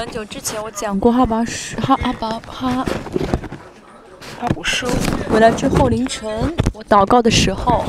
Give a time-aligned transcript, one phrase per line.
[0.00, 4.86] 很久之前我讲过哈巴书哈阿巴哈哈古书，
[5.30, 6.26] 回来之后凌晨
[6.72, 7.84] 我祷告的时候，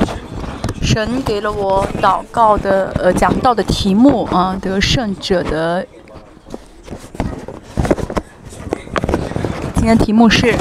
[0.82, 5.86] 神给了我祷告的呃讲到的题目啊，得胜者的。
[9.76, 10.54] 今天题目是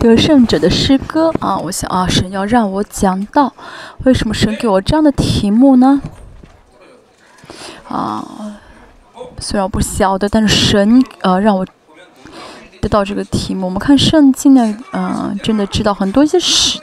[0.00, 3.54] 得胜者的诗歌啊，我想啊，神要让我讲到，
[3.98, 6.02] 为什么神给我这样的题目呢？
[7.88, 8.37] 啊，
[9.40, 11.64] 虽然我不晓得，但是神呃让我
[12.80, 13.66] 得到这个题目。
[13.66, 16.80] 我们看圣经呢，嗯，真的知道很多一些事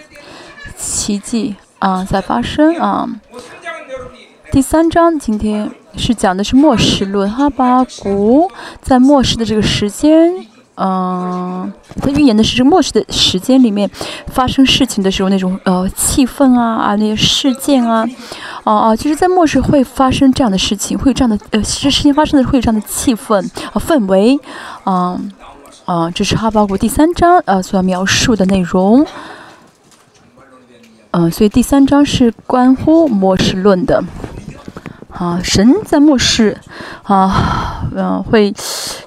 [0.77, 3.07] 奇迹啊在发生啊。
[4.51, 8.49] 第三章今天是讲的是末世论，哈巴谷
[8.81, 10.33] 在末世的这个时间，
[10.75, 13.89] 嗯，他预言的是这末世的时间里面
[14.27, 18.07] 发生事情的时候那种呃气氛啊啊那些事件啊。
[18.65, 23.39] 哦哦，就是在末世会发生这样的事情，会有这样的呃，这事情发生的会有这样的气氛
[23.71, 24.39] 啊氛围，
[24.85, 25.31] 嗯
[25.85, 29.05] 嗯，这是哈巴谷第三章呃所要描述的内容，
[31.11, 34.03] 嗯，所以第三章是关乎末世论的，
[35.11, 36.57] 啊，神在末世
[37.03, 38.51] 啊，嗯，会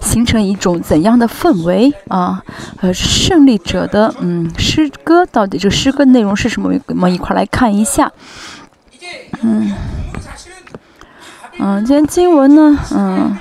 [0.00, 2.40] 形成一种怎样的氛围啊？
[2.80, 6.72] 呃，胜利者的嗯诗歌到底这诗歌内容是什么？
[6.86, 8.12] 我们一块来看一下。
[9.42, 9.72] 嗯，
[11.58, 13.36] 嗯，今天经文呢，嗯，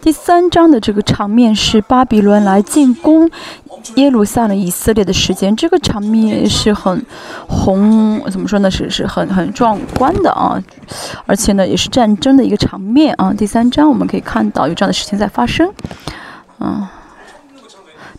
[0.00, 3.30] 第三章的这个场面是巴比伦来进攻
[3.96, 7.04] 耶路撒冷以色列的时间，这个场面是很
[7.48, 8.70] 宏，怎么说呢？
[8.70, 10.62] 是是很很壮观的啊，
[11.26, 13.32] 而且呢，也是战争的一个场面啊。
[13.32, 15.72] 第三章我们可以看到有这样的事情在发生，
[16.60, 16.86] 嗯，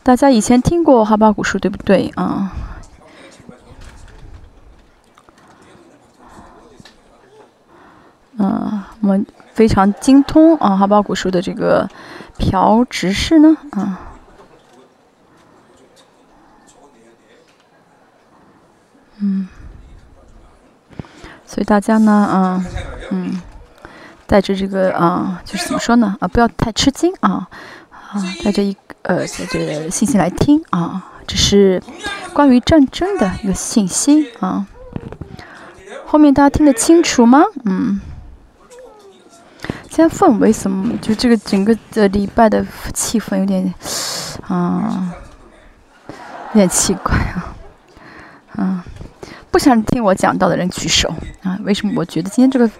[0.04, 2.12] 大家以前听过哈巴古书对不对？
[2.16, 2.52] 啊？
[8.42, 11.90] 嗯，我们非常精通啊，哈巴古书的这个
[12.38, 14.00] 朴执事呢，啊，
[19.17, 19.50] 嗯，
[21.45, 22.66] 所以大家呢，啊，
[23.11, 23.42] 嗯，
[24.26, 27.50] 带着这个啊，就是怎么说呢，啊，不要太吃惊啊，
[27.89, 31.83] 啊，带着一呃，带着信心来听啊，这是
[32.33, 34.66] 关于战争的一个信息啊，
[36.06, 37.44] 后面大家听得清楚吗？
[37.66, 38.00] 嗯。
[39.99, 40.98] 现在氛围什么？
[40.99, 43.73] 就这个整个的礼拜的气氛有点，
[44.48, 45.14] 啊，
[46.08, 47.54] 有点奇怪啊，
[48.55, 48.86] 啊，
[49.52, 51.59] 不想听我讲到的人举手啊？
[51.65, 51.92] 为什么？
[51.98, 52.71] 我觉得今天这个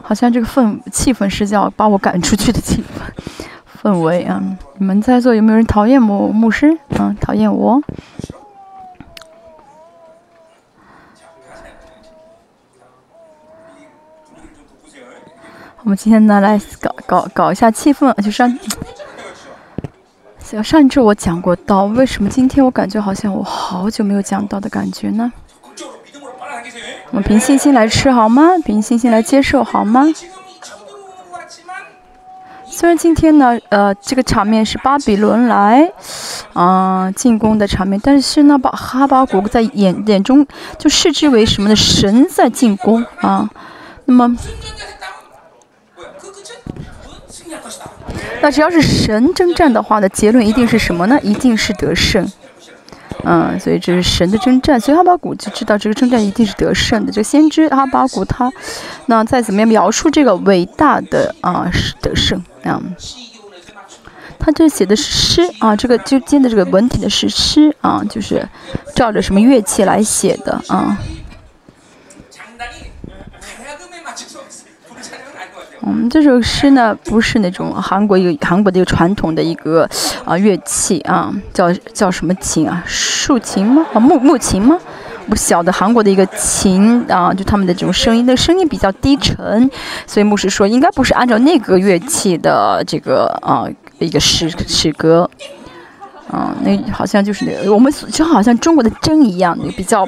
[0.00, 4.42] 好像这个氛气氛是要把我赶出去的气氛氛围啊！
[4.78, 6.74] 你们在座有没有人讨厌牧牧师？
[6.96, 7.82] 啊，讨厌我？
[15.86, 18.58] 我们今天呢，来搞搞搞一下气氛，就上，
[20.40, 25.32] 像上一周我讲过到，为什么今天我感觉好像我好久没有讲到的感觉呢？
[27.12, 28.42] 我们凭信心来吃好吗？
[28.64, 30.06] 凭信心来接受好吗？
[32.64, 35.88] 虽然今天呢，呃，这个场面是巴比伦来，
[36.52, 40.44] 啊，进攻的场面，但是呢，把哈巴谷在眼眼中
[40.78, 41.76] 就视之为什么呢？
[41.76, 43.48] 神在进攻啊，
[44.06, 44.36] 那么。
[48.46, 51.18] 那只要是神征战的话呢，结论一定是什么呢？
[51.20, 52.24] 一定是得胜。
[53.24, 57.10] 嗯，所以这是神的征战，所以哈巴谷就知道这个征战一定是得胜的。
[57.10, 58.48] 这个先知哈巴谷他，
[59.06, 62.80] 那再怎么样描述这个伟大的啊是得胜啊，
[64.38, 68.48] 他这写的是诗啊，这个就今的这个文体的是诗啊，就是
[68.94, 70.96] 照着什么乐器来写的啊。
[75.88, 79.88] 嗯这首诗呢，不是那种韩国一个韩国的一个传统的一个
[80.24, 82.82] 啊乐器啊，叫叫什么琴啊？
[82.84, 83.86] 竖琴吗？
[83.94, 84.76] 啊木木琴吗？
[85.28, 89.70] 不晓得韩国的一个琴啊，就他们的这种声音，那声音比较低沉，
[90.08, 93.64] 所以牧师说应该不是按照那个乐器的这个啊
[94.00, 95.30] 一个诗诗歌，
[96.28, 100.04] 啊，那好像就是那个我们就好像中国的筝一样，那个比较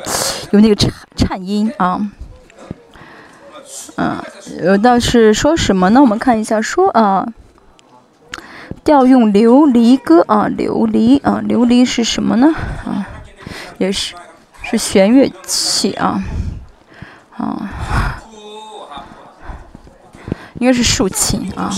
[0.50, 2.00] 有那个颤颤音啊。
[3.96, 4.22] 嗯，
[4.62, 6.00] 有，倒是说什么呢？
[6.00, 7.26] 我们看一下，说啊，
[8.84, 12.54] 调用琉璃歌啊，琉璃啊，琉璃是什么呢？
[12.84, 13.06] 啊，
[13.78, 14.14] 也是
[14.62, 16.22] 是弦乐器啊，
[17.36, 17.68] 啊，
[20.58, 21.70] 应该是竖琴啊。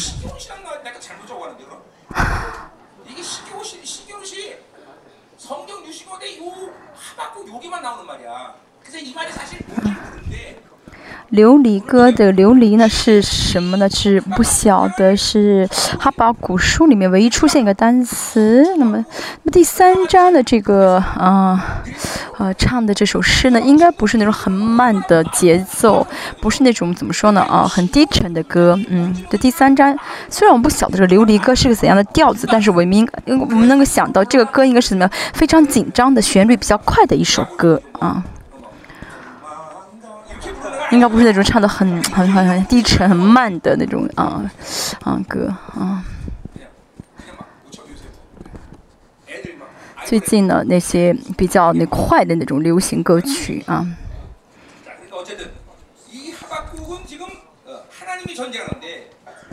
[11.32, 13.88] 琉璃歌的琉璃呢是什么呢？
[13.88, 18.64] 是不晓得是哈巴古书里面唯一出现一个单词。
[18.78, 19.04] 那么，
[19.44, 21.82] 那第三章的这个啊
[22.36, 26.04] 呃唱的这首诗呢，应该不是那种很慢的节奏，
[26.40, 28.76] 不是那种怎么说呢啊很低沉的歌。
[28.88, 29.96] 嗯，这第三章
[30.28, 38.24] 虽然我们不晓得这琉璃歌是个怎样的调子，但是我们应我们能够想到这个歌应该是怎么样非常紧张的旋律比较快的一首歌啊。
[40.90, 44.50] 应该不是那种唱的很很很很低沉、很慢的那种啊
[45.02, 45.46] 啊歌
[45.78, 46.04] 啊。
[50.04, 53.86] 最近呢，那些比较那快的那种流行歌曲啊。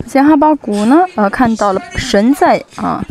[0.07, 3.03] 像哈巴谷呢，呃，看到了神在啊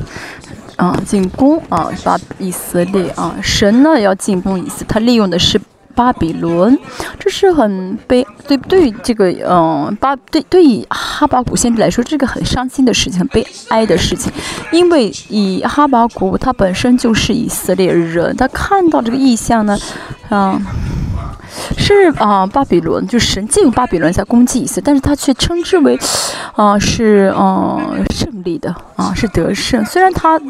[0.77, 5.61] 啊进攻啊，把以色列啊，神呢要进攻以色列，他利用的是。
[5.97, 6.79] 巴比伦，
[7.19, 14.31] 这是很悲对对这个嗯巴对对于哈巴谷先知来说，这个很伤心的事情，很悲哀的事情，
[14.71, 19.77] 因为以哈巴谷他本身就是以色列人，他看到这个意象呢，
[20.31, 20.65] 嗯。
[21.79, 25.99] 是啊，巴比伦就神借用巴比伦在攻击以色列，但是他却称之为，
[26.55, 27.81] 啊是啊
[28.11, 29.85] 胜利的啊是得胜。
[29.85, 30.41] 虽然他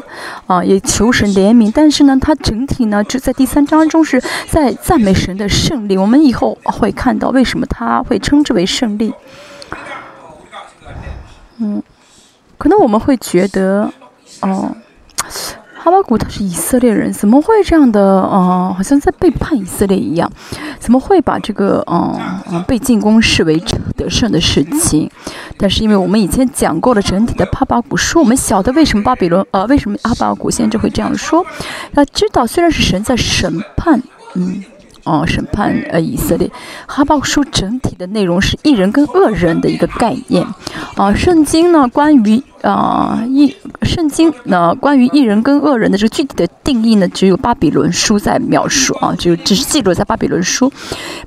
[0.45, 5.97] 啊也求神怜悯，但是呢，他整体呢就在第三章中是在赞美神的胜利。
[5.97, 9.13] 我们以后会看到为什么他会称之为胜利。
[11.59, 11.81] 嗯，
[12.57, 13.91] 可能我们会觉得，
[14.41, 14.75] 哦。
[15.87, 18.01] 哈巴古他是以色列人，怎么会这样的？
[18.01, 20.29] 呃，好像在背叛以色列一样，
[20.79, 23.57] 怎么会把这个嗯被进攻视为
[23.95, 25.09] 得胜的事情？
[25.55, 31.45] 但是因为我们以前讲过了整体的哈巴古说，我们晓得为什么巴比伦呃为什么哈巴谷先知会这样说？
[31.93, 34.03] 要知道，虽然是神在审判，
[34.33, 34.61] 嗯。
[35.07, 36.51] 哦，审判呃以色列，
[36.85, 40.45] 哈巴书整体的内容是异人跟恶人的一个概念。
[40.95, 50.71] 啊，圣经呢关于啊异圣经呢关于异人跟恶人的这个具体的定义呢，只有巴比伦书在描述啊，就只是记录在巴比伦书。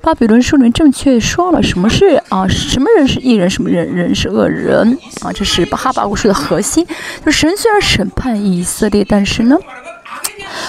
[0.02, 6.86] 巴比伦书里面正确说了什么是啊什么人是异人，什么人人是恶人啊，这是哈巴书的核心。
[7.24, 9.56] 就神虽然审判以色列，但是呢。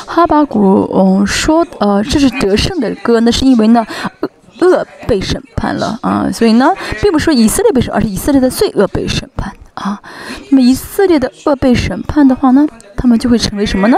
[0.05, 3.85] 哈巴谷嗯说呃这是得胜的歌，那是因为呢
[4.59, 9.99] 恶被审判了啊，所以呢并不是说以色列被审，而是以色列的罪恶被审判啊。
[10.49, 12.67] 那么以色列的恶被审判的话呢，
[13.01, 13.97] 他们就会成为什么呢？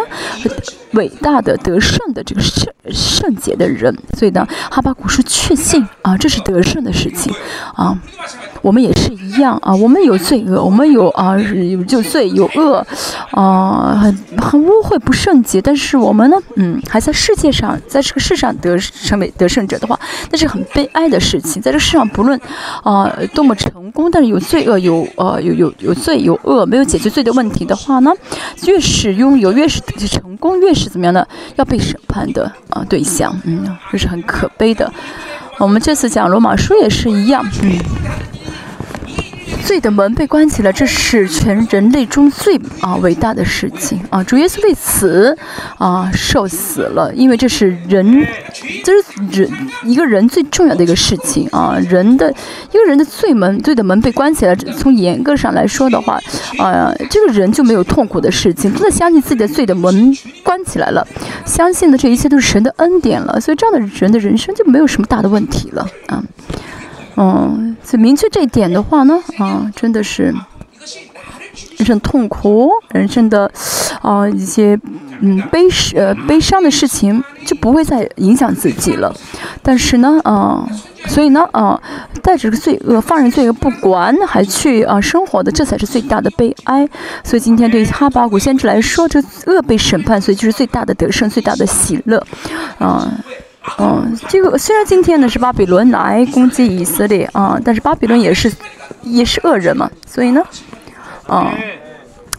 [0.94, 3.94] 伟大的得胜的这个圣圣洁的人。
[4.18, 7.34] 所以呢，哈巴古是确信啊，这是得胜的事情
[7.76, 7.98] 啊。
[8.62, 12.86] 我们也是一样啊，我们有罪恶，我们有啊有就罪有恶，
[13.32, 20.00] 啊很很污秽不圣洁，但是我们呢，嗯，还在世界上，在这个世上得成为得胜者的话，
[20.32, 21.62] 那是很悲哀的事情。
[21.62, 22.40] 在这世上，不论
[22.84, 28.14] 啊多么成功，但是有罪恶有呃有有有罪有恶，没有解决罪的问题的话呢，
[28.66, 31.28] 越是是拥有越是成功，越是怎么样呢？
[31.56, 34.90] 要被审判的啊对象，嗯，这是很可悲的。
[35.58, 37.78] 我们这次讲罗马书也是一样，嗯。
[39.66, 44.22] 罪的门被关起了，这是全人类中最啊伟大的事情啊！
[44.24, 45.36] 主耶稣为此
[45.78, 48.28] 啊受死了，因为这是人，
[48.84, 49.50] 这是人
[49.84, 51.78] 一个人最重要的一个事情啊！
[51.90, 52.30] 人的
[52.72, 56.20] 一个人的罪门，罪的门被关起来，从严格上来说的话，
[56.60, 61.08] 啊，这个人就没有痛苦的事情，真的相信自己的罪的门关起来了，
[61.46, 66.22] 相信的这一切都是神的恩典了，所以这样的人的人生就没有什么大的问题了啊。
[67.16, 70.34] 嗯，所以明确这一点的话呢，啊，真的是
[71.78, 73.52] 人生痛苦，人生的
[74.02, 74.80] 啊一些
[75.20, 79.14] 嗯悲呃悲伤的事情就不会再影响自己了。
[79.62, 80.68] 但是呢，啊，
[81.08, 81.80] 所以呢，啊，
[82.22, 86.88] 带着罪恶放任罪恶不管，还去啊生活的，这才是最大的悲哀。
[87.24, 92.26] 所以今天对于哈巴古先知来说，这恶被审判，所以就是最大的得胜，最大的喜乐，
[92.80, 93.08] 啊。
[93.78, 98.52] 嗯，这个虽然今天呢是巴比伦来攻击以色列啊，但是巴比伦也是
[99.02, 100.44] 也是恶人嘛，所以呢，
[101.30, 101.50] 嗯，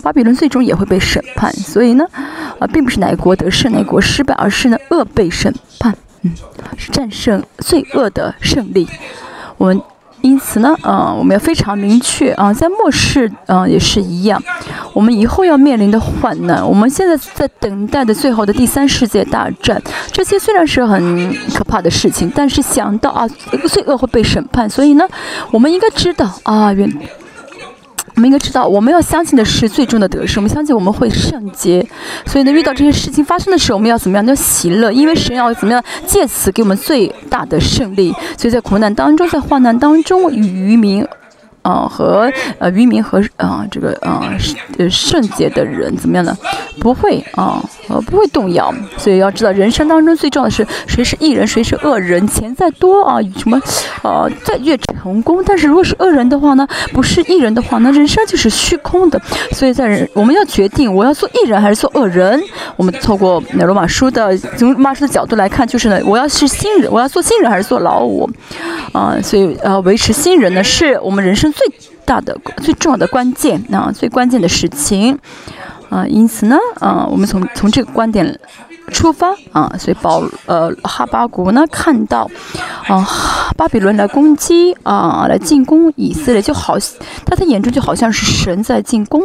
[0.02, 2.04] 巴比伦最终也会被审判，所以呢，
[2.58, 6.32] 啊，并不是哪国得胜哪国失败，而是呢恶被审判，嗯，
[6.76, 8.88] 是战胜罪恶的胜利，
[9.56, 9.80] 我们。
[10.24, 14.42] 因此呢，呃，我们要非常明确啊，在末世，嗯，也是一样，
[14.94, 23.28] 我们以后要面临的患难，我们现在在等待的最后的第三世界大战，这些虽然是很可怕的事情，但是想到啊，
[23.68, 25.06] 罪恶会被审判，所以呢，
[25.50, 26.90] 我们应该知道啊，原
[28.16, 30.38] 我们应该知道，我们要相信的是最终的得失。
[30.38, 31.84] 我们相信我们会圣洁，
[32.26, 34.24] 所以呢，遇到这些事情发生的时候，我们要怎么样？
[34.24, 38.12] 要喜乐，因为神要怎么样借此给我们最大的胜利。
[38.38, 41.04] 所以在苦难当中，在患难当中，与渔民。
[41.64, 44.22] 啊，和呃渔民和啊这个啊
[44.78, 46.36] 呃圣洁的人怎么样呢？
[46.78, 48.72] 不会啊，呃不会动摇。
[48.98, 52.28] 所以要知道，人生当中最重要的是谁是艺人，谁是恶人。
[52.28, 53.58] 钱再多啊，什么
[54.02, 59.18] 呃再越成功，但是如果是恶人的话呢，不是艺人的话，那人生就是虚空的。
[59.52, 62.38] 所以在人我们要决定，我要做艺人还是做恶人。
[62.76, 68.28] 我们透过罗马书的从罗马书的角度来看，就是呢，我要是新人，我要做新人还是做老五
[68.92, 69.16] 啊？
[69.22, 71.53] 所以呃维持新人呢，是我们人生。
[71.54, 71.72] 最
[72.04, 75.16] 大的、最重要的关键啊，最关键的事情
[75.88, 78.38] 啊，因此呢，啊，我们从从这个观点
[78.88, 82.28] 出发啊，所以保呃哈巴谷呢看到
[82.88, 83.06] 啊
[83.56, 89.22] 巴比伦来攻击啊来进攻以色列，就好在他眼中就好像是神在进攻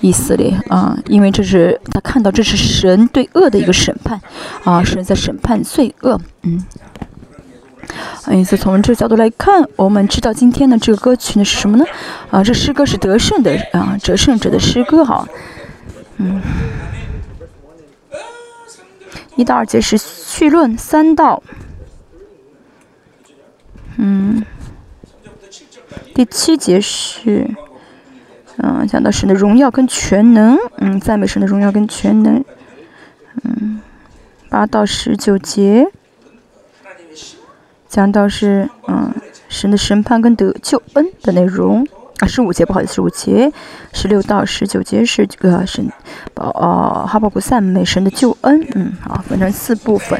[0.00, 4.20] 以色列啊，因为这是他看到这是神对恶的一个审判
[4.64, 6.62] 啊，神在审判罪恶，嗯。
[8.30, 11.84] 因此，从这个角度来看，我们知道今天的这个歌曲呢是什么呢？
[12.30, 15.26] 啊，这诗歌是得胜的啊，得胜者的诗歌哈。
[16.18, 16.40] 嗯，
[19.34, 21.42] 一到二节是绪论，三到
[23.96, 24.44] 嗯，
[26.14, 27.50] 第七节是
[28.58, 32.44] 嗯，讲到神的荣耀跟全能，嗯，赞美神的荣耀跟全能，
[33.42, 33.80] 嗯，
[34.48, 35.88] 八到十九节。
[37.92, 39.12] 讲到是嗯
[39.50, 41.86] 神的审判跟得救恩的内容。
[42.20, 43.52] 啊，十五节不好意思，十五节。
[43.92, 45.86] 十六到十九节是这个神
[46.36, 50.18] 哦哈巴谷赞美神的救恩，嗯好分成四部分，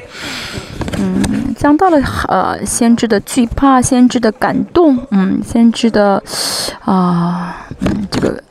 [0.98, 1.98] 嗯讲到了
[2.28, 6.22] 呃先知的惧怕，先知的感动，嗯先知的
[6.84, 8.42] 啊嗯这个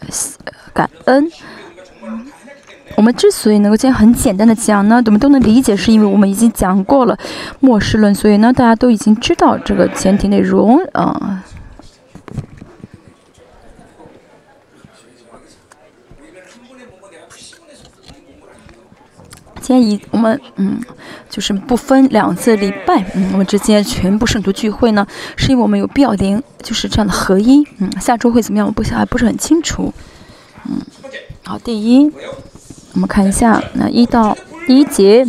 [0.74, 1.30] 感恩。
[2.98, 7.18] 我们之所以能够这样很简单的讲呢，我们都能理解，是因为我们已经讲过了
[7.60, 11.44] 末世论，所以呢，大家都已经知道这个前提内容啊。
[19.62, 20.82] 建议我们嗯，
[21.30, 25.08] 就是不分两次礼拜，嗯，我们之间全部圣徒聚会呢，
[25.38, 29.94] 是因为我们有必要连就是这样的合一，嗯，下周会怎么样，我不还不是很清楚，
[30.66, 30.82] 嗯，
[31.44, 32.12] 好，第一。
[32.94, 35.26] 我们看一下，那一到第一节，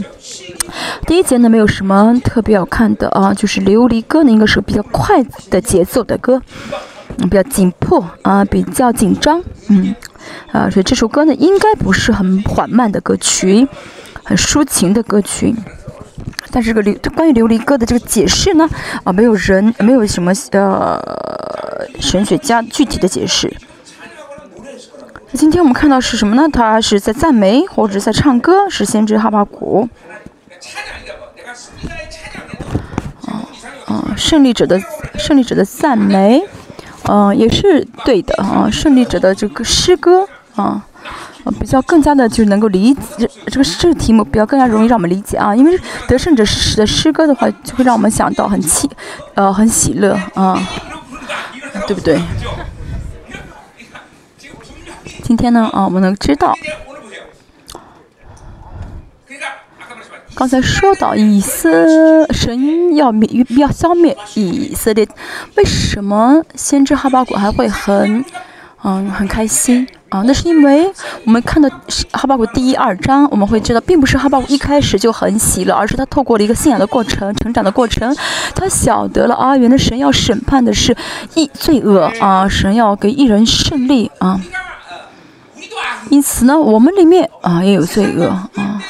[1.06, 6.42] 第一节呢没有什么特别好看的啊，就是琉璃歌呢应该是比较快的节奏的歌，
[7.18, 9.94] 嗯，比较紧迫啊，比较紧张，嗯，
[10.50, 13.66] 啊，所以这首歌呢应该不是很缓慢的歌曲，
[14.24, 15.54] 很抒情的歌曲，
[16.50, 18.68] 但是这个琉关于琉璃歌的这个解释呢，
[19.04, 23.52] 啊，没有人没有什么呃神学家具体的解释。
[25.34, 26.46] 今天我们看到是什么呢？
[26.52, 29.88] 他是在赞美，或者在唱歌，是先知哈巴谷。
[33.26, 33.42] 嗯
[33.88, 34.78] 嗯，胜利者的
[35.16, 36.42] 胜利者的赞美，
[37.08, 38.68] 嗯，也是对的啊。
[38.70, 40.84] 胜利者的这个诗歌啊，
[41.58, 45.56] 比较更加的就能够理解这个这个题目比较更加容易让我们理解啊。
[45.56, 48.88] 因为得胜者诗的诗歌的话，就会让我们想到很气，
[49.34, 50.62] 呃，很喜乐啊，
[51.86, 52.20] 对不对？
[55.32, 56.54] 今天呢，啊，我们能知道，
[60.34, 65.08] 刚才说到以色神要灭要消灭以色列，
[65.56, 68.22] 为什么先知哈巴谷还会很
[68.82, 70.22] 嗯很开心啊？
[70.26, 70.92] 那是因为
[71.24, 71.70] 我们看到
[72.12, 78.14] 哈巴谷第一二章，我们会知道，并不是哈巴谷一开始就很喜乐，而是他透过了一个信仰的过程、成长的过程，
[78.54, 80.94] 他晓得了啊，原来神要审判的是
[81.32, 84.38] 异罪恶啊，神要给一人胜利啊。
[86.10, 88.82] 因此呢，我们里面啊也有罪恶啊，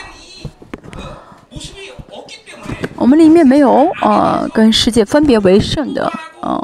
[2.96, 6.10] 我们里面没有啊跟世界分别为圣的
[6.40, 6.60] 啊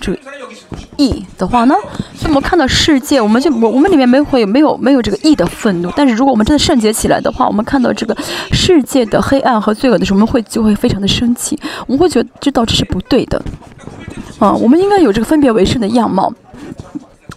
[0.00, 0.18] 这个
[0.96, 1.74] 义的话呢，
[2.14, 5.90] 所以我们看到世界，我们就我我们里面没会没有没有这个义的愤怒。
[5.96, 8.16] 但是如果我们真的圣洁起来的话，我们看到这个
[8.52, 13.42] 世界的黑暗和罪恶的时候，我们会就会非常的生气，我们会觉得知道这是不对的
[14.38, 16.32] 啊，我们应该有这个分别为圣的样貌。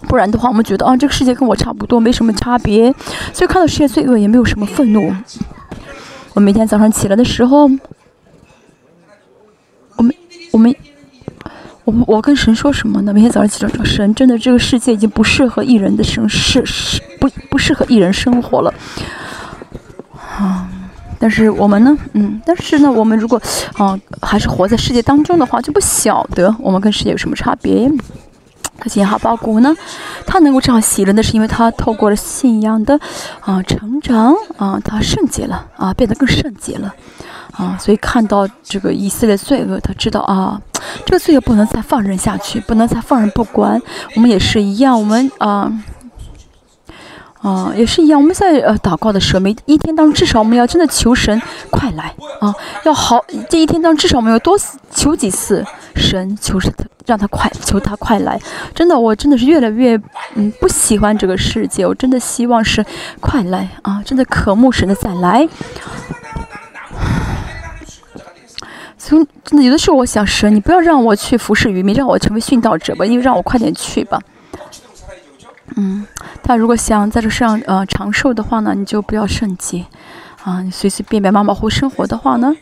[0.08, 2.94] 不然的话，我们觉得啊，这个世界跟我差不多，没什么差别，
[3.32, 5.12] 所以看到世界罪恶也没有什么愤怒。
[6.34, 7.70] 我每天早上起来的时候，
[9.96, 10.14] 我们
[10.52, 10.74] 我们
[11.84, 13.12] 我我跟神说什么呢？
[13.12, 18.72] 每天早上起来说，神真的这个世界已经不适合一人的生是是不不适合一人生活了
[20.38, 20.68] 啊！
[21.20, 23.40] 但是我们呢，嗯，但是呢，我们如果
[23.74, 27.90] 啊还是活在世界当中的话，就不晓得我们跟世界有什么差别。
[28.84, 29.74] 可见哈巴谷呢，
[30.26, 33.00] 他能够这样喜乐，那是因为他透过了信仰的
[33.40, 36.94] 啊成长啊，他圣洁了啊，变得更圣洁了
[37.52, 40.60] 啊，所以看到这个以色列罪恶，他知道啊，
[41.06, 43.80] 这个罪恶不能再放任下去，不能再放任不管。
[44.16, 45.72] 我们也是一样，我们啊。
[47.44, 48.18] 啊，也是一样。
[48.18, 53.22] 我们在呃祷告的时候，每一天当中，至少我们要真的求神快来啊，要好。
[53.50, 54.56] 这一天当中，至少我们要多
[54.90, 55.62] 求几次
[55.94, 56.72] 神，求神
[57.04, 58.40] 让他快，求他快来。
[58.74, 59.94] 真的，我真的是越来越
[60.36, 62.82] 嗯不喜欢这个世界，我真的希望是
[63.20, 65.46] 快来啊，真的渴慕神的再来。
[68.96, 74.18] 从真的有的时候，我想神，你不要让我去服侍渔民，让我成为殉道者吧，因为让我快点去吧。
[75.76, 76.06] 嗯，
[76.42, 79.84] 他如果想在这世上呃长寿的话呢，你就不要圣洁，
[80.44, 82.54] 啊，你随随便便马马虎生活的话呢，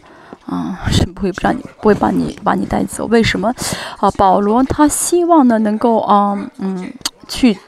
[0.47, 3.07] 啊，是不会不让你不会把你把你带走。
[3.07, 3.53] 为什么？
[3.99, 6.93] 啊，保罗他希望呢能够啊嗯
[7.29, 7.59] 去，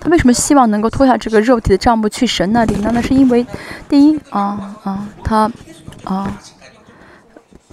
[0.00, 2.90] 他为什么希望能够脱下这个肉体的帐幕去神那里呢？
[2.92, 3.46] 那是因为
[3.88, 5.50] 第一啊啊他
[6.04, 6.30] 啊，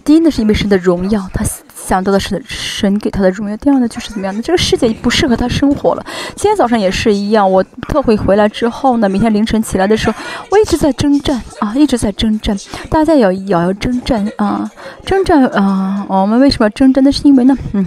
[0.03, 1.43] 第一呢是因为神的荣耀，他。
[1.85, 3.55] 想到的是神给他的荣耀。
[3.57, 4.41] 第二呢，就是怎么样呢？
[4.41, 6.03] 这个世界不适合他生活了。
[6.35, 7.49] 今天早上也是一样。
[7.49, 10.17] 我特会回来之后呢，明天凌晨起来的时候，
[10.49, 12.57] 我一直在征战啊，一直在征战。
[12.89, 14.69] 大家要要要征战啊，
[15.05, 16.05] 征战啊！
[16.09, 17.03] 我们为什么要征战？
[17.03, 17.85] 那是因为呢，嗯，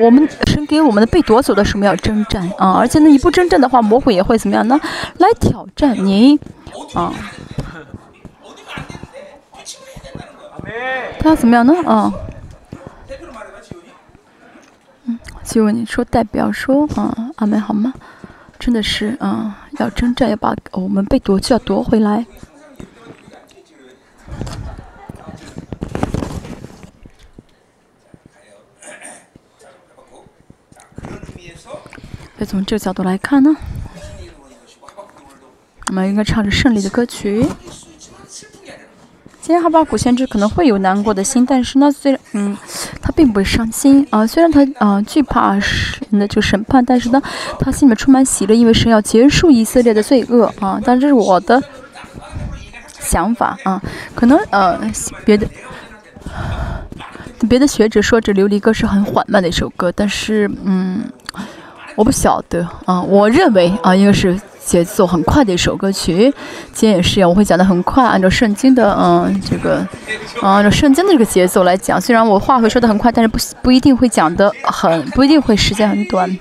[0.00, 2.74] 我们神给我们的被夺走的什么要征战啊？
[2.78, 4.80] 而且呢，你不征战的话，魔鬼也会怎么样呢？
[5.18, 6.38] 来挑战你
[6.94, 7.12] 啊！
[11.18, 11.74] 他要怎么样呢？
[11.84, 12.12] 啊？
[15.48, 17.94] 就你说，代表说，啊，阿门，好吗？
[18.58, 22.26] 真的是，啊，要征战，要把我们被夺就要夺回来。
[32.36, 33.56] 要从这个角度来看呢，
[35.86, 37.46] 我们应该唱着胜利的歌曲。
[39.48, 42.54] 今天哈巴古先知可能会有难过的心，但是呢，虽然嗯，
[43.00, 44.26] 他并不伤心啊。
[44.26, 47.22] 虽然他啊惧怕神的这个审判，但是呢，
[47.58, 50.78] 他心里面充满喜乐，因为神要结束以色列的罪恶啊。
[50.84, 51.62] 但这是我的
[53.00, 53.80] 想法啊。
[54.14, 54.78] 可能呃
[55.24, 55.46] 别的
[57.48, 61.04] 别的学者说这琉璃歌是很缓慢的一首歌，但是嗯，
[61.96, 63.00] 我不晓得啊。
[63.00, 64.38] 我认为啊，应该是。
[64.68, 66.30] 节奏很快的一首歌曲，
[66.74, 69.86] 今天也是一样，我会讲的很快，按照圣经的嗯这个，
[70.42, 71.98] 按照圣经的这个节奏来讲。
[71.98, 76.38] 虽然我话会说的很快，但是不不一定会讲的很，不一定会时间很短。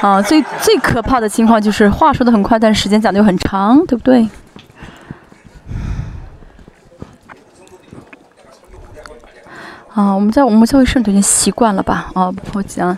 [0.00, 4.26] 啊，最最可怕的情况就是话说的很快，但是时间讲的又很长，对不对？
[9.94, 12.10] 啊，我们在我们教会圣徒已经习惯了吧？
[12.14, 12.96] 啊，我讲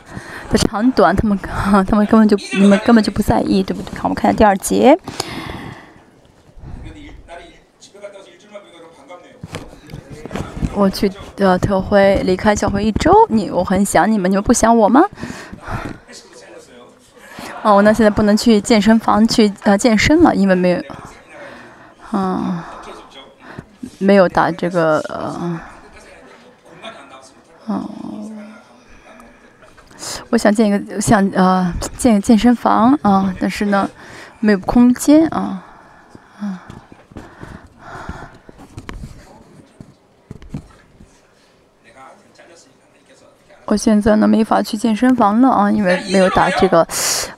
[0.48, 1.37] 的长短，他们
[1.85, 3.98] 他们根本就你们根本就不在意，对不对？
[3.98, 4.96] 好我们看下第二节。
[10.76, 15.02] 我去的特会离开教会一周，你我很想你们，你们不想我吗？
[17.62, 20.83] 哦，那现在不能去健身房去呃健身了，因为没有，
[22.12, 22.62] 嗯，
[23.98, 25.61] 没有打这个呃。
[27.66, 27.88] 哦，
[30.31, 33.88] 我想建一个，想呃建个健身房啊，但是呢，
[34.40, 35.64] 没有空间啊，
[36.38, 36.62] 啊。
[43.66, 46.87] 我现在呢没法去健身房了啊，因为没有打这个，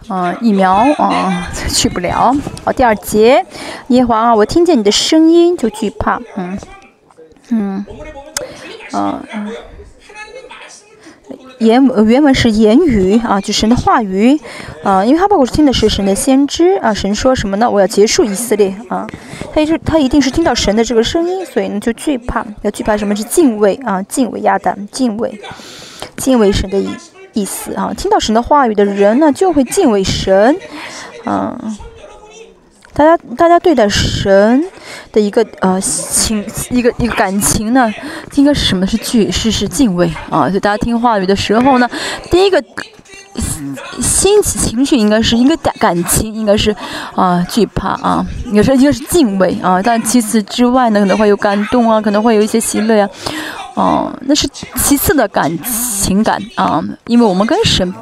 [0.09, 2.35] 嗯疫苗啊， 去不了。
[2.65, 3.47] 好，第二节，
[3.89, 6.59] 耶华啊，我听见你的声音就惧怕，嗯，
[7.51, 7.87] 嗯，
[8.91, 9.23] 啊。
[9.33, 9.53] 嗯
[11.59, 14.39] 言原文是言语啊，就神的话语
[14.83, 17.71] 啊，因为他包括是听的是神的先知啊，神说什么呢？
[17.71, 19.07] 我要结束以色列啊，
[19.55, 25.41] 他一直他一定是听到神的这个声音，所以呢就惧怕，要惧怕什么是敬畏啊，敬畏亚当，敬畏
[26.17, 26.89] 敬畏神的意
[27.33, 30.57] 意思啊，听到神的话语的人呢就会敬畏神，
[31.25, 31.77] 嗯。
[32.97, 34.65] 大家，大家对待神
[35.13, 37.93] 的一个呃情，一个一个感情呢，
[38.37, 38.87] 应该是什么？
[38.87, 40.49] 是惧，是是敬畏啊！
[40.49, 41.87] 就大家听话语的时候呢，
[42.31, 42.63] 第一个
[44.01, 46.75] 心情绪应该是应该感感情应该是
[47.15, 49.83] 啊惧怕啊，有时候应该是敬畏啊。
[49.83, 53.07] 但其次之外呢，可能会有感动啊，可能会有一些喜乐呀。
[53.77, 57.93] 哦，那是其次的感情感啊，因为我们跟神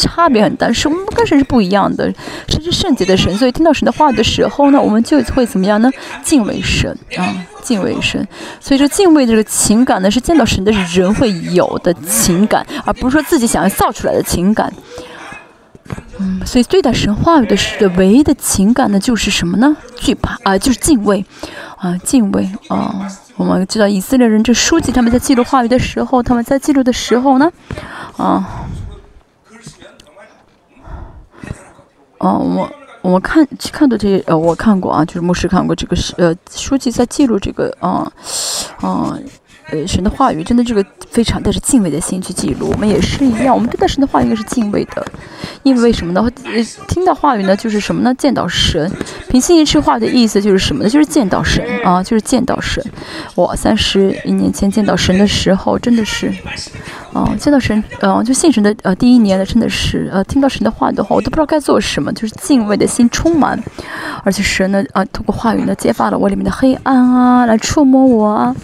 [0.00, 2.10] 差别很大，是我们跟神是不一样的，
[2.48, 5.90] 神是圣洁的神，所以听到神的话的时候呢，我们就会怎么样呢？
[6.24, 8.26] 敬畏神啊，敬畏神。
[8.58, 14.72] 所以说，敬畏这个情感呢，是见到神的人会有的情感，而不是说自己想要造出来的情感。
[16.18, 19.76] 嗯，所以对待神话语的唯一的情感呢，就是什么呢？
[19.96, 21.22] 惧怕啊，就是敬畏
[21.76, 23.06] 啊，敬畏啊。
[23.36, 27.52] 我们知道以色列人这书记他们在记录话语的时候，他们在记录的时候呢，
[28.16, 28.66] 啊，
[32.18, 32.72] 哦，我
[33.02, 38.10] 我们看看到这些呃，我看过啊，就是牧师看过这个是呃书记在记录这个啊，
[38.80, 39.18] 啊。
[39.70, 45.04] 呃神的话语真的这个非常带着敬畏的心去记录，我们也是一样，我们对待神的话语应该是敬畏的，
[45.62, 46.20] 因为为什么呢？
[46.44, 48.14] 呃，听到话语呢，就是什么呢？
[48.14, 48.90] 见到神。
[49.28, 50.88] 凭信心吃话的意思就是什么呢？
[50.88, 52.84] 就是见到神啊，就是见到神。
[53.34, 56.32] 我三十一年前见到神的时候，真的是，
[57.12, 63.60] 啊，见到神，呃，就信神的呃第一年呢，真的是呃，听到神的话的话，我都不知道该做什么，就是敬畏的心充满，
[64.22, 68.54] 而且神呢，啊，通过话语呢，揭发了我里面的黑暗啊，来触摸我啊。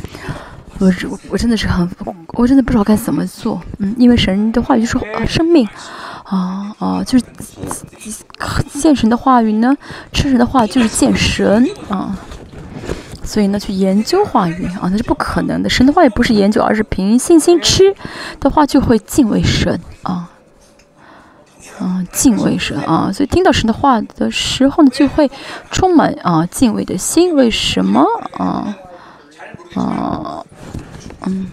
[1.09, 1.89] 我我真的是很，
[2.35, 5.67] 我真的不知道该怎么做，嗯，因为神的话语就是生命，
[6.25, 7.25] 啊啊，就是
[8.73, 9.77] 见神的话语呢，
[10.13, 12.19] 吃神的话就是见神啊，
[13.23, 15.69] 所以呢，去研究话语啊，那是不可能的。
[15.69, 17.95] 神的话语不是研究，而是凭信心吃
[18.41, 20.31] 的话，就会敬畏神啊，
[21.79, 25.31] 啊，敬畏神啊，所以听到神的话的时候呢，就会
[25.71, 27.35] 充满啊敬畏的心。
[27.37, 28.05] 为什么
[28.39, 28.77] 啊？
[29.75, 30.45] 啊？
[31.25, 31.47] 嗯，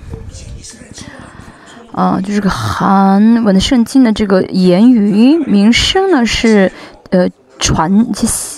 [1.92, 6.72] 啊，就是个韩文的圣经的这个言语名声呢，是
[7.12, 7.28] 呃
[7.60, 8.08] 传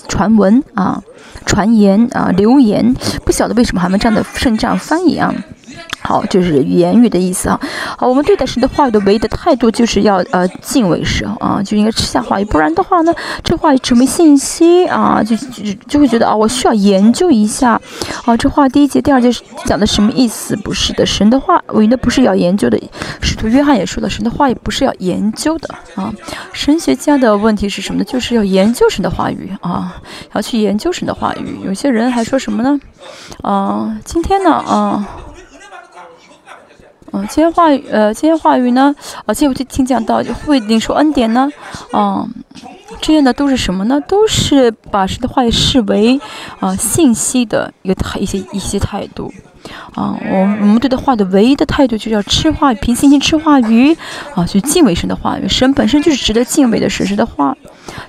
[0.08, 1.02] 传闻啊，
[1.46, 2.96] 传言啊，流言，
[3.26, 5.34] 不晓得为什么韩文这样的圣这样翻译啊。
[6.02, 7.60] 好，就是言语的意思啊。
[7.98, 17.80] 好，我们对待神的话语的唯一的态度就是要呃敬畏神啊，就应该吃下话语，不然的话呢，这话语成为信息啊，就就就会觉得啊，我需要研究一下
[18.26, 18.36] 啊。
[18.36, 19.30] 这话第一节、第二节
[19.66, 20.56] 讲的什么意思？
[20.58, 22.80] 不是的，神的话唯一的不是要研究的。
[23.22, 26.14] 使徒约翰也说了，神的话语不是要研究的啊。
[26.52, 28.06] 神学家的问题是什么呢？
[28.06, 29.96] 就是要研究神的话语啊，
[30.34, 31.60] 要去研究神的话语。
[31.64, 32.80] 有些人还说什么呢？
[33.42, 35.08] 啊，今天呢，啊。
[37.14, 38.96] 嗯，今天话语，呃，今天话语呢，
[39.26, 41.50] 啊，今天我就听讲到会领受恩典呢，
[41.92, 42.30] 嗯，
[43.02, 44.00] 这些呢都是什么呢？
[44.08, 46.20] 都是把神的话语视为
[46.60, 49.30] 啊信息的一个态一些一些态度，
[49.94, 53.94] 啊，我我们对的话的唯一的态度就是要吃话语，凭信心吃话语，
[54.34, 57.58] 啊，去敬畏神的话语，神本身就是值得敬畏的，神的话，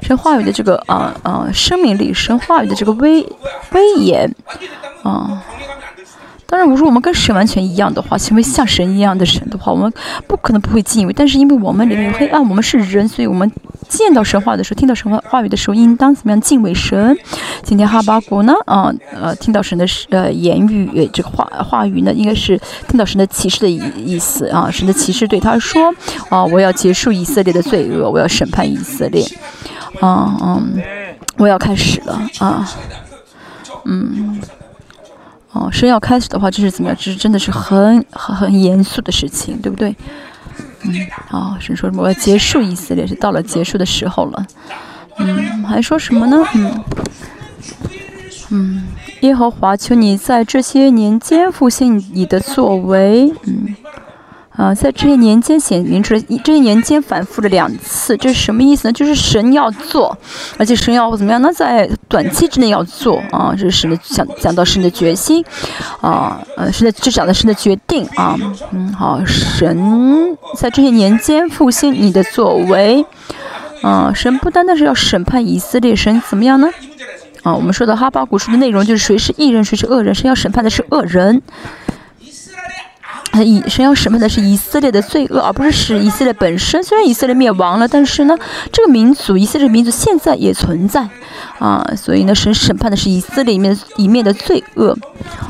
[0.00, 3.20] 神话语的这个啊啊生命力，神话语的这个威
[3.72, 4.32] 威严，
[5.02, 5.42] 啊。
[6.52, 9.90] 当然，如果我们跟神完全一样的话，成为像神一样的神的话，我们
[10.26, 11.12] 不可能不会敬畏。
[11.14, 13.50] 但是，因为我们里面有黑暗，我们是人，所以我们
[13.88, 17.16] 见到神话的时候，听到神话话语的时候，应当怎么样敬畏神？
[17.62, 18.52] 今天哈巴谷呢？
[18.66, 24.70] 啊呃，听到神的呃言语，这个话话语呢，应该是听到神的启示的意意思啊。
[24.70, 25.90] 神的启示对他说：
[26.28, 29.24] 啊，我要结束以色列的罪恶，我要审判以色列。
[30.02, 30.82] 啊嗯，
[31.38, 32.70] 我要开始了啊，
[33.86, 34.38] 嗯。
[35.52, 36.96] 哦，生要开始的话，这是怎么样？
[36.98, 39.94] 这是真的是很很很严肃的事情，对不对？
[40.82, 40.94] 嗯，
[41.28, 42.02] 好，神说什么？
[42.02, 44.46] 我要结束以色列，是到了结束的时候了。
[45.18, 46.42] 嗯，还说什么呢？
[46.54, 46.84] 嗯，
[48.50, 48.82] 嗯，
[49.20, 53.32] 耶和华，求你在这些年间复兴你的作为。
[53.44, 53.76] 嗯。
[54.54, 58.92] 啊，在这些年间显明出来，这些年间反复了两次，这是什么意思呢？
[58.92, 60.16] 就是神要做，
[60.58, 61.50] 而且神要怎么样呢？
[61.52, 65.42] 在短期之内要做啊，这是神的讲讲到神的决心，
[66.02, 68.36] 啊，呃，神的这讲的神的决定啊，
[68.72, 73.06] 嗯，好，神在这些年间复兴你的作为，
[73.82, 76.68] 啊，神不单单是要审判以色列，神怎么样呢？
[77.42, 81.40] 啊，我们说的哈巴古书的内容就是谁是异人，谁是恶人，神要审判的是恶人。
[83.40, 86.82] 以神要审判的是以色列的罪恶，而不是使以色列本身。
[86.82, 88.36] 虽然以色列灭亡了，但是呢，
[88.70, 91.08] 这个民族以色列民族现在也存在
[91.58, 91.82] 啊。
[91.96, 94.94] 所以呢，神审判的是以色列里面一面的罪恶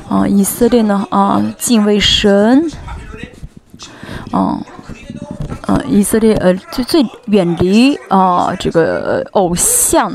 [0.09, 0.27] 啊。
[0.29, 2.71] 以色列呢啊，敬畏神，
[4.31, 4.61] 啊
[5.67, 10.13] 啊，以色列呃最最远离啊这个偶像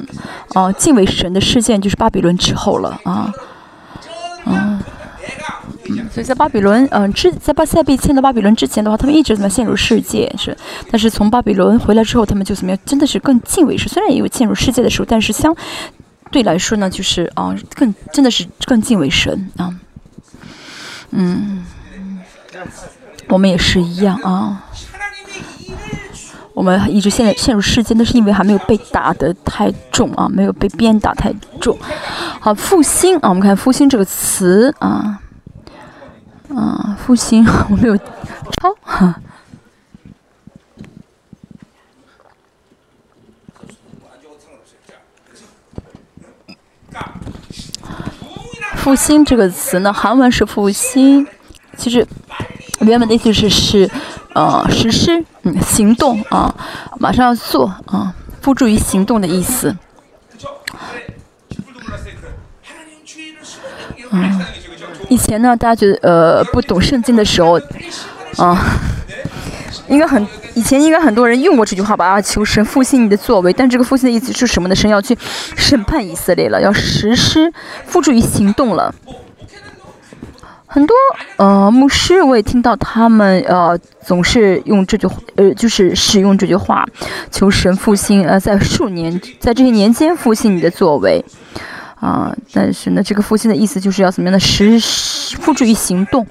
[0.54, 3.34] 啊，敬畏神的事件就是巴比伦之后了啊。
[6.12, 10.56] 所以在巴比伦，嗯，之在巴塞被迁到巴比伦之前的话，他们一直怎么陷入世界是？
[10.91, 12.80] 但是从巴比伦回来之后，他们就怎么样？
[12.86, 13.88] 真的是更敬畏神。
[13.89, 15.56] 虽然也有陷入世界的时候，但是相
[16.32, 19.73] 对来说呢，就是啊，更真的是更敬畏神啊。
[21.12, 21.63] 嗯，
[23.30, 24.63] 我们也是一样啊。
[26.54, 31.78] 我们一直现在陷入世界，那是因为还没有被打得太重啊，没有被鞭打太重。
[32.39, 35.21] 好，复兴啊，我们看复兴这个词啊，
[36.56, 39.22] 啊，复兴我没有抄哈。
[48.76, 51.28] 复兴这个词呢，韩文是复兴，
[51.76, 52.08] 其实
[52.82, 53.90] 原本的意思是是。
[54.34, 56.54] 呃，实施，嗯，行动啊，
[57.00, 59.76] 马上要做啊，付诸于行动的意思。
[64.12, 64.46] 嗯，
[65.10, 67.60] 以前呢，大家觉得呃不懂圣经的时候，
[68.38, 68.58] 啊，
[69.88, 72.06] 应该很以前应该很多人用过这句话吧？
[72.06, 74.76] 啊，求神复兴你的作为，但这个复兴的意思是什么呢？
[74.76, 75.18] 神要去
[75.56, 77.54] 审判以色列了，要实施，
[77.86, 78.94] 付诸于行动了。
[80.70, 80.94] 很多
[81.38, 86.86] 呃牧师，我也听到他们呃总是用这句话呃就是使用这句话，
[87.32, 91.24] 求神复兴呃在数年在这些年间复兴你的作为
[92.00, 94.80] 啊，但是呢这个复兴的意思就是要怎么样的实
[95.40, 96.26] 付诸于行动，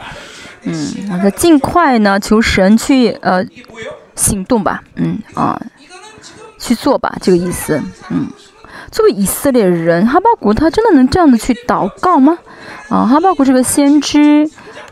[0.63, 3.45] 嗯，那尽快呢求神去呃
[4.15, 5.61] 行动吧，嗯啊
[6.59, 8.29] 去做吧这个意思，嗯，
[8.91, 12.39] 作为以色列人，哈巴谷他真的能这样的去祷告吗？
[12.89, 14.49] 啊，哈巴谷这个先知，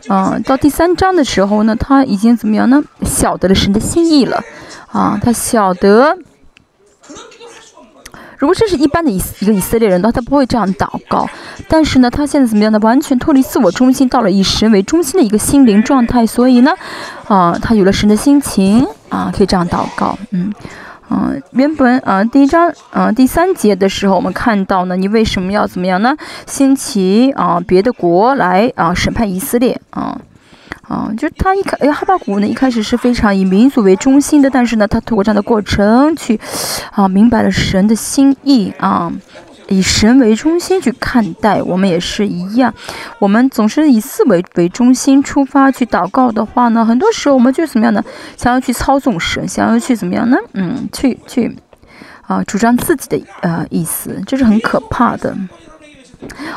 [0.07, 2.83] 啊，到第三章的时候呢，他已经怎么样呢？
[3.03, 4.43] 晓得了神的心意了，
[4.91, 6.17] 啊，他晓得，
[8.37, 11.27] 如果这是一般的以一个以色列人的话，他不会这样祷告。
[11.67, 12.79] 但是呢，他现在怎么样呢？
[12.79, 16.71] 完全脱离自我中心，到了以神为中心的一个心灵状态，所以呢，
[17.27, 20.53] 啊，他有了神的心情，啊，可以这样祷告，嗯。
[21.07, 26.17] 嗯，原本啊，第一章啊，第三节的时候，我们看到呢，你为什么要怎么样呢？
[26.47, 30.19] 兴起啊，别的国来啊，审判以色列啊，
[30.87, 36.39] 啊，就是他一开，哎，哈巴谷呢，一开始是非常以民族为中心的，但是呢，他通过这样的过程去
[36.91, 39.11] 啊，明白了神的心意啊。
[39.67, 42.71] 以神为中心去看待，我们也是一样。
[43.17, 48.03] 我们总是以思维为中心出发去祷告的话呢，很多时候我们就怎么样呢？
[48.37, 50.37] 想要去操纵神，想要去怎么样呢？
[50.53, 51.57] 嗯，去去
[52.27, 55.35] 啊，主张自己的呃意思，这是很可怕的。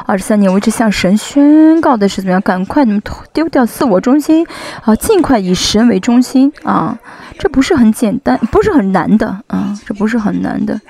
[0.07, 2.41] 二十三年，我一直向神宣告的是怎么样？
[2.41, 3.03] 赶快你们
[3.33, 4.47] 丢掉自我中心
[4.83, 6.99] 啊，尽快以神为中心啊！
[7.39, 10.81] 这不是很简单，不是很难的啊，这不是很难的。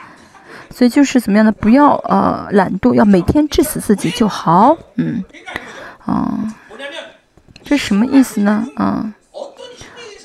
[0.71, 4.77] 所以就是怎么样的，不要呃懒惰，要每天治死自己就好。
[4.97, 5.25] 嗯，
[6.05, 6.39] 啊，
[7.65, 8.67] 这什么意思呢？
[8.77, 9.13] 啊，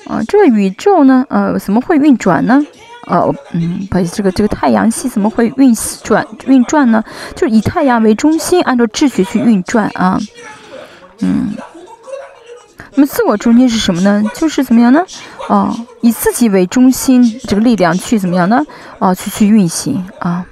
[0.06, 2.64] 啊，这个宇宙呢，呃，怎么会运转呢？
[3.06, 7.02] 呃，嗯，把这个这个太阳系怎么会运转运转呢？
[7.34, 10.18] 就是以太阳为中心，按照秩序去运转啊。
[11.20, 11.54] 嗯，
[12.94, 14.22] 那么自我中心是什么呢？
[14.34, 15.04] 就是怎么样呢？
[15.48, 18.64] 哦，以自己为中心，这个力量去怎么样呢？
[18.98, 20.46] 哦，去去运行啊。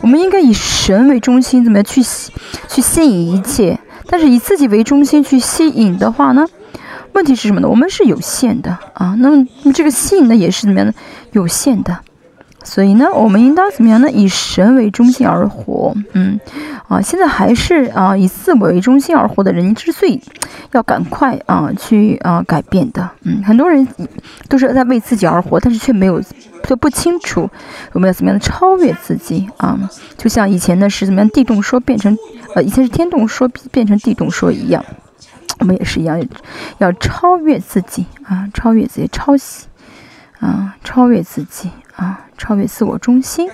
[0.00, 3.78] 我们应该以神为中心，怎么样去去吸引一切？
[4.08, 6.46] 但是以自己为中心去吸引的话呢？
[7.16, 7.68] 问题是什么呢？
[7.68, 9.16] 我们是有限的啊。
[9.18, 10.94] 那么，这个性呢，也是怎么样的？
[11.32, 11.98] 有限的。
[12.62, 14.10] 所以呢，我们应当怎么样呢？
[14.10, 15.94] 以神为中心而活。
[16.12, 16.38] 嗯，
[16.88, 20.20] 啊，现在还是啊以自我为中心而活的人之最
[20.72, 23.08] 要赶快啊去啊改变的。
[23.22, 23.86] 嗯，很多人
[24.48, 26.20] 都是在为自己而活，但是却没有
[26.64, 27.48] 就不清楚
[27.92, 29.78] 我们要怎么样的超越自己啊。
[30.18, 32.18] 就像以前呢是怎么样地动说变成
[32.54, 34.84] 呃以前是天动说变成地动说一样，
[35.58, 36.20] 我们也是一样
[36.78, 39.66] 要超越自己啊，超越自己，抄袭
[40.40, 41.70] 啊，超越自己。
[41.96, 43.48] 啊，超越自我中心，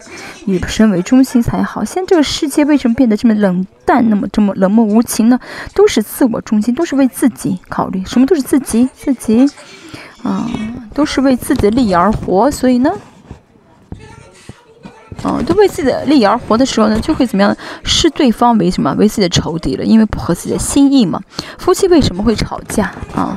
[0.46, 1.84] 以神为中心才好。
[1.84, 5.38] 现在这个世界为什么变得这么冷淡，那么这么冷漠无情呢？
[5.76, 9.48] 都是自我中心，都是为自己考虑，什么都是自己自己，
[10.24, 10.50] 啊，
[10.92, 12.50] 都是为自己的利益而活。
[12.50, 12.92] 所以呢，
[15.24, 17.56] 嗯，都为自己的利益而活的时候呢，就会怎么样？
[17.84, 18.92] 视对方为什么？
[18.98, 21.20] 为自己的仇敌了，因为不合自己的心意嘛。
[21.58, 23.36] 夫妻为什么会吵架啊？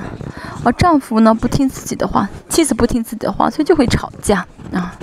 [0.64, 4.96] 而丈夫呢，不听自己的话，妻子不听自己的话，所以就会吵架啊。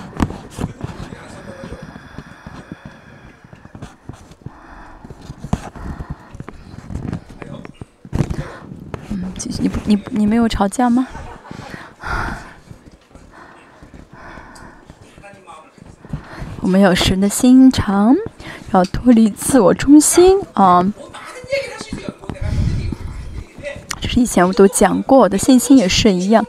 [9.10, 11.06] 嗯，你，你你没有吵架吗？
[16.62, 18.16] 我们要神的心肠，
[18.72, 20.80] 要脱离自我中心啊。
[24.00, 26.46] 这是以前我都讲过的，信心也是一样。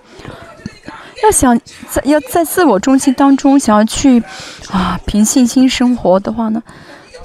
[1.23, 4.21] 要想在要在自我中心当中想要去
[4.69, 6.61] 啊凭信心生活的话呢，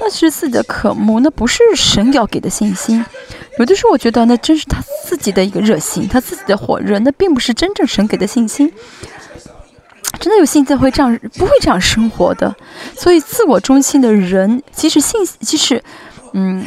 [0.01, 3.05] 那是自己的渴慕，那不是神要给的信心。
[3.59, 8.73] 有的时候我觉得那真是他自己的一个热心，他自己的火热，那并不是真正神给的信心。
[10.21, 12.55] 真的有信心会这样，不会这样生活的。
[12.97, 15.83] 所以，自我中心的人，即使信，即使，
[16.33, 16.65] 嗯，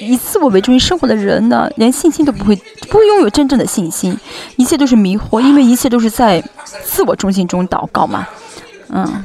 [0.00, 2.56] 以自我为中心生活的人呢，连信心都不会，
[2.88, 4.18] 不会拥有真正的信心，
[4.56, 6.42] 一切都是迷惑，因为一切都是在
[6.84, 8.26] 自我中心中祷告嘛，
[8.90, 9.24] 嗯。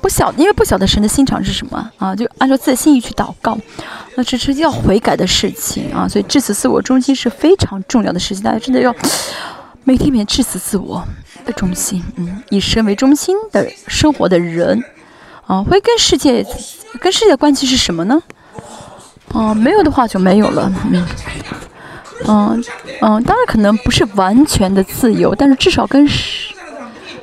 [0.00, 3.58] 不晓，因为不晓得神的心肠是什么啊，就按照自己的心意去祷告，
[4.14, 8.94] 那这是要悔改的事情啊，所以致死自我中心是非常重要的事情，大家真的要
[9.82, 11.02] 每天每天致死自我
[11.46, 14.84] 的中心，嗯，以神为中心的生活的人
[15.46, 16.44] 啊，会跟世界
[17.00, 18.22] 跟世界关系是什么呢？
[19.32, 20.70] 啊，没有的话就没有了，
[22.26, 22.62] 嗯，
[23.00, 26.06] 嗯，当然可能不是完全的自由，但是至少跟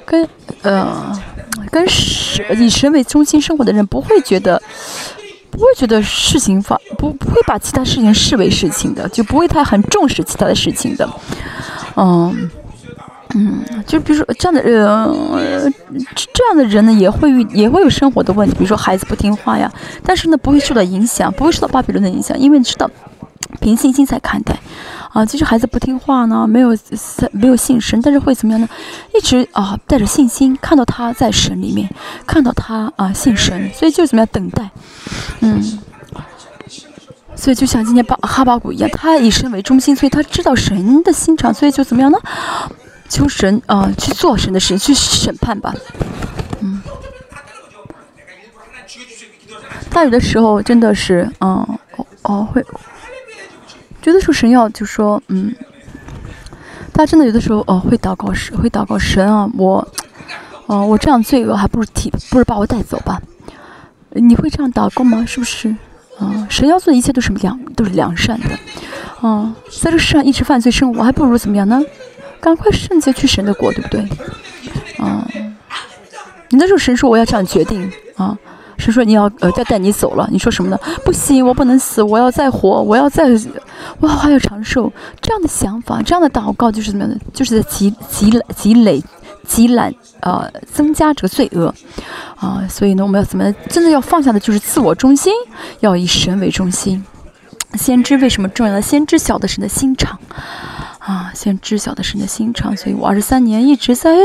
[0.05, 0.27] 跟
[0.63, 1.21] 呃。
[1.71, 4.61] 跟神以神为中心生活的人不会觉得，
[5.49, 11.09] 不会觉得事情发不不会把其他事情视为事情的，就不会太很重视其他的事情的，
[11.95, 12.47] 嗯
[13.35, 15.71] 嗯，就比如说这样的呃
[16.15, 19.71] 这样的人呢，也会也会有生活的问题，比如说孩子不听话呀，
[20.03, 22.89] 但是呢不会受到影响，不会受到巴比伦的影响，因为你知道
[23.59, 24.57] 凭信心在看待。
[25.11, 26.75] 啊，其实孩子不听话呢，没有
[27.31, 28.67] 没有信神，但是会怎么样呢？
[29.15, 31.87] 一直啊带着信心，看到他在神里面，
[32.25, 34.71] 看到他啊信神，所以就怎么样等待，
[35.41, 35.79] 嗯，
[37.35, 42.17] 所以就像今天巴哈巴谷一样，他以神为中心，所以他知道神的心肠，所以就怎么样呢？
[43.13, 45.71] 求神啊去做神的事情，去审判吧，
[46.61, 46.81] 嗯，
[49.91, 51.77] 他有的时候真的是，嗯，
[52.23, 52.65] 哦会。
[54.01, 55.55] 觉得说神要就说，嗯，
[56.91, 59.87] 他真的有的时候哦会祷告神，会祷告神啊，我，
[60.65, 63.21] 哦我这样罪恶还不如替，不如把我带走吧。
[64.09, 65.23] 你会这样祷告吗？
[65.27, 65.69] 是不是？
[66.17, 69.27] 啊，神要做的一切都是良，都是良善的。
[69.27, 71.79] 啊，在这世上一直犯罪生活，还不如怎么样呢？
[72.43, 74.01] 赶快圣洁去神的国，对不对？
[74.97, 75.25] 啊，
[76.49, 78.37] 你那时候神说我要这样决定啊。
[78.77, 80.77] 神说你要呃要带你走了，你说什么呢？
[81.05, 83.23] 不行，我不能死，我要再活，我要再，
[83.99, 84.91] 我还要长寿。
[85.21, 87.17] 这样的想法，这样的祷告就是怎么样的？
[87.31, 89.01] 就是在积积累积累
[89.47, 91.73] 积累呃增加这个罪恶
[92.35, 92.67] 啊。
[92.67, 95.31] 所以呢，我们要怎么真的要放下的就是自我中心，
[95.79, 97.01] 要以神为中心。
[97.75, 98.81] 先知为什么重要呢？
[98.81, 100.19] 先知晓得神的心肠。
[101.05, 104.15] 啊，先知晓的是你的心肠，所以我二十三年一直在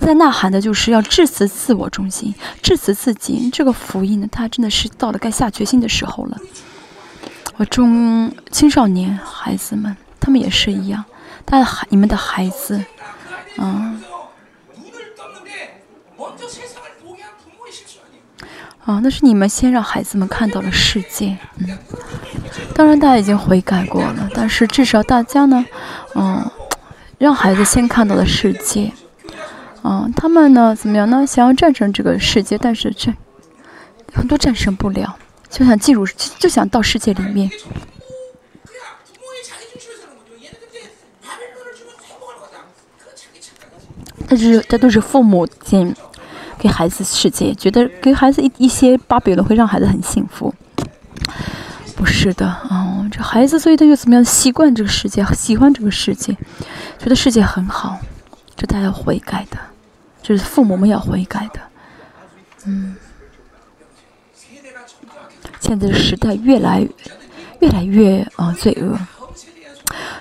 [0.00, 3.50] 在呐喊的，就是要致死自我中心，致死自己。
[3.50, 6.38] 这个福音呢，它真的是到了该下决心的时候了。
[7.58, 11.04] 我中青少年孩子们，他们也是一样，
[11.44, 12.82] 他的孩你们的孩子，
[13.58, 13.94] 啊。
[18.86, 21.76] 啊，那是你们先让孩子们看到了世界，嗯，
[22.72, 25.66] 当然大家已经悔改过了，但是至少大家呢，
[26.14, 26.48] 嗯，
[27.18, 28.92] 让孩子先看到了世界，
[29.82, 31.26] 嗯，他们呢怎么样呢？
[31.26, 33.12] 想要战胜这个世界，但是这
[34.14, 35.18] 很多战胜不了，
[35.50, 36.06] 就想进入，
[36.38, 37.50] 就想到世界里面，
[44.28, 45.92] 但是这都是父母亲。
[46.58, 50.54] 给孩子世界，觉得给孩子一一些巴比伦会让孩子很幸福，
[51.94, 53.06] 不是的啊！
[53.10, 56.36] 这孩子所以他又怎么样习惯这个世界，喜欢这个世界，
[56.98, 57.98] 觉得世界很好，
[58.56, 59.58] 这他要悔改的，
[60.22, 61.60] 这是父母们要悔改的。
[62.64, 62.96] 嗯，
[65.60, 66.86] 现在的时代越来
[67.60, 68.98] 越来越啊罪恶，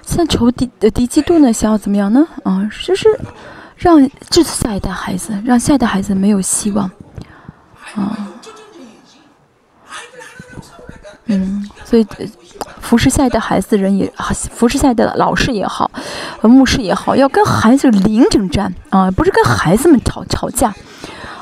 [0.06, 2.28] 现在仇敌的敌基督呢想要怎么样呢？
[2.44, 3.08] 啊，就是。
[3.78, 6.90] 让这次下一代孩子，让下一代孩子没有希望，
[7.96, 8.18] 啊，
[11.26, 12.08] 嗯，所以
[12.80, 14.12] 服侍下一代孩子的人也，
[14.52, 15.92] 服侍下一代的老师也好，
[16.42, 20.74] 牧师也好，要跟孩子零征战啊，不是跟孩子们吵吵架，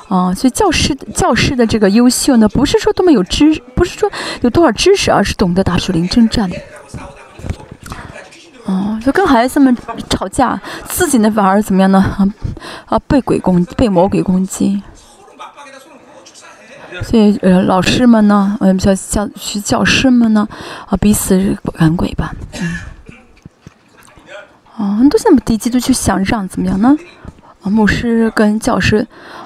[0.10, 6.50] 啊，所以教师教师的这个优秀呢，不是说多么有知，不是说有多少知识，而是懂得打出零征战。
[8.66, 9.76] 哦，就跟孩子们
[10.10, 12.00] 吵架，自己呢反而怎么样呢？
[12.86, 14.82] 啊，被鬼攻，被魔鬼攻击。
[17.02, 20.48] 所以，呃，老师们呢，嗯，教教学教师们呢，
[20.88, 22.34] 啊，彼此赶鬼吧。
[22.62, 22.78] 嗯。
[24.78, 26.96] 啊，很多现在低级都去想让怎么样呢？
[27.64, 29.06] 啊，牧师跟教师，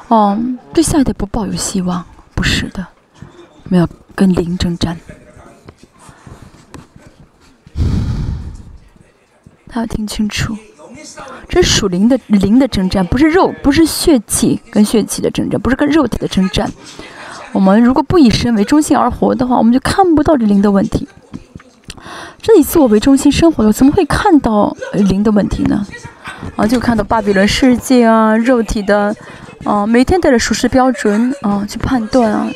[0.09, 0.37] 哦，
[0.73, 2.03] 对下一代不抱有希望，
[2.35, 2.85] 不是的，
[3.63, 4.97] 我们要跟灵征战。
[9.69, 10.55] 他要听清楚，
[11.47, 16.71] 这属灵的灵的征战，不是肉，不是血气跟血气的征战，不是跟肉体的征战。
[17.51, 21.07] 我们如果不以神为中心而活的话，我们就看不到这灵的问题。
[22.41, 25.85] 这以自我为中心生活的，怎么会看到灵的问题呢？
[26.55, 29.15] 啊，就看到巴比伦世界啊，肉体的，
[29.63, 32.47] 啊，每天带着属实标准啊去判断啊。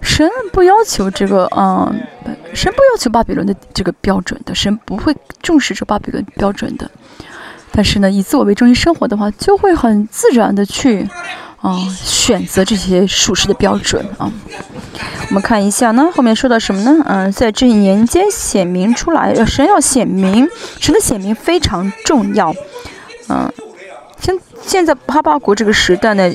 [0.00, 2.00] 神不要求这个，嗯，
[2.54, 6.90] 神不要求巴比伦的这个标准的，神不会重视这巴比伦标准的。
[7.72, 11.08] 但是呢，以自我为中心生活的话，就会很自然的去，
[11.60, 14.32] 啊，选择这些属实的标准啊。
[15.28, 17.04] 我们看一下呢，后面说到什么呢？
[17.06, 20.48] 嗯，在这一年间显明出来，神要显明，
[20.80, 22.54] 神的显明非常重要。
[23.28, 23.52] 嗯，
[24.20, 26.32] 现现在哈巴国这个时代呢。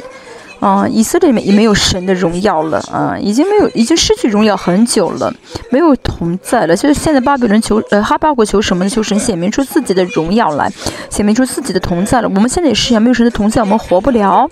[0.63, 5.33] 啊，以色列里面也没有神的荣耀了啊，已经没有，已经失去荣耀很久了，
[5.69, 6.73] 没有同在了。
[6.73, 8.89] 就是现在巴比伦求呃哈巴国求什么呢？
[8.89, 10.71] 求神显明出自己的荣耀来，
[11.09, 12.29] 显明出自己的同在了。
[12.29, 14.49] 我们现在也是一样，没有神的同在，我们活不了。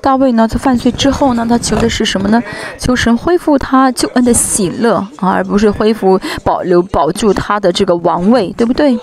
[0.00, 2.40] 大卫呢，在犯罪之后呢，他求的是什么呢？
[2.78, 8.96] 求神恢复他救恩的喜乐啊，而不是恢复保留保住他的这个王位，对不对？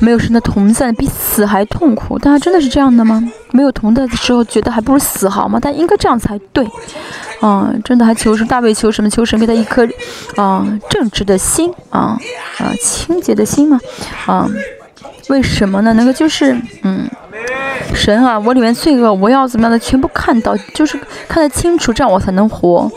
[0.00, 2.18] 没有神的同在，比死还痛苦。
[2.18, 3.22] 大家真的是这样的吗？
[3.52, 5.58] 没有同在的时候，觉得还不如死好吗？
[5.60, 6.68] 但应该这样才对。
[7.42, 9.10] 嗯，真的还求神，大卫求什么？
[9.10, 9.86] 求神给他一颗，
[10.36, 12.18] 啊，正直的心，啊，
[12.58, 13.78] 啊，清洁的心吗？
[14.26, 14.48] 啊，
[15.28, 15.92] 为什么呢？
[15.92, 17.08] 那个就是，嗯，
[17.94, 22.90] 神啊，我里面罪恶，我要怎么样的全部看到，就是看得清楚，这样我才能活。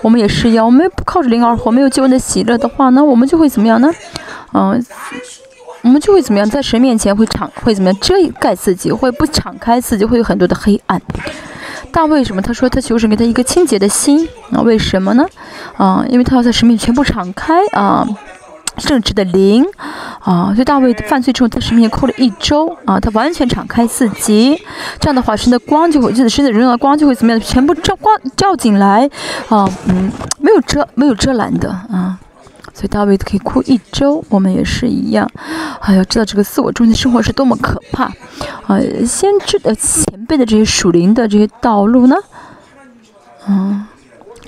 [0.00, 3.88] 我们也是一样，我们不靠着灵而活，没有救恩的喜乐的话，那我们就会怎么样呢？
[4.52, 4.84] 嗯。
[5.82, 11.00] 我们就会怎么样，在神面前会敞，会怎么样遮盖自己，会不敞开自己，会有很多的黑暗。
[11.90, 14.26] 但为什么他说他求神给他一个清洁的心？
[14.52, 15.26] 啊，为什么呢？
[15.76, 18.06] 啊，因为他要在神面前全部敞开啊，
[18.78, 19.62] 正直的灵
[20.20, 20.52] 啊。
[20.54, 24.58] 所以大卫犯罪之后，在神面前哭了一周啊，他完全敞开自己。
[25.00, 29.10] 这样的话，神的光就会，就是神的荣耀的光就会怎么样，全部照光照进来
[29.48, 32.18] 啊，嗯，没有遮没有遮拦的啊。
[32.82, 35.30] 所以大卫可以哭一周，我们也是一样。
[35.82, 38.06] 哎呀，知道这个自我中心生活是多么可怕
[38.66, 38.80] 啊！
[39.06, 42.16] 先知的前辈的这些属灵的这些道路呢，
[43.46, 43.86] 嗯。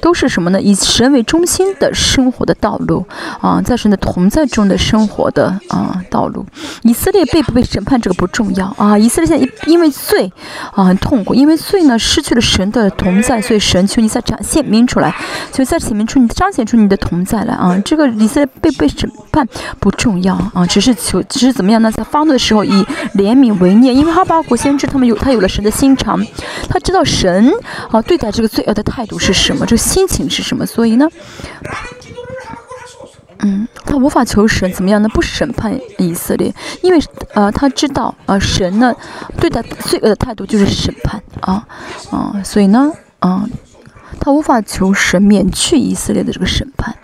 [0.04, 0.60] 都是什么呢？
[0.60, 3.06] 以神为中心的生活的道路
[3.40, 6.44] 啊，在神的同在中的生活的啊道路。
[6.82, 10.30] 以色列被不被审判这个不重要啊，以色列现在因为罪
[10.74, 15.16] 啊很痛苦，因为罪呢失去了神的同在，所以神求你再展现明出来，
[15.50, 17.74] 所以再显明出你彰显出你的同在来啊。
[17.82, 19.48] 这个以色列被不被审判
[19.80, 21.90] 不重要啊，只是求只是怎么样呢？
[21.90, 22.84] 在发怒的时候以
[23.14, 26.22] 怜悯为念，因为哈巴谷先知他们有他有了神的心肠，
[26.68, 27.50] 他知道神
[27.90, 29.78] 啊对待这个罪恶的态度是什么，这。
[29.94, 30.66] 心情是什么？
[30.66, 31.08] 所以呢，
[33.38, 35.08] 嗯，他无法求神怎么样呢？
[35.10, 36.98] 不审判以色列，因为
[37.32, 38.92] 呃，他知道呃，神呢
[39.38, 41.64] 对待罪恶的态度就是审判啊
[42.10, 43.48] 啊，所以呢，啊，
[44.18, 46.96] 他无法求神免去以色列的这个审判，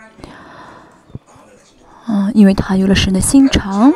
[2.07, 3.93] 啊，因为他有了神的心肠，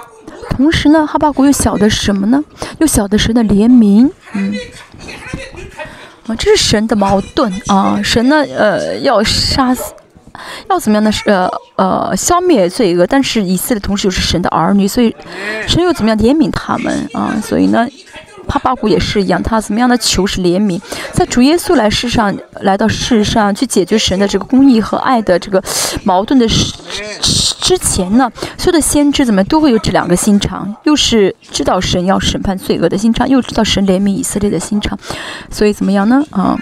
[0.50, 2.44] 同时呢，哈巴谷又晓得什么呢？
[2.78, 4.54] 又晓得神的怜悯，嗯。
[6.26, 8.00] 啊，这是神的矛盾啊！
[8.02, 9.92] 神呢，呃，要杀死，
[10.70, 11.12] 要怎么样呢？
[11.12, 15.14] 是呃呃，消灭罪恶，但是以色列同时又是神的儿女，所以
[15.66, 17.34] 神又怎么样怜悯他们啊？
[17.42, 17.86] 所以呢，
[18.44, 20.80] 帕巴古也是一样，他怎么样的求是怜悯，
[21.12, 25.62] 在主耶稣来世上来到世上去解决神的这个公义和爱的这个
[26.04, 26.74] 矛盾的时。
[27.64, 34.98] 之前呢，所有的先知怎么都会有这两个心肠，又是知道神要审判罪恶的心肠，又知道神怜悯以色列的心肠，
[35.50, 36.22] 所以怎么样呢？
[36.30, 36.54] 啊，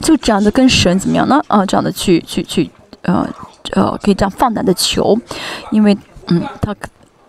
[0.00, 1.38] 就这样的跟神怎么样呢？
[1.46, 2.70] 啊，这样的去去去，
[3.02, 3.28] 呃
[3.72, 5.14] 呃，可以这样放胆的求，
[5.70, 5.94] 因为
[6.28, 6.74] 嗯，他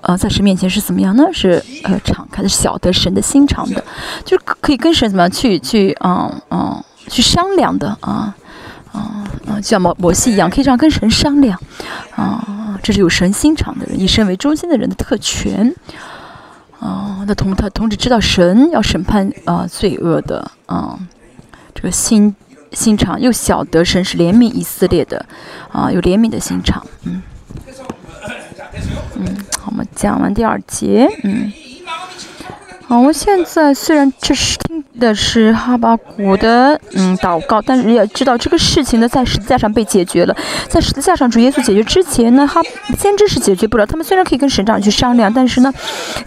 [0.06, 1.26] 呃在神面前是怎么样呢？
[1.32, 3.84] 是呃敞开的，晓得神的心肠的，
[4.24, 8.36] 就是可以跟神怎么样去去嗯嗯去商量的啊。
[8.92, 11.60] 啊啊，像摩摩西一样，可以这样跟神商量，
[12.16, 15.76] 啊，这是有神心肠的人，以神为中心的人的特权，
[16.80, 20.98] 啊，那同他同时知道神要审判啊罪恶的啊，
[21.74, 22.34] 这个心
[22.72, 25.26] 心肠又晓得神是怜悯以色列的，
[25.74, 27.22] 啊，有怜悯的心肠，嗯，
[29.16, 29.38] 嗯，
[29.76, 31.52] 我们讲完第二节，嗯。
[32.88, 40.34] 好，我现在虽然这是听的是哈巴谷的嗯祷告，但是也知道这个事情呢在十字架上被解决了。
[40.70, 42.62] 在十字架上主耶稣解决之前呢，哈
[42.98, 43.86] 先知是解决不了。
[43.86, 45.74] 他们虽然可以跟神长去商量，但是呢，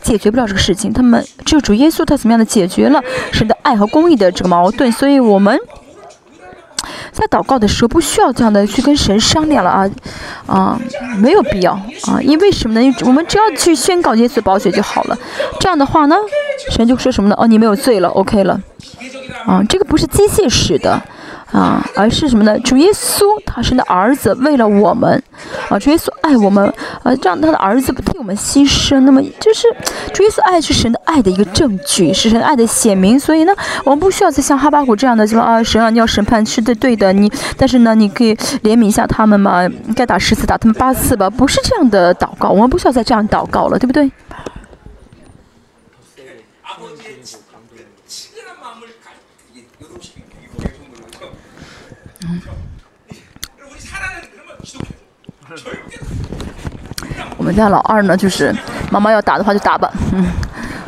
[0.03, 0.93] 解决不了这个事情。
[0.93, 4.93] 他们只有主耶稣他怎么样的解决了神的爱和公义的这个矛盾。
[4.93, 5.59] 所以我们。
[7.12, 9.91] 在祷告的时候，不需要这样的去跟神商量了啊，
[10.47, 10.81] 啊，
[11.18, 11.72] 没有必要
[12.07, 12.95] 啊，因为什么呢？
[13.05, 15.18] 我们只要去宣告耶稣宝血就好了。
[15.61, 16.16] 这样的话呢，
[16.70, 17.37] 神就说什么呢？
[17.39, 18.61] 哦，你没有罪了，OK 了。
[19.47, 21.01] 啊，这个不是机械式的，
[21.53, 22.59] 啊，而是什么呢？
[22.61, 25.23] 主耶稣他是的儿子，为了我们，
[25.69, 26.67] 啊，主耶稣爱我们，
[27.03, 29.01] 啊，让他的儿子不替我们牺牲。
[29.01, 29.67] 那么就是
[30.13, 33.19] 主耶稣爱是神的爱的一个证据，是神爱的显明。
[33.19, 33.53] 所以呢，
[33.85, 44.11] 我们不需要再像哈巴谷这样的，什么啊，神啊，你要审判是对对的，你，但是呢，你可以怜悯一下他们嘛，该打十次打他们八次吧，不是这样的祷告，我们不需要再这样祷告了，对不对？
[52.27, 52.43] 嗯
[57.39, 58.55] 我们家老二呢，就是
[58.91, 60.25] 妈妈要打的话就打吧， 嗯，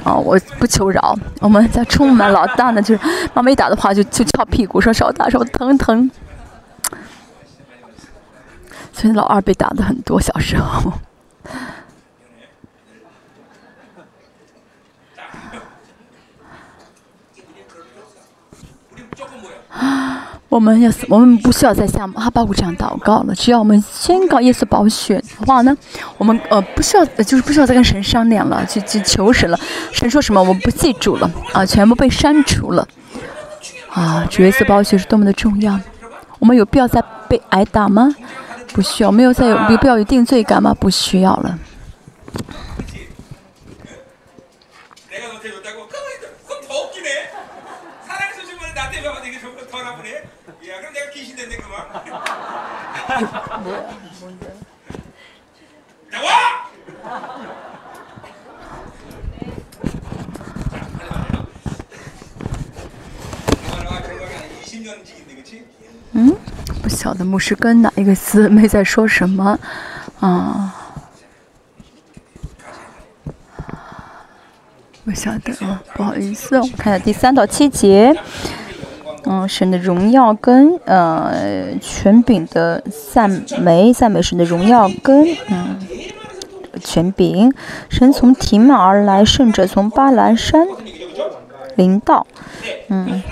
[0.05, 1.17] 啊，我不求饶。
[1.41, 3.01] 我们家充满老大呢，就是
[3.33, 6.11] 妈妈一打的话就就翘屁股，说少打少疼疼。
[8.93, 10.93] 所以老二被打的很多，小时候。
[20.51, 23.35] 我们要，我们不需要再像阿巴谷这样祷告了。
[23.37, 25.75] 只要我们宣告耶稣宝血的话呢，
[26.19, 29.59] 我们呃不需要，就是不需要再跟神商量了，去去求神了。
[29.93, 32.87] 神说什么，我们不记住了啊，全部被删除了
[33.91, 34.27] 啊。
[34.29, 35.79] 主耶稣宝血是多么的重要，
[36.41, 38.13] 我们有必要再被挨打吗？
[38.73, 39.13] 不需要。
[39.13, 40.75] 没有再有有必要有定罪感吗？
[40.75, 41.57] 不需要了。
[66.13, 66.37] 嗯，
[66.83, 69.59] 不晓得牧师跟哪一个姊妹在说什么
[70.19, 70.75] 啊？
[75.05, 78.15] 不晓得啊，不好意思，我看下第三到七节。
[79.33, 85.79] 嗯，神的荣耀跟呃权柄的赞美，赞美神的荣耀跟嗯
[86.83, 87.53] 权柄。
[87.89, 90.67] 神从提马而来，圣者从巴兰山
[91.77, 92.27] 临到。
[92.89, 93.23] 嗯，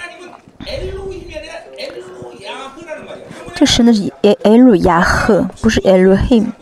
[3.56, 6.52] 这神的是埃埃鲁亚赫，不是 l him。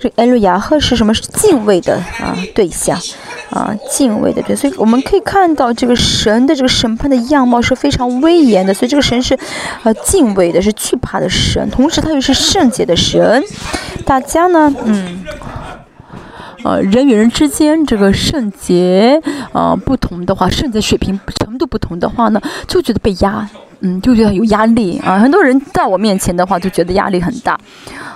[0.00, 1.12] 这埃鲁亚赫是什么？
[1.12, 2.98] 是敬畏的啊对象。
[3.50, 9.38] 啊，敬畏的对，所以我们可以看到这个神的这个审判的样貌是非常威严的，所以这个神是，
[9.84, 13.42] 呃，敬畏的，是惧怕的神，同时他又是圣洁的神。
[14.04, 15.24] 大家呢，嗯，
[16.62, 19.18] 呃，人与人之间这个圣洁，
[19.52, 23.48] 呃，不同的话，圣洁水平程度不同的话呢，就觉得被压，
[23.80, 25.18] 嗯，就觉得有压力啊。
[25.18, 27.58] 很多人在我面前的话，就觉得压力很大，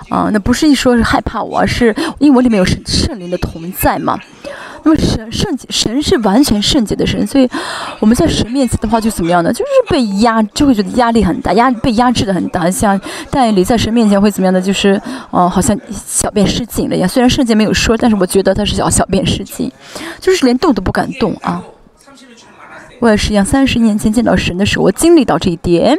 [0.09, 4.19] 啊，那不是一说是害怕我，而是因为我里面有圣圣灵的同在嘛。
[4.85, 7.49] 那么神圣洁，神是完全圣洁的神，所以
[7.99, 9.51] 我们在神面前的话就怎么样呢？
[9.51, 12.69] 就是被压，就会觉得压力很大，压被压制的很大。
[12.69, 12.99] 像
[13.31, 14.61] 但你在神面前会怎么样呢？
[14.61, 17.07] 就是哦，好像小便失禁了一样。
[17.07, 19.71] 虽然圣洁没有说，但是我觉得他是小小便失禁，
[20.19, 21.63] 就是连动都不敢动啊。
[22.99, 25.97] 我也是一样，三十年前见到神的时候，我经历到这一点，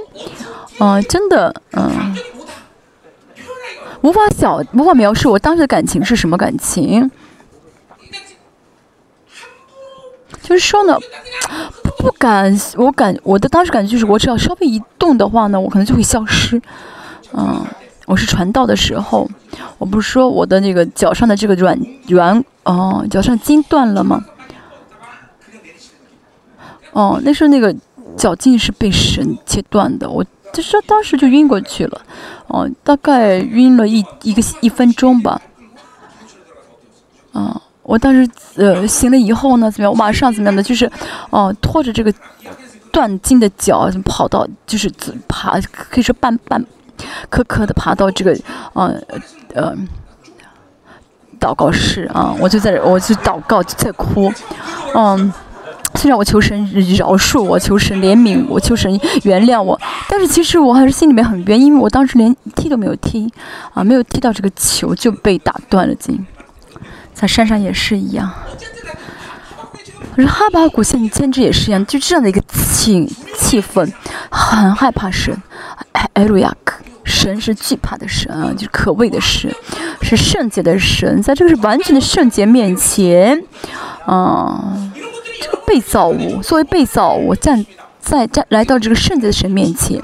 [0.79, 2.15] 嗯，真的，嗯，
[4.03, 7.11] 无法小无法描述我当时的感情是什么感情。
[10.45, 10.95] 就是说呢，
[11.99, 16.61] 不敢，我感我的当时感觉就是，我只要稍微一动的话呢，我可能就会消失。
[17.33, 17.65] 嗯，
[18.05, 19.27] 我是传道的时候，
[19.79, 24.23] 我不是说我的那个脚上的这个软软，哦，脚上筋断了吗？
[26.93, 27.75] 哦，那时候那个
[28.15, 30.23] 脚筋是被神切断的，我
[30.53, 32.03] 就是当时就晕过去了。
[32.49, 35.41] 哦，大概晕了一一个一分钟吧。
[37.33, 37.59] 嗯。
[37.85, 39.93] 我当时呃醒了以后呢，怎么样？
[39.93, 40.63] 我马上怎么样的？
[40.63, 40.91] 就是
[41.31, 42.13] 哦，拖着这个
[42.91, 44.91] 断筋的脚，跑到就是
[45.29, 46.65] 爬，可以说半半
[47.29, 48.35] 磕磕的爬到这个
[48.73, 48.95] 呃
[49.55, 49.75] 呃
[51.39, 54.33] 祷告室啊，我就在我就祷告，就在哭。
[54.95, 55.31] 嗯，
[55.97, 56.65] 虽然我求神
[56.97, 58.91] 饶恕我，求神怜悯我，求神
[59.25, 59.79] 原谅我，
[60.09, 63.31] 但是其实我还是心里面很冤，因为我当时连踢都没有踢
[63.75, 66.25] 啊，没有踢到这个球就被打断了筋。
[67.15, 68.31] 在山上也是一样，
[70.15, 73.91] 可是哈巴谷先先知也是一样，就这样的一个气气氛，
[74.31, 75.35] 很害怕神，
[76.13, 79.51] 艾鲁亚克，神是惧怕的神啊，就是可畏的神，
[80.03, 83.43] 是圣洁的神，在这个是完全的圣洁面前，
[84.05, 84.77] 啊，
[85.41, 87.65] 这个被造物作为被造物站
[88.01, 90.03] 在站来到这个圣洁的神面前，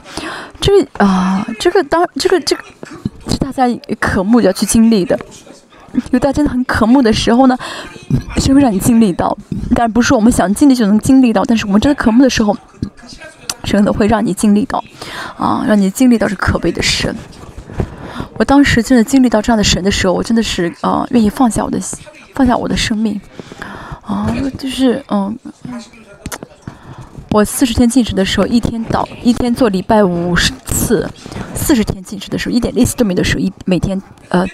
[0.60, 2.62] 这个啊，这个当这个这个
[3.28, 5.18] 是大家渴慕要去经历的。
[6.12, 7.56] 有大家真的很渴慕的时候呢，
[8.36, 9.36] 是会让你经历到，
[9.74, 11.44] 但不是我们想经历就能经历到。
[11.44, 12.56] 但是我们真的渴慕的时候，
[13.64, 14.82] 神的会让你经历到，
[15.36, 17.14] 啊，让你经历到是可悲的神。
[18.34, 21.78] 我当时真的经历到这样的神的时候，我真的是呃，愿意放下我的
[22.34, 23.20] 放下我的生命，
[24.02, 25.36] 啊，就是嗯，
[27.30, 31.08] 我四十天禁食的时候，一天祷一天做礼拜五十次，
[31.54, 34.46] 四十天禁食的时候，一点力气都没的时候，一每天呃。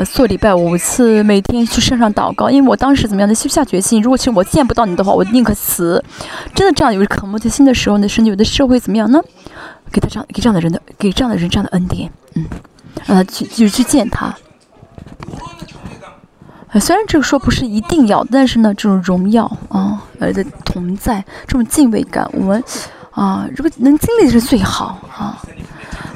[0.00, 3.34] 呃，做礼拜五次，每天去山上祷告，因为我当时怎么样呢？
[3.34, 6.02] 下决心，如果其实我见不到你的话，我宁可死。
[6.54, 9.20] 真的这样有渴慕的心的时候呢，甚至有的社会怎么样呢？
[9.92, 12.46] 给他这样给这样的人的给这样的人这样的恩典，嗯，
[13.04, 14.34] 让他去就去见他。
[16.80, 22.64] 虽然这个说不是一定要，但是呢，这种荣耀啊，呃的同在，这种敬畏感，我们
[23.10, 25.42] 啊，如果能经历是最好啊。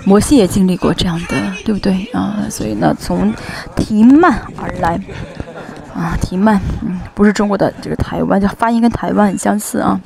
[0.05, 2.47] 摩西也经历过这样的，对不对啊？
[2.51, 3.33] 所以呢，从
[3.77, 5.01] 提曼而来
[5.95, 10.01] 啊，提曼，嗯，不是中国的这个台湾，叫发音跟台湾很相似啊。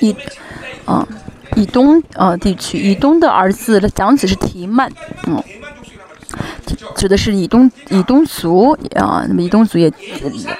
[0.00, 0.14] 以
[0.84, 1.06] 啊，
[1.56, 4.90] 以东啊地区，以东的儿子的长子是提曼，
[5.26, 5.42] 嗯。
[6.96, 9.92] 指的是以东以东族啊，那么以东族也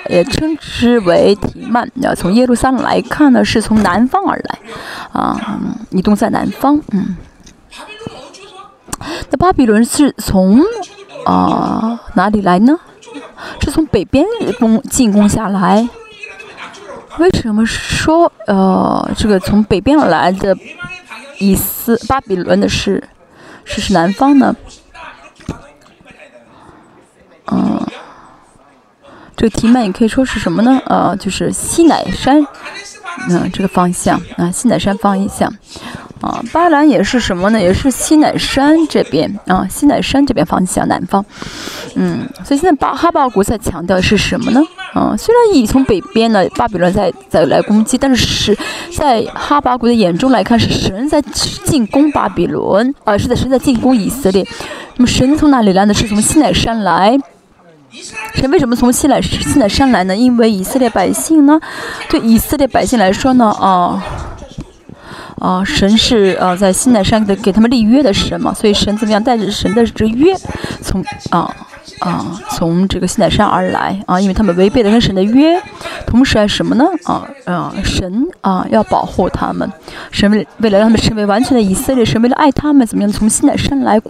[0.08, 1.90] 也称之为提曼。
[1.96, 4.58] 要从耶路撒冷来看呢，是从南方而来
[5.12, 5.60] 啊，
[5.90, 6.80] 以东在南方。
[6.92, 7.16] 嗯，
[9.30, 10.62] 那巴比伦是从
[11.24, 12.78] 啊哪里来呢？
[13.60, 14.24] 是从北边
[14.58, 15.88] 攻进攻下来。
[17.18, 20.56] 为什么说呃这个从北边而来的
[21.38, 23.02] 以斯巴比伦的是
[23.64, 24.54] 是是南方呢？
[27.52, 27.86] 嗯，
[29.36, 30.80] 这个提曼也可以说是什么呢？
[30.86, 32.46] 呃，就是西乃山，
[33.28, 35.52] 嗯，这个方向啊，西乃山方向。
[36.20, 37.60] 啊，巴兰也是什么呢？
[37.60, 41.24] 也是西乃山这边啊，西乃山这边方向南方。
[41.94, 44.60] 嗯，所以现在巴哈巴谷在强调的是什么呢？
[44.94, 48.58] 啊，虽然以从北边呢，巴比伦在在来攻击，但是是
[48.90, 54.44] 在哈巴谷的眼中来看，是神在进攻巴比伦，啊，是在神在进攻以色列。
[54.96, 55.94] 那么神从哪里来呢？
[55.94, 57.16] 是从西乃山来。
[58.34, 60.16] 神为什么从西乃西乃山来呢？
[60.16, 61.60] 因为以色列百姓呢，
[62.08, 64.02] 对以色列百姓来说呢，啊，
[65.38, 70.34] 啊，神是呃在西乃山的给他们立约的神嘛，所以神怎么样带着神的这约
[70.82, 71.54] 从啊。
[72.00, 75.60] 啊，从这个西乃山而来啊，因为他们违背了跟神的约，
[76.06, 76.84] 同时还什么呢？
[77.04, 79.70] 啊啊，神啊要保护他们，
[80.10, 84.00] 神为了让他们成为完全的以色列，神为了爱他们，怎么样从西乃山来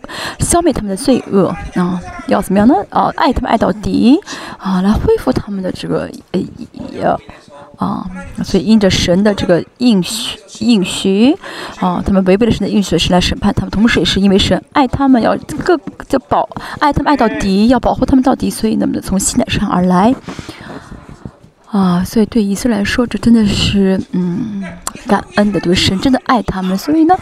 [0.40, 2.00] 消灭他们的罪恶啊？
[2.26, 2.74] 要怎么样呢？
[2.90, 4.18] 啊，爱他们爱到底
[4.58, 6.10] 啊，来恢复他们的这个
[7.00, 7.18] 呃。
[7.78, 8.04] 啊，
[8.44, 11.32] 所以因着神的这个应许应许，
[11.78, 13.70] 啊，他们违背了神的应许，是来审判他们。
[13.70, 16.48] 同时，也是因为神爱他们，要各就保
[16.80, 20.12] 爱他们爱到底，要保护他们到底，所以那么从西乃山而来。
[21.70, 24.64] 啊，所以对以色列来说，这真的是嗯
[25.06, 26.76] 感恩的，对神真的爱他们。
[26.76, 27.14] 所以呢，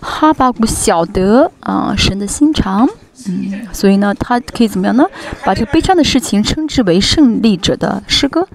[0.00, 2.88] 哈巴谷晓得啊神的心肠，
[3.26, 5.04] 嗯，所以呢，他可以怎么样呢？
[5.44, 8.46] 把这个悲伤的事情称之为胜利者的诗歌。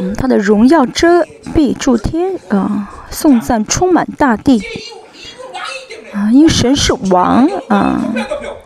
[0.00, 1.22] 嗯，他的荣耀遮
[1.54, 4.62] 蔽诸天，啊，颂赞充满大地，
[6.12, 8.00] 啊，因为神是王，啊，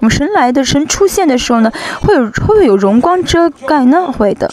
[0.01, 1.72] 我们神来的神出现的时候呢，
[2.03, 4.12] 会有会有荣光遮盖呢？
[4.12, 4.53] 会的，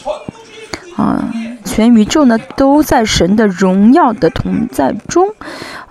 [0.96, 1.30] 啊，
[1.66, 5.34] 全宇宙呢都在神的荣耀的同在中，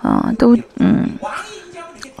[0.01, 1.09] 啊，都嗯。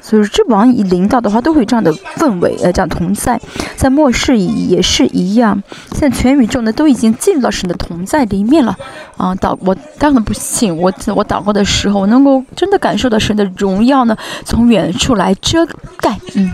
[0.09, 3.39] 所以，这王一领导的话，都会有这样的氛围，呃，这样同在，
[3.75, 5.61] 在末世也是一样。
[5.91, 8.75] 现在全宇宙呢，都已经进入到神的同在里面了。
[9.17, 15.63] 啊，祷我当然不信，我我祷告的时候，能够真的感受到神的荣耀呢，从远处来遮
[15.97, 16.17] 盖。
[16.33, 16.51] 嗯，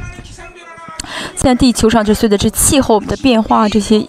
[1.35, 4.05] 现在地球上就随着这气候的变化，这些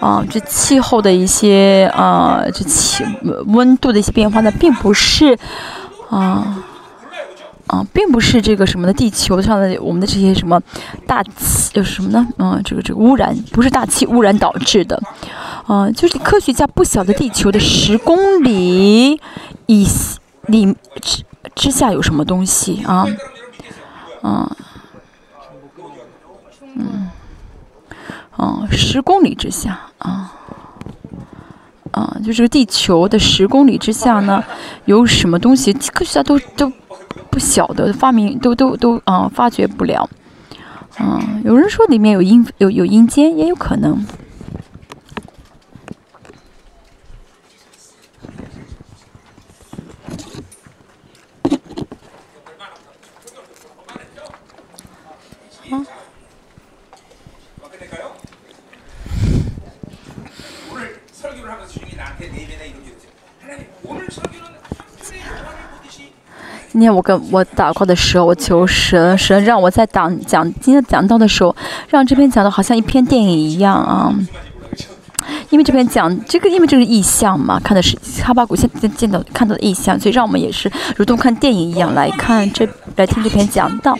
[0.00, 3.02] 啊，这气候的一些啊，这气
[3.46, 5.38] 温度的一些变化呢，并不是
[6.10, 6.64] 啊。
[7.72, 10.60] 啊，并不是这个什么的，地球上的我们的这些什么
[11.06, 12.28] 大气，就是什么呢？
[12.36, 15.02] 嗯，这个这个污染不是大气污染导致的，
[15.66, 19.18] 啊，就是科学家不晓得地球的十公里
[19.64, 19.88] 以
[20.48, 23.06] 里之之下有什么东西啊，
[24.20, 24.54] 啊，
[26.74, 27.08] 嗯，
[28.36, 30.30] 啊，十公里之下啊，
[31.90, 34.44] 啊，就这个地球的十公里之下呢，
[34.84, 35.72] 有什么东西？
[35.72, 36.70] 科学家都都。
[37.32, 40.06] 不晓得发明都都都啊，发掘不了。
[41.00, 44.04] 嗯，有人说里面有阴有有阴间，也有可能。
[66.72, 71.54] 今天我跟我祷告的时候，我求神，神让我在讲讲今天讲到的时候，
[71.90, 74.10] 让这篇讲的好像一篇电影一样啊。
[75.50, 83.98] 因为这边讲这个，因为这是意象嘛，看的是哈巴谷现在见到看到的意象，所以让我们也是如同看电影一样来看这来听这篇讲道。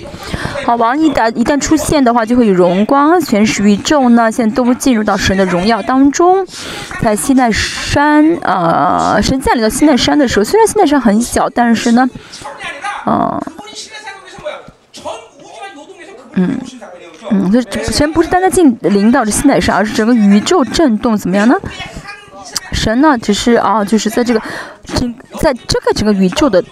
[0.65, 6.47] 好，王一旦一旦出现的话，就会有荣光，全是宇宙呢，现在都进入到神的荣耀当中。
[7.01, 12.09] 在西奈山，呃，神降临到西奈山的时候，虽然西奈山很小，但是呢，
[13.07, 13.41] 嗯，
[16.35, 16.59] 嗯。
[17.31, 21.55] 嗯，这神不是单单进领导着西乃山，而是整个宇宙震动，怎么样呢？
[22.73, 24.43] 神呢，只是啊，就是在这个
[24.85, 26.63] 整，在这个整个宇宙的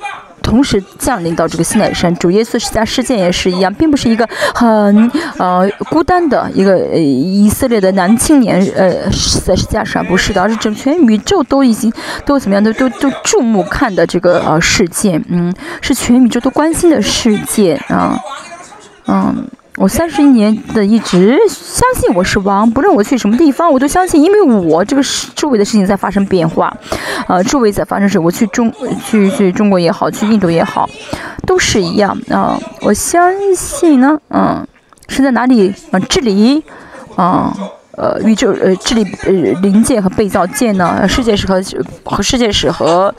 [0.42, 2.14] 同时降临到这个西乃山。
[2.16, 9.08] 主耶稣十架事件也是一样，并不是一个很呃孤单的一个呃以色列的男青年呃
[9.44, 11.92] 在十架上，不是的，而是整全宇宙都已经
[12.26, 18.18] 都怎么样，都都都注目看的这个呃事件，嗯，是全宇宙都关心的事件啊，
[19.06, 19.46] 嗯。
[19.76, 25.02] 我三十一年的一直相信我是王，不论我去什么地方，我都相信，因为我这个
[25.34, 26.76] 周围的事情在发生变化，
[27.26, 28.70] 呃，周围在发生事，我去中
[29.06, 30.86] 去去中国也好，去印度也好，
[31.46, 32.58] 都是一样啊。
[32.82, 34.66] 我相信呢，嗯，
[35.08, 36.00] 是在哪里啊？
[36.00, 36.62] 这里，
[37.16, 37.56] 啊。
[38.00, 39.30] 呃宇宙呃，智力呃，
[39.60, 41.06] 灵界和被造界呢？
[41.06, 41.62] 世界史和
[42.04, 43.14] 和世界史和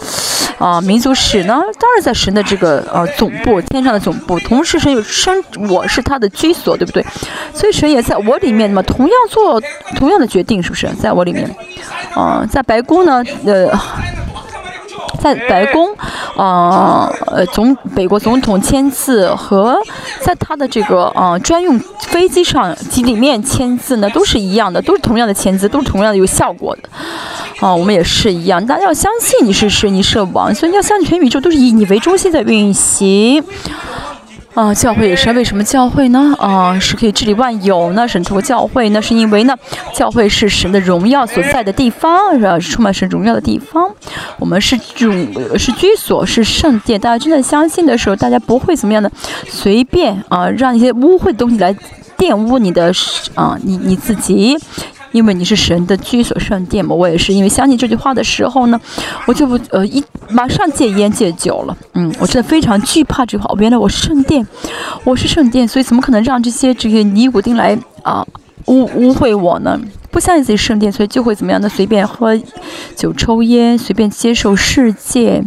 [0.57, 1.61] 啊，民族史呢？
[1.79, 4.39] 当然在神的这个呃总部，天上的总部。
[4.39, 7.05] 同时，神有生，我是他的居所，对不对？
[7.53, 9.61] 所以神也在我里面嘛，同样做
[9.95, 10.87] 同样的决定，是不是？
[10.99, 11.49] 在我里面，
[12.15, 13.69] 啊，在白宫呢，呃。
[15.21, 15.90] 在白宫，
[16.41, 19.77] 呃呃，总美国总统签字和
[20.21, 26.89] 在他的这个呃专用飞机上机里面签字呢，都是一样的，都是同样的签字，都是同样的有效果的。
[27.59, 33.43] 啊，我们也是一样，大家要相信你是神，你社王，所以你要相信全宇宙都是以你为中心在运行。
[34.53, 36.35] 啊，教会也是为什么教会呢？
[36.37, 38.05] 啊，是可以治理万有呢？
[38.05, 39.55] 神通过教会，那是因为呢，
[39.93, 42.59] 教会是神的荣耀所在的地方，是吧？
[42.59, 43.89] 充满神荣耀的地方。
[44.39, 45.09] 我们是主，
[45.57, 46.99] 是居所，是圣殿。
[46.99, 49.09] 大家真的相信的时候，大家不会怎么样的
[49.47, 51.73] 随便啊，让一些污秽的东西来
[52.17, 52.91] 玷污你的
[53.35, 54.57] 啊，你你自己。
[55.11, 58.79] 因为你是神的居所圣殿嘛，我也是因为相信这句话的时候呢，
[59.25, 61.77] 我就不呃一马上戒烟戒酒了。
[61.93, 63.53] 嗯，我真的非常惧怕这句话。
[63.59, 64.45] 原来我是圣殿，
[65.03, 68.25] 我是圣殿，所以怎么可能让这些这个尼古丁来啊
[68.65, 69.79] 污污秽我呢？
[70.11, 71.69] 不相信自己圣殿，所以就会怎么样呢？
[71.69, 72.37] 随便喝
[72.95, 75.43] 酒抽烟，随便接受世界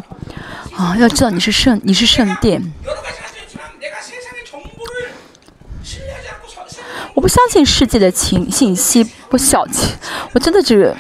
[0.77, 0.97] 啊！
[0.99, 2.73] 要知道你是圣，你是圣殿。
[7.15, 9.95] 我不相信世界的情信息，不小气，
[10.33, 10.95] 我真的觉得，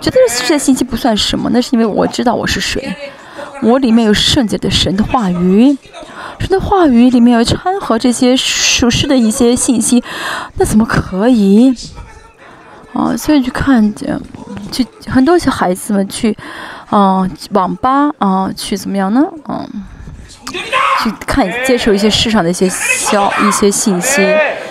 [0.00, 1.48] 觉得世界信息不算什么。
[1.52, 2.94] 那是因为我知道我是谁，
[3.62, 5.76] 我里面有圣洁的神的话语，
[6.40, 10.02] 神的话语里面有掺和这些属实的一些信息，
[10.56, 11.72] 那怎么可以？
[12.92, 14.20] 啊，所以去看见，
[14.72, 16.36] 去很多小孩子们去，
[16.90, 19.22] 啊，网吧啊，去怎么样呢？
[19.48, 19.84] 嗯。
[21.02, 24.22] 去看、接受一些市场的一些消、一些信息，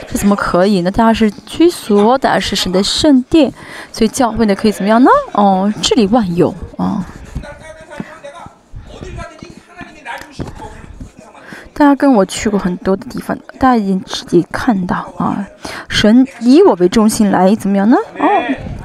[0.08, 0.92] 这怎么可以呢？
[0.92, 3.52] 大家是居所，大家是神的圣殿，
[3.92, 5.10] 所以教会呢可以怎么样呢？
[5.34, 7.06] 哦，治理万有啊！
[11.74, 15.46] 大家跟我去过很多的地方，大家已经自己看到啊，
[15.90, 17.98] 神以我为中心来怎么样呢？
[18.20, 18.28] 哦，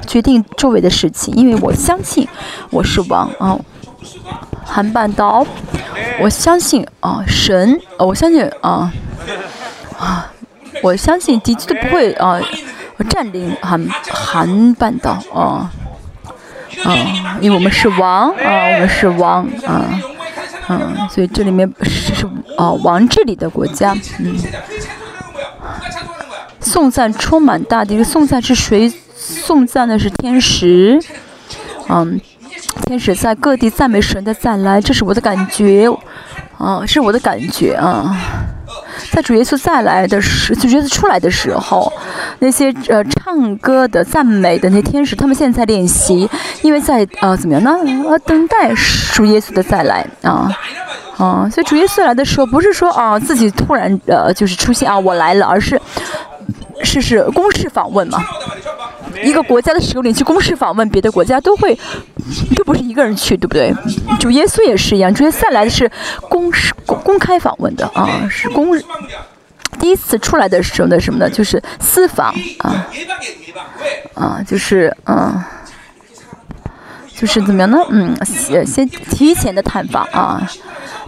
[0.07, 2.27] 决定周围的事情，因为我相信
[2.71, 3.59] 我是王啊。
[4.65, 5.45] 韩半岛，
[6.19, 8.91] 我相信啊，神，我相信啊，
[9.97, 10.31] 啊，
[10.81, 12.39] 我相信敌机都不会啊
[13.09, 15.71] 占领韩韩半岛啊，
[16.83, 20.01] 啊，因为我们是王啊，我们是王啊，
[20.69, 22.25] 嗯，所以这里面是
[22.57, 24.35] 啊王治理的国家，嗯，
[26.59, 28.91] 颂赞充满大地，颂赞是谁？
[29.15, 30.99] 颂赞的是天使，
[31.87, 32.19] 嗯。
[32.85, 35.89] 天使在各地赞美神的再来，这是我的感觉，
[36.57, 38.17] 啊，是我的感觉啊。
[39.11, 41.91] 在主耶稣再来的时，主耶稣出来的时候，
[42.39, 46.29] 那些呃唱歌的赞美的那天使，他们现在在练习，
[46.61, 47.75] 因为在呃怎么样呢？
[48.07, 48.71] 呃，等待
[49.13, 50.51] 主耶稣的再来啊
[51.17, 51.49] 啊。
[51.49, 55.81] 所以主耶稣来的时候，不是说啊自己突然呃就是出现啊我来了，而是
[56.83, 58.23] 是是公事访问嘛。
[59.23, 61.77] 一个国家的首领去公事访问别的国家，都会，
[62.55, 63.73] 都不是一个人去，对不对？
[64.19, 65.89] 主耶稣也是一样，主耶稣再来的是
[66.29, 68.77] 公事公开访问的啊，是公，
[69.79, 71.29] 第一次出来的时候的什么呢？
[71.29, 72.87] 就是私访啊，
[74.15, 75.43] 啊，就是嗯，
[77.15, 77.77] 就是怎么样呢？
[77.89, 80.41] 嗯，先先提前的探访啊。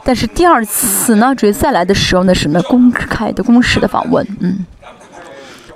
[0.03, 4.65] 但是第二次呢，主再来的时候呢，什么公开的、公式的访问，嗯。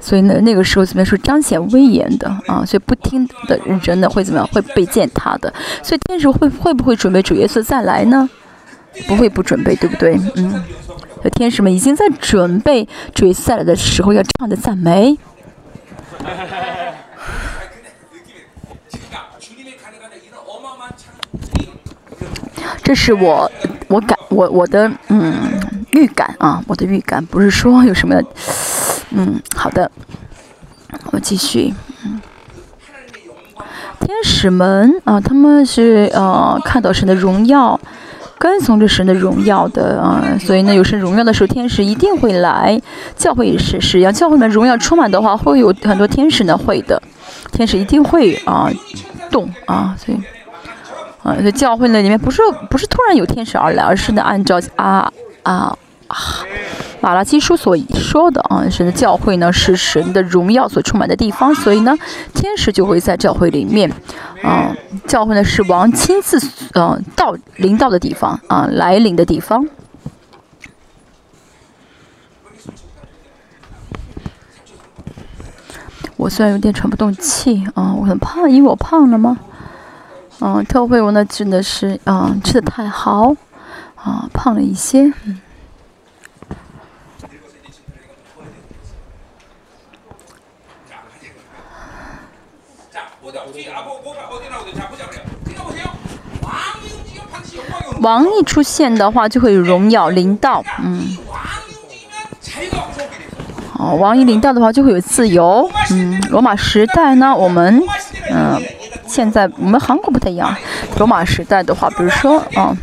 [0.06, 2.64] 所以呢，那个时候怎么样说彰显威严的啊？
[2.64, 4.48] 所以不听的人呢，会怎么样？
[4.50, 5.52] 会被践踏的。
[5.82, 8.30] 所以天使会会不会准备主耶稣再来呢？
[9.08, 10.16] 不会不准备，对不对？
[10.36, 10.64] 嗯。
[11.34, 15.18] 天使们已经在准备主耶稣再来的时候要唱的赞美。
[22.84, 23.52] 这是我
[23.88, 25.55] 我感我我的嗯
[25.96, 28.22] 预感啊，我的预感不是说有什么。
[29.12, 29.90] 嗯，好的，
[31.12, 31.74] 我继续。
[32.04, 32.22] 嗯，
[34.02, 37.80] 天使们啊，他们是呃看到神的荣耀，
[38.38, 42.82] 跟从着神的荣耀的啊，所以呢，有神荣耀的时候，天使一定会来。
[43.16, 47.02] 教会也是是一样，教会里面荣耀充满的话，会有很多天使呢会的，
[47.54, 48.70] 天使一定会啊
[49.32, 50.20] 动啊，所以
[51.24, 55.10] 啊，在教会呢里面不是不是突然有天使而来，而是呢按照啊
[55.44, 55.78] 啊。
[56.08, 56.18] 啊
[57.02, 61.96] 马拉基书所说的啊，神的教会呢是神的荣耀所充满的地方，所以呢，
[62.34, 63.92] 天使就会在教会里面。
[64.42, 64.76] 啊，
[65.08, 66.40] 教会呢是王亲自
[66.74, 69.68] 嗯到临到的地方啊，来临的地方。
[76.18, 79.38] 我虽然有点喘不动气啊，我很胖，因为我胖了吗？
[80.40, 83.36] 嗯，特会我呢真的是啊吃的太好
[83.96, 85.14] 啊，胖了一些。
[98.02, 101.18] 王一出现的话，就会有荣耀临到，嗯。
[103.78, 106.22] 哦，王一临到的话，就会有自由，嗯。
[106.30, 107.82] 罗马时代呢，我们，
[108.32, 108.62] 嗯，
[109.08, 110.56] 现在我们韩国不太一样。
[110.98, 112.78] 罗马时代的话，比如说，嗯，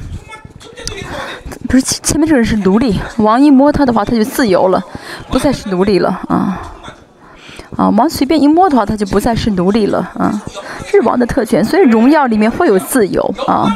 [1.68, 4.82] 不是前面这个人是奴隶，王一摸他的话，他就自由了，
[5.28, 6.60] 不再是奴隶了，啊。
[7.76, 10.30] 啊，王随便一摸的话，他就不再是奴隶了啊！
[10.86, 13.66] 是王的特权，所以荣耀里面会有自由啊。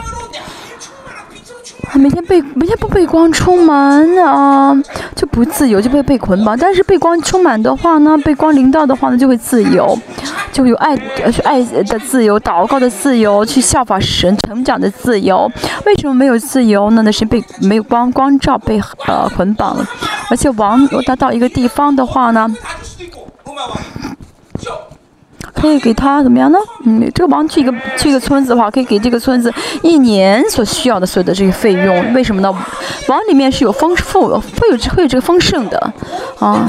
[1.95, 4.77] 每天被每天不被光充满啊，
[5.15, 6.59] 就不自由，就会被捆绑。
[6.59, 9.99] 但是被光充满的话呢，被光临到的话呢，就会自由，
[10.53, 10.95] 就有爱
[11.33, 15.51] 是爱的自由，祷告的自由，去效法神成长的自由。
[15.87, 17.01] 为什么没有自由呢？
[17.03, 19.87] 那是被没有光光照被呃捆绑了。
[20.29, 22.55] 而且王他到一个地方的话呢？
[25.55, 26.59] 可以给他怎么样呢？
[26.85, 32.13] 嗯，这个王去一个去一个村子的话，可以给这个村子一年所需要的所有的这个费用。
[32.13, 32.53] 为什么呢？
[33.09, 35.93] 王里面是有丰富，会有会有这个丰盛的，
[36.39, 36.69] 啊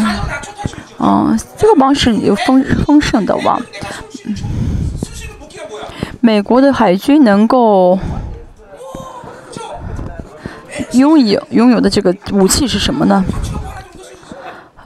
[0.98, 3.62] 啊，这个王是有丰丰盛的王。
[6.22, 8.00] 美国的海军能够
[10.94, 13.24] 拥有拥有的这个武器是什么呢？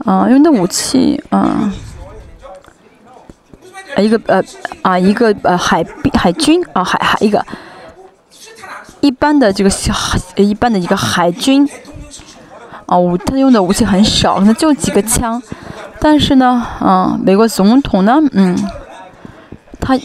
[0.06, 1.72] 啊，用的武器，啊。
[3.98, 4.42] 一个呃
[4.82, 7.46] 啊，一个呃海海军啊，海海一个
[9.02, 9.94] 一般的这个小
[10.38, 11.70] 一般的一个海军
[12.86, 15.44] 啊，武他用的武器很少，可能就几个枪，
[16.00, 18.58] 但是呢，啊，美国总统呢，嗯，
[19.82, 20.00] 他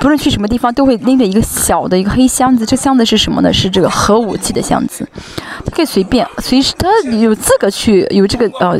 [0.00, 3.52] 不论去什么地方都会拎着一个小的一个黑箱子，这箱子是什么呢？
[3.52, 5.06] 是这个核武器的箱子，
[5.64, 8.78] 他可以随便随时，他有资格去有这个呃。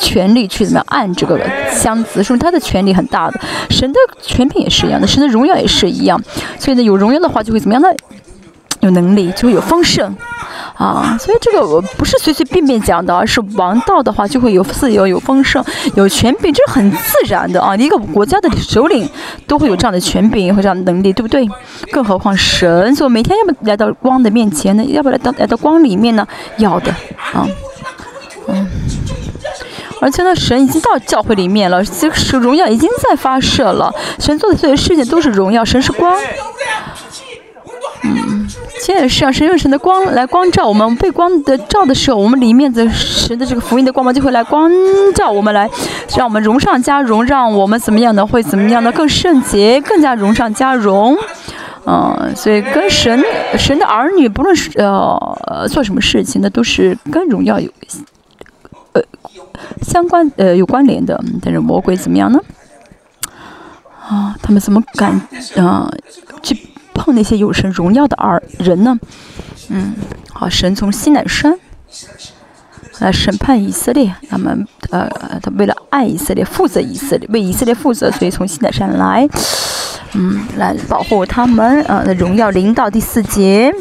[0.00, 1.36] 权利去怎么样按这个
[1.72, 3.40] 箱子，说明他的权利很大的。
[3.68, 6.22] 神的权柄也是一样的，神的荣耀也是一样。
[6.56, 7.88] 所以呢，有荣耀的话就会怎么样呢？
[8.78, 10.16] 有能力就会有丰盛
[10.78, 11.16] 啊。
[11.20, 15.62] 所以这个不是随随便便讲的，而是王道的话就会有自由、有丰盛、
[15.94, 17.76] 有权柄，这是很自然的啊。
[17.76, 19.06] 一个国家的首领
[19.46, 21.46] 都会有这样的权柄和这样的能力，对不对？
[21.92, 24.84] 更何况神，所以每天要不来到光的面前呢？
[24.86, 26.26] 要不来到来到光里面呢？
[26.56, 26.90] 要的
[27.32, 27.46] 啊，
[28.46, 28.66] 嗯。
[30.00, 33.92] 而且呢，神已经到教会里面了，这个荣耀已经在发射了。
[34.20, 36.16] 神做的所有事情都是荣耀，神是光。
[38.02, 38.46] 嗯，
[38.80, 44.70] 现在是啊，神用神的光来光照我们，被光的照的时候，我们里面的神的这个福音的光芒就会来光
[45.14, 45.68] 照我们，来
[46.16, 48.26] 让我们荣上加荣，让我们怎么样呢？
[48.26, 48.92] 会怎么样呢？
[48.92, 51.16] 更圣洁，更加荣上加荣。
[51.86, 53.24] 嗯，所以跟神
[53.56, 57.70] 神的儿女，不论是呃做什么事情，那都是跟荣耀有
[58.92, 59.02] 呃。
[59.82, 62.38] 相关呃有关联的，但是魔鬼怎么样呢？
[64.08, 65.20] 啊，他们怎么敢
[65.56, 65.90] 啊
[66.42, 66.54] 去
[66.98, 68.98] 碰那些有神荣耀的二人呢？
[69.68, 69.94] 嗯，
[70.32, 71.56] 好，神从西乃山
[72.98, 75.08] 来审判以色列，他们呃
[75.40, 79.28] 他为了爱以色列，负责以色列，为以色列负责，所以从西乃山来，
[80.14, 82.50] 嗯，来保护他们啊的荣耀。
[82.50, 83.72] 临到第四节。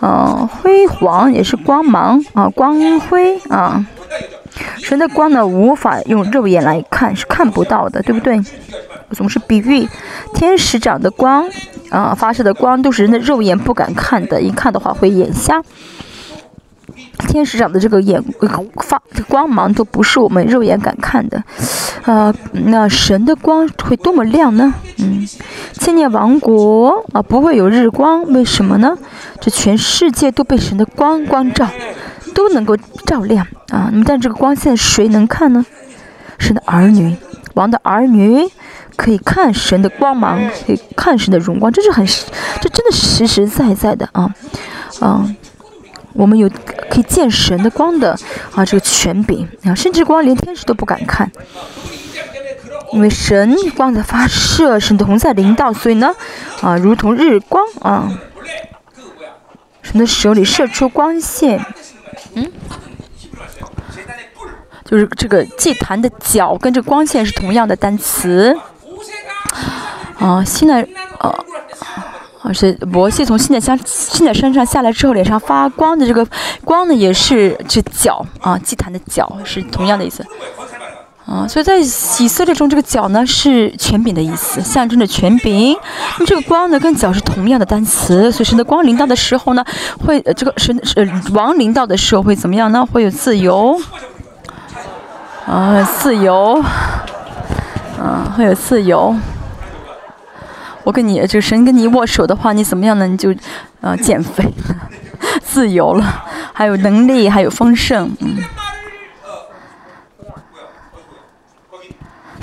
[0.00, 3.86] 嗯，辉煌也是光芒啊，光辉啊。
[4.78, 8.38] 神的光呢，无法用肉眼来看，是看不到的，对不对？
[9.12, 9.88] 总是比喻
[10.34, 11.48] 天使长的光
[11.90, 15.62] 啊，发射的光都是人的肉眼不敢看的，一看的话会眼瞎。
[17.28, 18.22] 天使长的这个眼
[18.76, 21.42] 发光芒都不是我们肉眼敢看的，
[22.04, 24.74] 呃，那神的光会多么亮呢？
[24.98, 25.26] 嗯，
[25.74, 28.96] 千年王国啊不会有日光，为什么呢？
[29.40, 31.68] 这全世界都被神的光光照，
[32.34, 32.76] 都能够
[33.06, 33.88] 照亮啊。
[33.92, 35.64] 那么但这个光线谁能看呢？
[36.38, 37.16] 神的儿女，
[37.54, 38.44] 王的儿女
[38.96, 44.34] 可以看神的光芒，可以看神的荣光，这是很，这真的是实实在在的啊，
[45.00, 45.36] 嗯。
[46.16, 46.48] 我们有
[46.88, 48.16] 可以见神的光的
[48.54, 51.28] 啊，这个权柄啊，甚至光连天使都不敢看，
[52.92, 56.14] 因为神光的发射，神的同在灵道，所以呢，
[56.60, 58.08] 啊，如同日光啊，
[59.82, 61.60] 神的手里射出光线，
[62.34, 62.48] 嗯，
[64.84, 68.56] 就是这个祭坛的脚跟这光线是同样的单词，
[70.18, 70.86] 啊，现在
[71.18, 71.34] 啊。
[72.46, 76.28] 而是摩西从西奈山西奈山上下来之后，脸上发光的这个
[76.62, 80.22] 光呢，也是这角啊，祭坛的角是同样的意思
[81.24, 81.48] 啊。
[81.48, 81.82] 所以在以
[82.28, 85.74] 色列中，这个角呢是权柄的意思，象征着权柄。
[86.18, 89.64] 那么这个光呢，跟脚是同样的单词，所以神的光临到的时候呢，
[90.04, 92.86] 会呃这个神呃王临到的时候会怎么样呢？
[92.92, 93.80] 会有自由
[95.46, 96.62] 啊，自由
[97.98, 99.16] 啊，会有自由。
[100.84, 103.06] 我跟你，就是神跟你握手的话，你怎么样呢？
[103.06, 103.34] 你就，
[103.80, 104.44] 呃，减肥，
[105.42, 108.36] 自由了，还有能力，还有丰盛，嗯。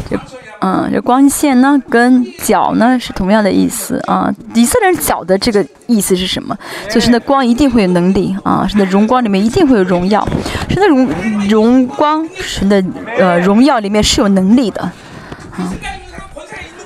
[0.09, 0.19] 这，
[0.61, 4.33] 嗯，这光线呢，跟脚呢是同样的意思啊。
[4.55, 6.57] 以色列人脚的这个意思是什么？
[6.89, 10.27] 就是那光一定会有能力啊，神的荣光里面一定会有荣耀，
[10.67, 11.07] 神的荣
[11.47, 12.83] 荣光，神的
[13.17, 15.73] 呃荣耀里面是有能力的，啊。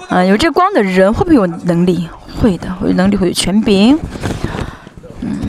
[0.09, 2.07] 啊，有这光的人会不会有能力？
[2.41, 3.97] 会的，会有能力，会有权柄。
[5.21, 5.39] 嗯，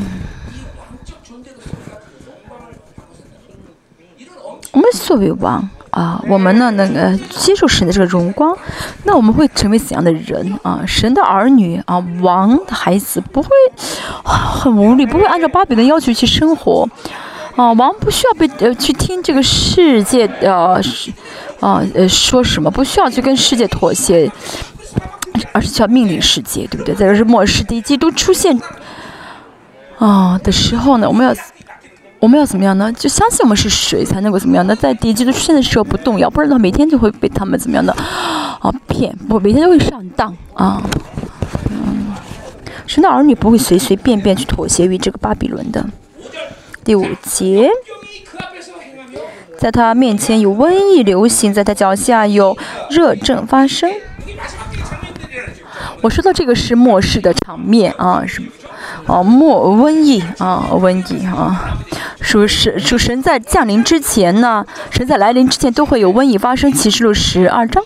[4.73, 8.57] 我们作为王啊，我们呢，那个接受神的这个荣光，
[9.05, 10.83] 那我们会成为怎样的人啊？
[10.87, 13.49] 神的儿女啊，王的孩子不会
[14.25, 16.89] 很无力，不会按照巴比伦要求去生活。
[17.57, 21.11] 啊，王不需要被呃去听这个世界的是
[21.61, 24.31] 啊呃说什么，不需要去跟世界妥协，
[25.53, 26.95] 而是需要命令世界，对不对？
[26.95, 28.61] 在这是末世第一基督出现
[29.99, 31.35] 啊的时候呢，我们要
[32.19, 32.93] 我们要怎么样呢？
[32.93, 34.67] 就相信我们是谁才能够怎么样？
[34.67, 40.83] 那在第一基督出现的时候不动摇，不然的话每天就会被他们怎么样的啊骗，不每天都会上当啊。
[41.71, 42.15] 嗯，
[42.87, 45.85] 神的儿女不会随随便便去妥协于这个巴比伦的。
[46.85, 47.69] 第五节，
[49.59, 52.57] 在他面前有瘟疫流行，在他脚下有
[52.91, 53.91] 热症发生。
[56.03, 58.43] 我说到这个是末世的场面啊，是
[59.07, 61.79] 哦末瘟疫啊瘟疫啊，
[62.21, 66.71] 属神属神在降临之前呢，神在来临之前都会有瘟疫发生。
[66.73, 67.83] 启示录十二章，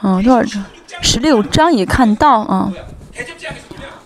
[0.00, 0.64] 啊多少章？
[1.00, 2.72] 十六章也看到啊。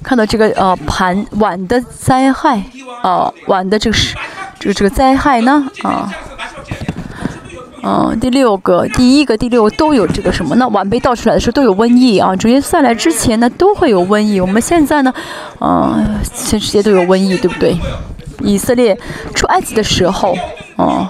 [0.03, 2.61] 看到这个呃盘碗的灾害，
[3.05, 4.16] 呃碗的这个是
[4.59, 6.12] 这个这个灾害呢啊，
[7.85, 12.35] 嗯第六个第一个第六个都有这个什么那晚辈倒出来的时候都有瘟疫啊。
[12.37, 14.41] 主耶稣再来之前呢都会有瘟疫。
[14.41, 15.12] 我们现在呢，
[15.61, 17.76] 嗯全世界都有瘟疫，对不对？
[18.41, 18.99] 以色列
[19.35, 20.37] 出埃及的时候，
[20.78, 21.09] 嗯，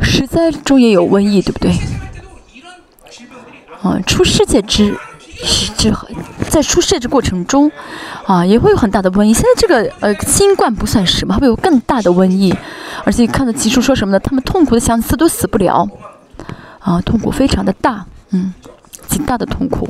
[0.00, 1.72] 实在中也有瘟疫，对不对？
[3.82, 4.96] 嗯，出世界之。
[5.44, 5.92] 是 这
[6.48, 7.70] 在出设置过程中，
[8.26, 9.34] 啊，也会有很大的瘟疫。
[9.34, 12.54] 现在这个呃新冠不算什么，会有更大的瘟疫。
[13.04, 14.20] 而且看到集数说什么呢？
[14.20, 15.88] 他们痛苦的想死都死不了，
[16.78, 18.54] 啊，痛苦非常的大，嗯，
[19.06, 19.88] 极大的痛苦。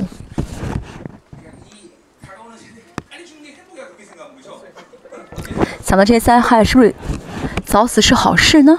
[5.83, 6.93] 想到这些灾害，是不是
[7.63, 8.77] 早死是好事呢？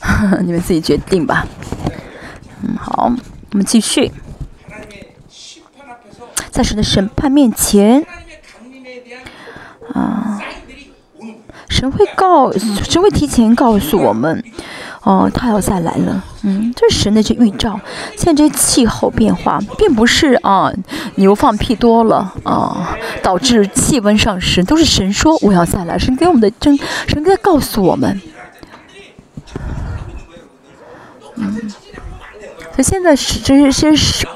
[0.42, 1.46] 你们自己决定吧。
[2.62, 3.12] 嗯，好，
[3.50, 4.10] 我们继续。
[6.50, 8.04] 在神的审判面前，
[9.94, 10.40] 啊，
[11.68, 14.44] 神会告，神会提前告诉我们，
[15.02, 16.24] 哦，他要再来了。
[16.42, 17.80] 嗯，这是神的这预兆。
[18.16, 20.72] 现在这气候变化，并不是啊
[21.14, 28.20] 牛放屁多了啊导致气温上升，都是神说我要再来，神给我们的真，神在告诉我们。
[31.36, 31.70] 嗯，
[32.72, 34.26] 所以现在是这些是。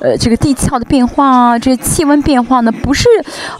[0.00, 3.08] 呃这个地壳的变化啊，这些气温变化呢，不是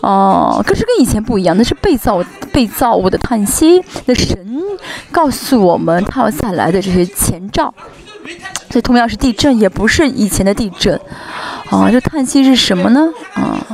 [0.02, 4.62] 呃，可是跟以前不一样，那是被造被造物的叹息，那神
[5.10, 7.72] 告诉我们他要再来的这些前兆。
[8.68, 11.00] 所以同样是地震，也不是以前的地震，
[11.70, 13.08] 啊，这叹息是什么呢？
[13.34, 13.64] 啊，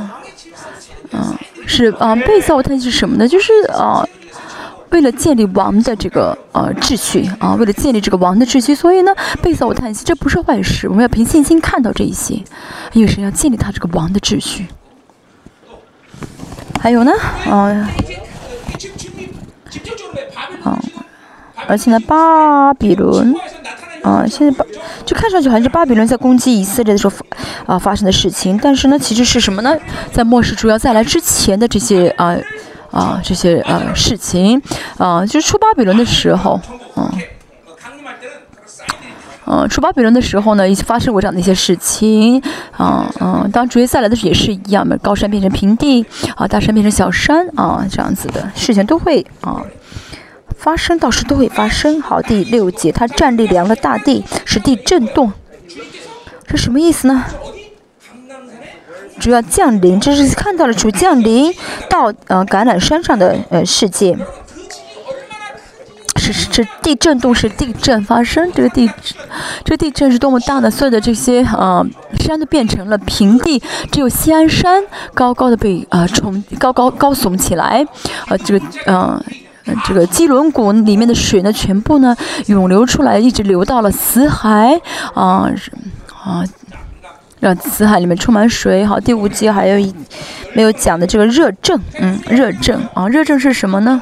[1.11, 1.35] 啊，
[1.65, 3.27] 是啊，被造叹息是什么呢？
[3.27, 4.07] 就是啊，
[4.93, 12.35] 为了建立王的这个呃秩序啊，为了建立这个王的秩序，所以呢，被造叹息这不是坏事，我们要凭信心看到这一些，
[12.93, 14.67] 因为神要建立他这个王的秩序。
[16.79, 17.11] 还有呢，
[17.49, 17.89] 啊，
[20.63, 20.79] 啊，
[21.67, 23.35] 而且呢，巴比伦。
[24.03, 24.65] 啊，现在巴
[25.05, 27.15] 就看上去好像是巴比伦在攻击以色列的时候，
[27.65, 28.59] 啊发生的事情。
[28.61, 29.73] 但是呢，其实是什么呢？
[30.11, 32.35] 在末世主要再来之前的这些啊
[32.93, 34.61] 啊这些呃事情，
[34.97, 36.61] 啊就是出巴比伦的时候，
[36.95, 37.11] 嗯，
[39.47, 42.41] 嗯出巴比伦的时候呢，已经发生过这样的一些事情，
[42.77, 46.05] 啊嗯，当主耶稣来的时候也是一样的，高山变成平地，
[46.37, 49.61] 啊大山变成小山，啊这样子的事情都会啊。
[50.55, 51.99] 发生倒是都会发生。
[51.99, 55.33] 好，第六节，他站立量了大地，使地震动。
[56.47, 57.25] 这什么意思呢？
[59.23, 61.49] 主要降临，这是看到了主降临
[61.89, 64.17] 到呃橄榄山上的呃世界。
[66.17, 68.91] 是是是地震动是地震发生，这个地
[69.63, 70.69] 这地震是多么大呢？
[70.69, 71.85] 所有的这些呃
[72.19, 77.85] 山都变成了平地，只有西安山高高的被呃冲高高高耸起来，
[78.27, 79.23] 呃这个呃。
[79.85, 82.13] 这个基轮谷里面的水呢，全部呢
[82.47, 84.77] 涌流出来，一直流到了死海
[85.13, 85.49] 啊
[86.21, 86.43] 啊，
[87.43, 88.85] 让死海里面充满水。
[88.85, 89.93] 好，第五节还有一
[90.53, 94.01] 没有讲的这个热症，嗯，热症啊，热症是什么呢？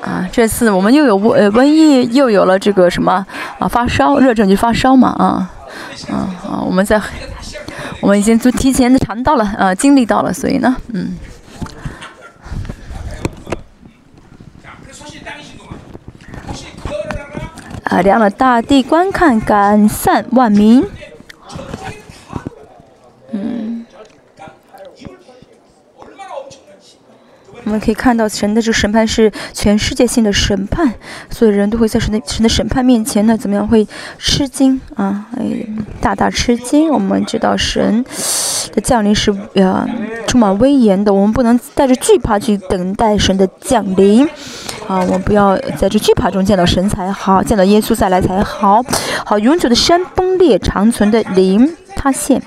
[0.00, 3.24] 啊，这次我们又有瘟呃瘟疫，又有了这个什么
[3.58, 5.50] 啊发烧，热症就发烧嘛啊
[6.10, 6.98] 啊啊，我们在
[8.00, 11.14] 我们已经都提前的尝到了啊，经历到了，所以呢，嗯。
[17.92, 20.82] 啊，量了大地，观看，感散万民。
[23.32, 23.71] 嗯，
[27.64, 30.92] 我们可以看到神的这个审判是全世界性的审判，
[31.30, 33.86] 所有人都会在神的神的审判面前呢，怎么样会
[34.18, 35.26] 吃惊啊？
[35.36, 35.44] 哎，
[36.00, 36.90] 大大吃惊。
[36.90, 38.04] 我们知道神
[38.72, 39.86] 的降临是呃
[40.26, 44.28] 充满威严的，我们不能带着惧怕去等待神的降临。
[44.88, 48.82] 啊，我们不要在这惧怕中见到神才好，见到耶稣再来才好。
[49.24, 52.42] 好，永久的山崩裂，长存的林塌陷，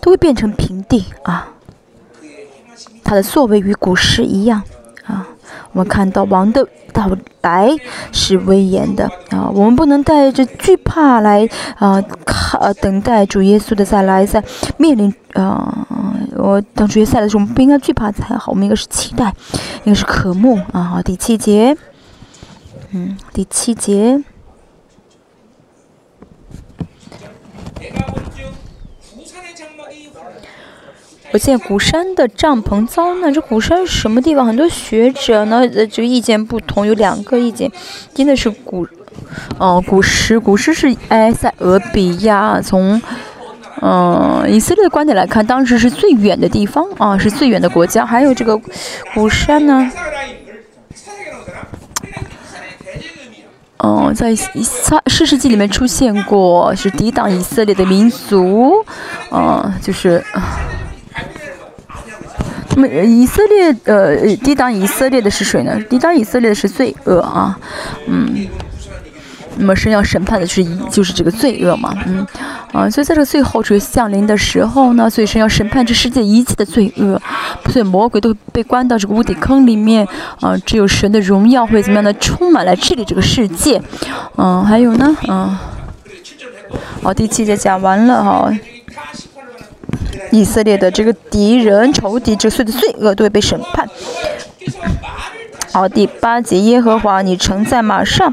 [0.00, 1.53] 都会变成平地啊。
[3.04, 4.62] 他的作为与古时一样
[5.04, 5.28] 啊。
[5.72, 7.10] 我们看到王的到
[7.42, 7.68] 来
[8.12, 14.42] 是威严的啊，我们不能带着惧怕来啊，看等待主耶稣的再来，在
[14.78, 15.86] 面临啊，
[16.36, 19.34] 我当主耶稣来的时候，我们不应该惧怕才好，我们应该是期待，
[19.82, 20.82] 应该是渴慕啊。
[20.82, 21.76] 好，第七节，
[22.92, 24.22] 嗯，第七节。
[31.34, 34.46] 我见鼓山的帐篷遭难，这鼓山什么地方？
[34.46, 37.68] 很多学者呢，呃，这个意见不同，有两个意见，
[38.14, 38.86] 真的是古，
[39.58, 43.02] 哦，古时，古时是埃塞俄比亚，从，
[43.82, 48.06] 嗯，以色列的观点来看，当时是最远的地方啊，是最远的国家。
[48.06, 48.56] 还有这个
[49.12, 49.90] 鼓山呢，
[53.82, 58.72] 嗯，在撒世世纪里面出现过，是抵挡以色列的民族，
[59.32, 60.24] 嗯，就是。
[62.76, 65.78] 那么以色列呃抵挡以色列的是谁呢？
[65.88, 67.56] 抵挡以色列的是罪恶啊，
[68.08, 68.48] 嗯，
[69.56, 72.26] 那么神要审判的是就是这个罪恶嘛，嗯，
[72.72, 77.20] 啊，所以在这个最后这个降临的时候呢，所以神要审判这世界一切的罪恶，
[77.70, 80.06] 所以魔鬼都被关到这个无底坑里面
[80.40, 83.80] 啊，只有神的荣耀会怎么样的充满来治理这个世界，
[84.36, 85.56] 嗯，还有呢，嗯，
[87.02, 88.52] 好，第七节讲完了哈。
[90.30, 93.88] 以色列的这个敌人、仇敌，这所有的罪恶都会被审判。
[95.72, 98.32] 好，第八节，耶和华，你乘在马上。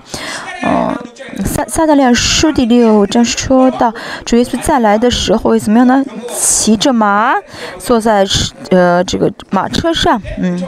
[0.64, 0.96] 嗯，
[1.44, 3.92] 撒撒加利亚书第六章说到，
[4.26, 6.06] 主耶稣再来的时候会怎么样呢？
[6.32, 7.34] 骑着马，
[7.80, 8.24] 坐在
[8.70, 10.22] 呃这个马车上。
[10.38, 10.64] 嗯，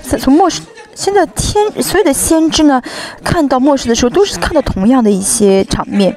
[0.00, 0.62] 在从末世，
[0.94, 2.80] 现在天所有的先知呢，
[3.24, 6.16] 看到末世的时候，都是看到同样的一些场面。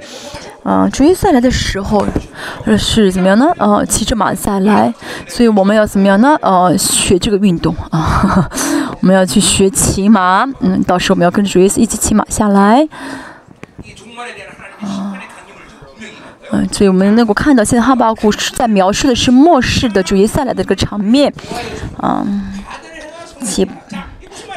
[0.66, 2.04] 啊，主耶稣来的时候，
[2.76, 3.46] 是怎么样呢？
[3.60, 4.92] 呃，骑着马再来，
[5.28, 6.36] 所以我们要怎么样呢？
[6.42, 8.50] 呃，学这个运动啊，
[9.00, 12.82] 我们要去学骑马，嗯，到时候我们要跟着主耶稣一起骑马下来。
[14.82, 15.14] 啊，
[16.52, 21.32] 嗯，所以我们能够看到，现在哈巴谷是在描述的是末世的主耶稣来的这个场面，
[22.02, 22.44] 嗯，
[23.44, 23.68] 岂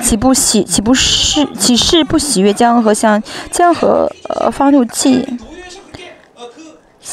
[0.01, 5.23] 岂不喜岂不是岂是不喜悦江河像江河呃发怒气，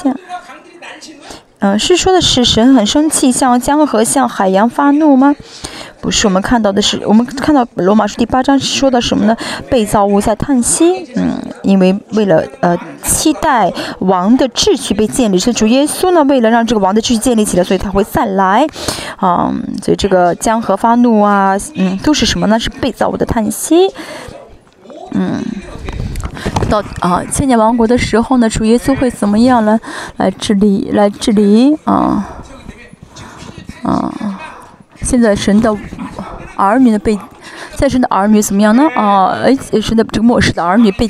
[0.04, 0.14] 像。
[1.60, 5.34] 嗯，是说的是神很生气，向江河、向海洋发怒吗？
[6.02, 9.36] 不是，我们看到的是，我们看到罗马书第八章说的什么呢？
[9.70, 18.68] 被造物在叹息，嗯，因为为了呃期待王的秩序被建立，所以主耶稣呢，为了让这个王的秩序建立起来，所以他会再来，
[19.16, 19.52] 啊，
[19.82, 22.60] 所以这个江河发怒啊，嗯，都是什么呢？
[22.60, 23.90] 是被造物的叹息，
[25.12, 25.42] 嗯。
[26.70, 29.80] 到啊，千年王国的时候呢，主耶稣会怎么样呢？
[30.18, 32.28] 来治理，来治理啊
[33.84, 34.40] 啊！
[35.02, 35.76] 现在神的
[36.56, 37.18] 儿女呢被，
[37.76, 38.88] 在神的儿女怎么样呢？
[38.96, 41.08] 啊，哎神的这个末世的儿女被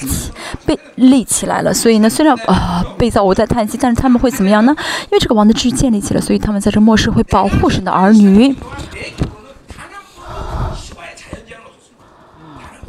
[0.66, 4.76] 被立起来了，所以呢，虽然啊被造我在叹息，但是他们会怎么样呢？
[5.04, 8.54] 因为这个王的秩序建立起来，所以他们在这末世会保护神的儿女。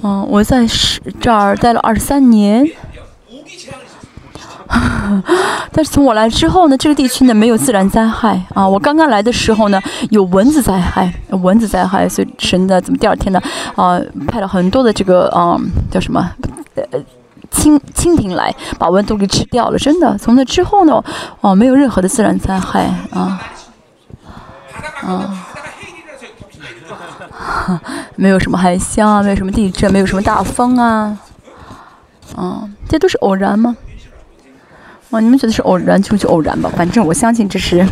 [0.03, 2.65] 嗯，我在是这儿待了二十三年，
[5.73, 8.67] 但是从我来之后呢，这个地区呢没有自然灾害啊。
[8.67, 13.41] 我刚刚来的时候呢，有蚊子灾害，蚊子灾害，所以神的怎么第二天呢
[13.75, 15.59] 啊，派了很多的这个啊
[15.91, 16.29] 叫什么
[16.75, 16.83] 呃
[17.51, 19.79] 蜻蜻蜓来把蚊都给吃掉了。
[19.79, 21.03] 真的，从那之后呢，
[21.41, 23.41] 哦，没有任何的自然灾害啊
[25.03, 25.46] 啊。
[28.17, 31.19] 没有什么海啸啊，没有什么地震，没有什么大风啊，
[32.37, 33.77] 嗯，这都是偶然吗？
[35.11, 37.87] 哦，你们觉得是偶然就就偶然吧，反正我相信这是，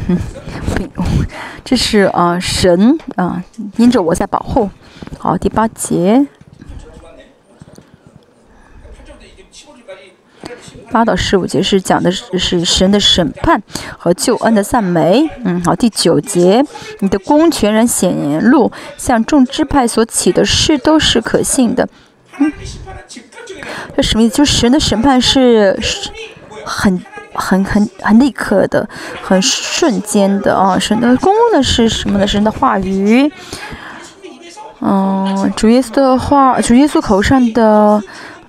[1.64, 3.42] 这是啊神啊
[3.76, 4.68] 因着我在保护。
[5.18, 6.26] 好，第八节。
[10.94, 13.60] 八到十五节是讲的是神的审判
[13.98, 15.28] 和救恩的赞美。
[15.42, 16.64] 嗯，好，第九节，
[17.00, 21.88] 你的公全然显露，向众支派所起的事都是可信的。
[22.38, 22.52] 嗯，
[23.96, 24.36] 这什么意思？
[24.36, 25.76] 就神的审判是
[26.64, 28.88] 很很很很立刻的，
[29.20, 30.78] 很瞬间的啊。
[30.78, 32.24] 神的公呢是什么呢？
[32.24, 33.28] 神的话语。
[34.80, 38.00] 嗯，主耶稣的话，主耶稣口上的。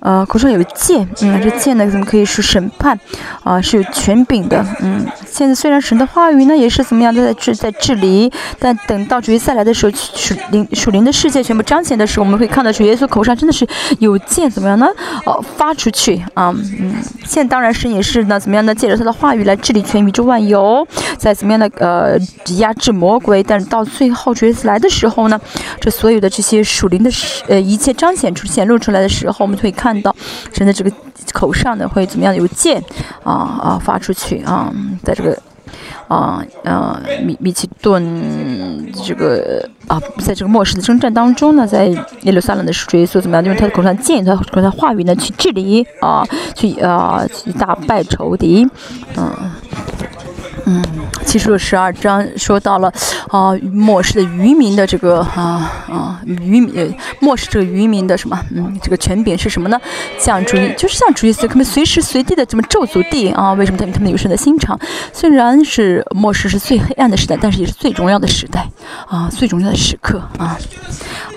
[0.06, 2.96] 呃，口上有剑，嗯，这剑呢怎么可以是审判？
[3.42, 5.04] 啊，是有权柄的，嗯。
[5.26, 13.66] 现在虽然神的话语呢也是怎么样都在治在治理，但等到主耶稣来的时候，属灵属灵的世界全部彰显的时候，我们会看到主耶稣口上真的是
[13.98, 14.86] 有剑，怎么样呢？
[15.24, 16.94] 哦，发出去啊，嗯。
[17.24, 18.72] 现在当然是也是呢，怎么样呢？
[18.72, 20.86] 借着他的话语来治理全宇宙万有，
[21.18, 22.16] 在怎么样的呃
[22.58, 23.42] 压制魔鬼？
[23.42, 25.38] 但是到最后主耶稣来的时候呢，
[25.80, 27.10] 这所有的这些属灵的
[27.48, 30.14] 呃一切彰显出显露出来的时候，我们会看到
[30.52, 30.90] 神的这个
[31.32, 32.82] 口上呢会怎么样有剑
[33.22, 35.36] 啊啊发出去啊，在这个。
[36.08, 38.00] 啊，呃，米米其顿
[39.04, 41.86] 这个啊，在这个末世的征战当中呢，在
[42.22, 43.44] 耶路撒冷的水所怎么样？
[43.44, 46.24] 因为他的口上剑，他口上话语呢，去治理啊，
[46.54, 48.64] 去啊，去打败仇敌，
[49.16, 49.50] 嗯。
[50.68, 50.84] 嗯，
[51.24, 52.92] 其实十二章说到了，
[53.28, 58.36] 啊，末世的渔民的这个啊啊渔民，末世这个渔民的什么？
[58.52, 59.80] 嗯，这个权柄是什么呢？
[60.18, 63.52] 像主义，就是像主义者，他们随时随地的怎么咒诅地啊？
[63.52, 64.76] 为什么他们他们有神的心肠？
[65.12, 68.68] 虽然是末世是最黑暗的时代，但是也是最荣耀的时代
[69.06, 70.58] 啊，最重要的时刻啊。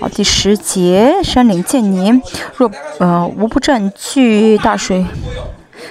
[0.00, 2.20] 好，第十节，山岭见年，
[2.56, 5.06] 若呃无不占据大水。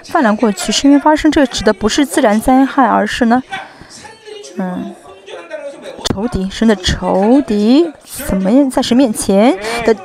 [0.04, 3.42] 泛滥过去，是因为发生，这指的不是自然灾害，而是呢，
[4.58, 4.94] 嗯，
[6.14, 9.96] 仇敌，神的仇敌怎么样在神面前的？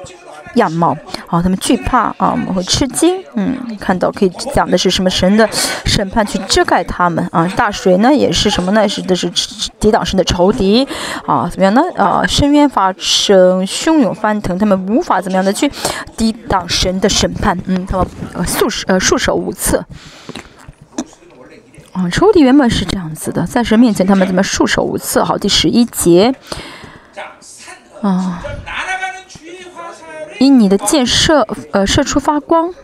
[0.54, 5.48] 样貌，啊，他们惧怕啊，我们会吃惊，嗯，看到可以讲的是什么神的
[5.84, 8.88] 审判去遮盖他们啊，大水呢也是什么呢？
[8.88, 9.30] 是的是
[9.80, 10.86] 抵挡神的仇敌
[11.26, 11.82] 啊，怎么样呢？
[11.96, 15.70] 啊，深渊发生，汹涌翻腾，他们无法怎么样的去
[16.16, 19.84] 抵挡神的审判，嗯，他们呃束手呃束手无策。
[21.92, 25.24] 啊，仇敌原本是这样子的，在神面前他们怎么束手无策？
[25.24, 26.34] 好，第十一节，
[28.02, 28.42] 啊。
[30.44, 32.74] 因你的箭射，呃，射出发光，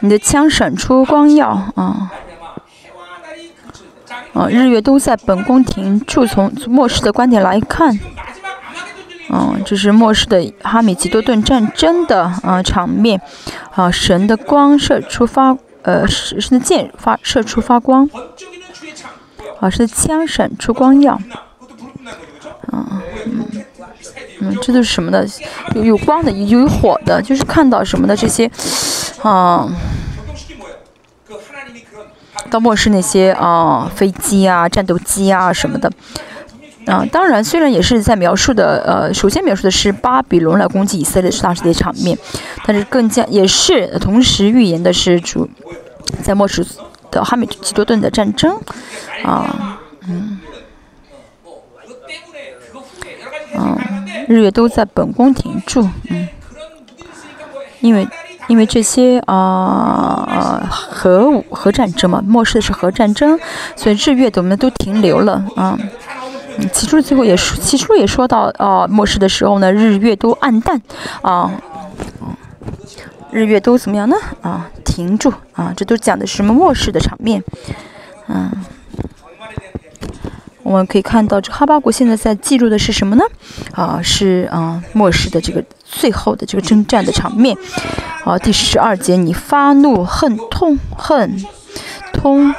[0.00, 2.10] 你的枪闪出光耀，啊，
[4.34, 6.26] 啊，日月都在本宫廷住。
[6.26, 7.96] 从末世的观点来看，
[9.30, 13.20] 嗯，这是末世的哈米吉多顿战争的啊场面，
[13.72, 18.10] 啊，神的光射出发，呃，神的箭发射出发光，
[19.60, 21.20] 啊，神的枪闪出光耀，
[22.72, 23.45] 啊，嗯。
[24.40, 25.26] 嗯，这都是什么的？
[25.74, 28.50] 有有光的，有有火的，就是看到什么的这些，
[29.22, 29.68] 啊。
[32.48, 35.90] 到末世那些啊飞机啊战斗机啊什么的，
[36.86, 42.16] 啊当然虽然也是在描述的呃首先描述的是巴比伦来攻击以色列当时的场面，
[42.64, 45.50] 但是更加也是同时预言的是主
[46.22, 46.64] 在末世
[47.10, 48.56] 的哈米基多顿的战争
[49.24, 50.38] 啊嗯
[53.54, 53.95] 嗯
[54.26, 56.28] 日月都在本宫停住嗯
[57.80, 58.06] 因为。
[58.48, 63.36] 因为这些啊核武核战争嘛，末世的是核战争，
[63.74, 65.76] 所以日月我们都停留了啊。
[66.56, 70.80] 嗯起初最后也说，起初也说到啊，末世的时候呢，日月都暗淡
[71.22, 71.50] 啊，
[73.32, 74.14] 日月都怎么样呢？
[74.42, 77.42] 啊，停住啊，这都讲的是什么末世的场面？
[78.28, 78.48] 嗯。
[80.66, 83.24] 我们可以看到，这哈巴谷现在在记录的是什么呢？
[83.72, 87.56] 啊，是啊，末世的这个最后的这个征战的场面。
[88.24, 91.40] 啊，第十二节，你发怒恨痛恨
[92.12, 92.52] 通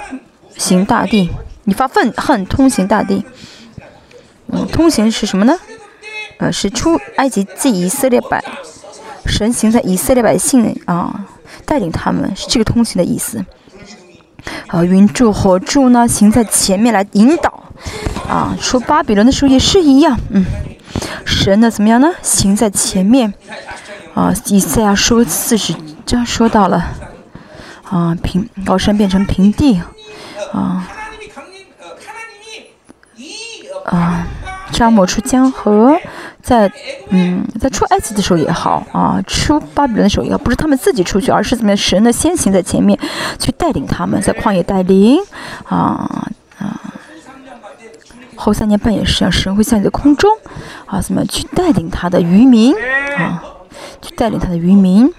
[0.55, 1.29] 行大地，
[1.65, 3.25] 你发愤恨通行大地。
[4.53, 5.57] 嗯，通行是什么呢？
[6.37, 8.41] 呃，是出埃及记以色列百
[9.25, 11.25] 神行在以色列百姓啊，
[11.65, 13.43] 带领他们，是这个通行的意思。
[14.67, 17.65] 啊，云柱火柱呢，行在前面来引导。
[18.27, 20.45] 啊，出巴比伦的时候也是一样，嗯，
[21.25, 22.09] 神呢怎么样呢？
[22.21, 23.33] 行在前面，
[24.13, 25.73] 啊，以赛亚书四十
[26.05, 26.85] 章说到了，
[27.89, 29.81] 啊，平高山变成平地，
[30.51, 30.87] 啊，
[33.85, 34.27] 啊，
[34.73, 35.97] 沙漠出江河，
[36.41, 36.69] 在
[37.09, 41.77] 嗯，在出埃及的时候也好，啊，出巴比伦的时候也好，不是他们自己出去，而是怎么样？
[41.77, 42.99] 神呢先行在前面，
[43.39, 45.19] 去带领他们，在旷野带领，
[45.63, 46.27] 啊
[46.59, 46.81] 啊。
[48.37, 50.29] 后三年半也是，神会在你的空中，
[50.85, 52.73] 啊，怎么去带领他的渔民，
[53.17, 53.43] 啊，
[54.01, 55.11] 去带领他的渔民，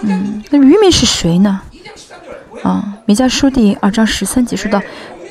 [0.00, 1.60] 嗯，那渔民是谁呢？
[2.62, 4.80] 啊，弥迦书第二章十三节说到，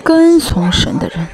[0.04, 1.28] 跟从神的人，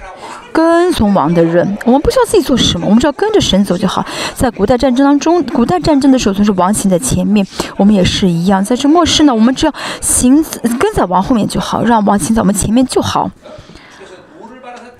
[0.53, 4.05] 跟从王的人，我们不需要自己做什么，我们只要跟着神走就好。
[4.33, 7.45] 在古代战争当中，古代战争的时候总是王行在前面，
[7.77, 8.63] 我们也是一样。
[8.63, 10.43] 在这末世呢，我们只要行
[10.79, 13.29] 跟在王后面就好，让王行在我们前面就好。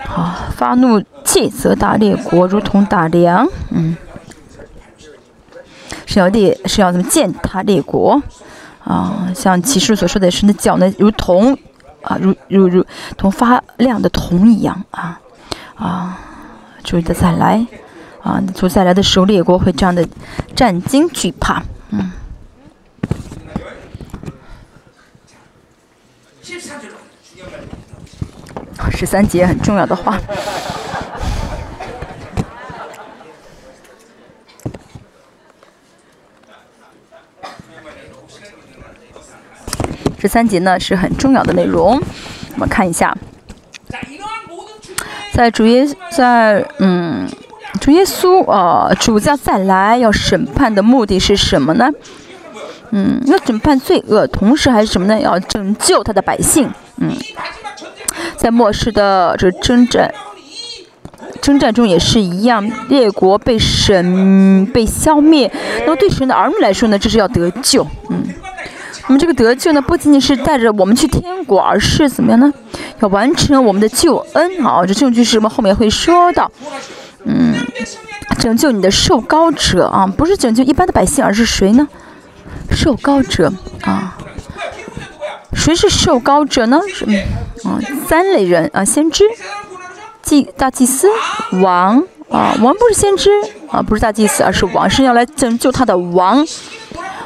[0.05, 3.47] 好，发怒气则大列国，如同打梁。
[3.69, 3.95] 嗯，
[6.05, 8.21] 是要列，是要怎么践踏列国？
[8.83, 11.57] 啊，像骑士所说的是，那脚呢，如同
[12.01, 15.19] 啊，如如如同发亮的铜一样啊
[15.75, 16.19] 啊！
[16.83, 17.65] 注意的再来
[18.23, 20.05] 啊，主再来的时候，列国会这样的
[20.55, 21.63] 战惊惧怕。
[21.91, 22.11] 嗯。
[28.89, 30.17] 十三节很重要的话。
[40.19, 41.99] 十三节呢是很重要的内容，
[42.53, 43.17] 我们看一下，
[45.33, 47.27] 在主耶在嗯
[47.79, 51.89] 主耶稣呃主将再来要审判的目的是什么呢？
[52.91, 55.19] 嗯，要审判罪恶，同时还是什么呢？
[55.19, 56.69] 要拯救他的百姓。
[56.97, 57.11] 嗯。
[58.41, 60.11] 在末世的这征战，
[61.43, 65.51] 征战中也是一样，列国被神被消灭。
[65.81, 68.23] 那么对神的儿女来说呢，这是要得救，嗯。
[69.07, 72.51] 那么这个得救呢，不仅仅是带着我们去天国，而是怎么样呢？
[73.01, 74.65] 要完成我们的救恩。
[74.65, 75.47] 啊，这证据是什么？
[75.47, 76.51] 后面会说到，
[77.25, 77.53] 嗯，
[78.39, 81.87] 拯救你的受膏者啊，不是拯救一般的百姓，而是谁呢？
[82.71, 83.53] 受膏者
[83.83, 84.17] 啊。
[85.53, 86.79] 谁是受膏者呢？
[86.87, 87.05] 是
[87.65, 89.25] 嗯，三类人啊，先知、
[90.21, 91.07] 祭大祭司、
[91.61, 92.55] 王啊。
[92.61, 93.29] 王不是先知
[93.69, 96.45] 啊，不是大祭司，而是王，是要来拯救他的王。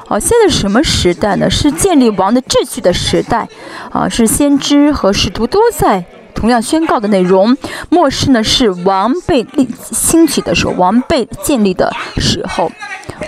[0.08, 1.50] 好，现在什么时代呢？
[1.50, 3.48] 是建立王的秩序的时代
[3.92, 6.04] 啊，是先知和使徒都在
[6.34, 7.56] 同样宣告的内容。
[7.90, 12.72] 末世呢，是王被立兴起的时候，王被建立的时候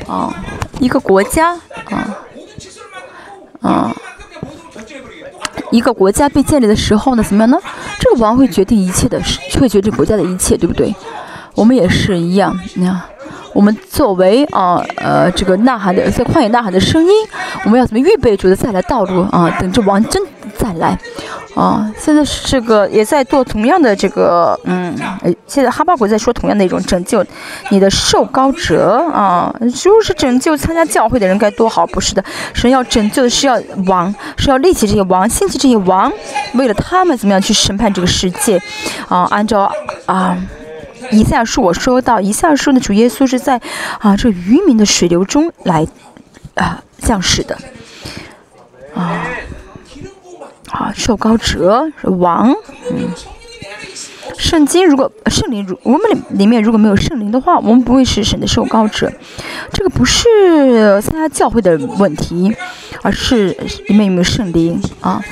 [0.07, 0.33] 啊，
[0.79, 1.53] 一个国家
[1.89, 2.17] 啊
[3.61, 3.95] 啊。
[5.71, 7.57] 一个国家被建立的时候呢，怎么样呢？
[7.99, 9.21] 这个王会决定一切的，
[9.59, 10.93] 会决定国家的一切，对不对？
[11.55, 13.01] 我们也是一样，你看，
[13.53, 17.09] 我们作为啊呃这个呐喊的，在旷野呐喊的声音，
[17.65, 19.49] 我们要怎么预备主的再来道路啊？
[19.59, 20.21] 等着王真
[20.67, 20.97] 再来。
[21.55, 24.95] 啊，现在是这个也在做同样的这个，嗯，
[25.47, 27.25] 现在哈巴谷在说同样的一种拯救
[27.71, 32.23] 你的受膏者啊，就是拯救参加教会的人该多好，不是的，
[32.53, 36.11] 神要拯救的是要王，是要立起这些王，兴起这些王，
[36.53, 38.61] 为了他们怎么样去审判这个世界，
[39.07, 39.71] 啊，按照
[40.05, 40.37] 啊
[41.09, 43.59] 以赛亚书我说到，以赛亚书的主耶稣是在
[43.97, 45.87] 啊这渔民的水流中来
[46.53, 47.57] 啊降世的。
[48.93, 49.25] 啊。
[50.71, 52.53] 啊受高者王
[52.91, 53.09] 嗯。
[54.37, 59.11] 圣经如果圣灵如我们里里面如果没有圣灵的话，我们不会是神的受膏者。
[59.71, 62.55] 这个不是参加教会的问题，
[63.01, 63.47] 而是
[63.87, 65.23] 里面有没有圣灵啊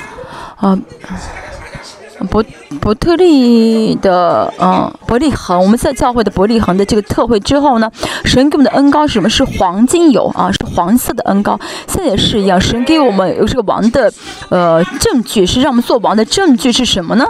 [0.56, 0.76] 啊。
[2.30, 2.44] 伯
[2.80, 7.90] 伯特利的嗯伯利恒，我们在教会的伯利恒的这个特会之后呢，
[8.24, 9.28] 神给我们的恩膏是什么？
[9.28, 11.58] 是黄金油啊，是黄色的恩膏。
[11.86, 14.12] 现在也是一样，神给我们有这个王的
[14.48, 17.26] 呃证据，是让我们做王的证据是什么呢？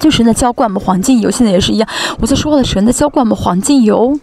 [0.00, 1.88] 就是那浇灌我们黄金油，现在也是一样。
[2.20, 4.18] 我在说话的神在浇灌我们黄金油。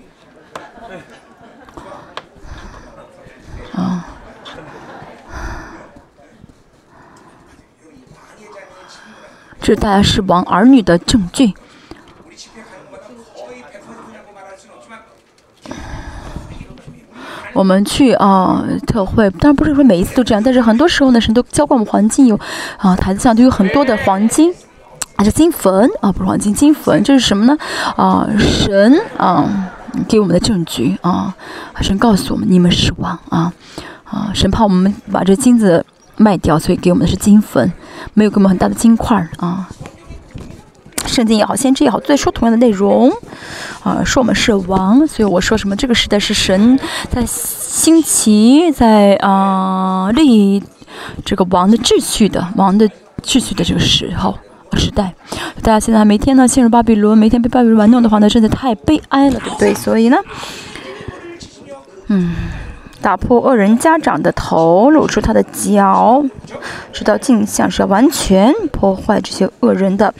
[9.65, 11.55] 这大家是王儿女的证据。
[17.51, 22.39] 我们去啊特会，当然不是说每一次都这样，但是很多时候呢，神都浇灌我们黄金有
[22.77, 24.53] 啊，台子上都有很多的黄金。
[25.15, 27.57] 啊是金粉啊，不是黄金，金粉，这是什么呢？
[27.95, 29.49] 啊，神啊
[30.07, 31.33] 给我们的证据啊，
[31.81, 33.51] 神告诉我们，你们是王啊
[34.03, 35.83] 啊，神怕我们把这金子
[36.17, 37.71] 卖掉，所以给我们的是金粉，
[38.13, 39.69] 没有给我们很大的金块儿啊。
[41.05, 43.11] 圣经也好，先知也好，在说同样的内容
[43.83, 45.75] 啊，说我们是王，所以我说什么？
[45.75, 46.79] 这个时代是神
[47.09, 50.63] 在兴起，在啊立
[51.23, 52.89] 这个王的秩序的，王的
[53.23, 54.35] 秩序的这个时候。
[54.77, 55.15] 时代，
[55.61, 59.73] 大家现在每天呢陷入巴比伦，每天被巴比伦玩弄的话呢，真的太悲哀了，对不对？
[59.73, 60.17] 所以呢，
[62.07, 62.33] 嗯，
[63.05, 66.25] 打破恶人家长的头，露出他的脚，
[66.91, 70.11] 直到镜像是要完全破坏这些恶人的，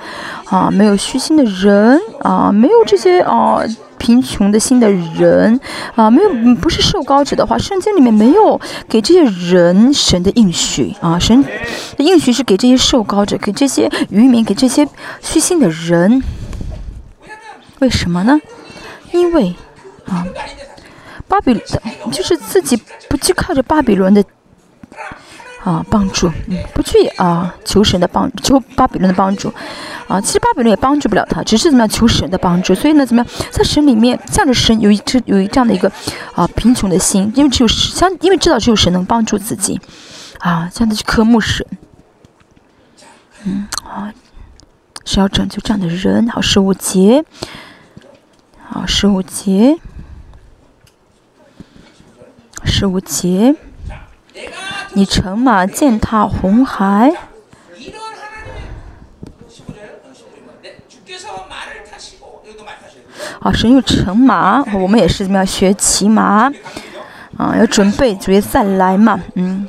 [0.46, 3.60] 啊，没有虚心的人啊，没有这些啊
[3.98, 5.60] 贫穷的心的人
[5.96, 14.88] 啊，没有不是受高者的话，圣经里面没有给这些人神的应许啊，神的应许是给这些受高者，给这些渔民，给这些
[15.22, 16.24] 虚心的人。
[17.80, 18.40] 为什么呢？
[19.12, 19.56] 因为
[20.08, 20.26] 啊，
[21.28, 21.60] 巴比
[22.12, 22.80] 就是自己
[23.10, 24.24] 不去靠着巴比伦的
[25.64, 29.54] 啊帮助，嗯，不去啊求神的帮求巴比伦的帮助
[30.08, 32.76] 啊，其实巴比伦也帮助不了他，只是怎么样求神的帮助。
[32.76, 35.92] 所以呢，怎么样在神里面向着神有一这有一这样的一个
[36.34, 39.80] 啊贫穷的心，因为只有相因为知道只有神能帮助自己
[40.40, 41.66] 啊，这样的去渴慕神，
[43.46, 44.14] 嗯啊，
[45.06, 47.24] 是要拯救这样的人，好十五节。
[48.68, 49.78] 好，十五节，
[52.66, 53.56] 十五节，
[54.94, 57.14] 你乘马践踏红海。
[63.40, 66.52] 好，神又乘马，我们也是怎么样学骑马？
[67.38, 69.68] 啊，要准备主要再来嘛，嗯。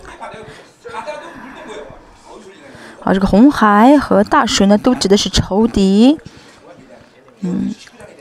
[3.07, 6.19] 啊，这个红海和大水呢，都指的是仇敌，
[7.43, 7.73] 嗯。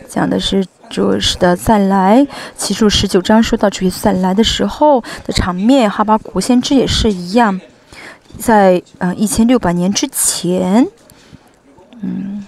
[0.07, 2.25] 讲的是主是的再来，
[2.55, 7.59] 其数十九章说到主耶稣再来的时候的场面，哈巴古先知也是一样，
[8.37, 10.87] 在嗯一千六百年之前，
[12.01, 12.45] 嗯，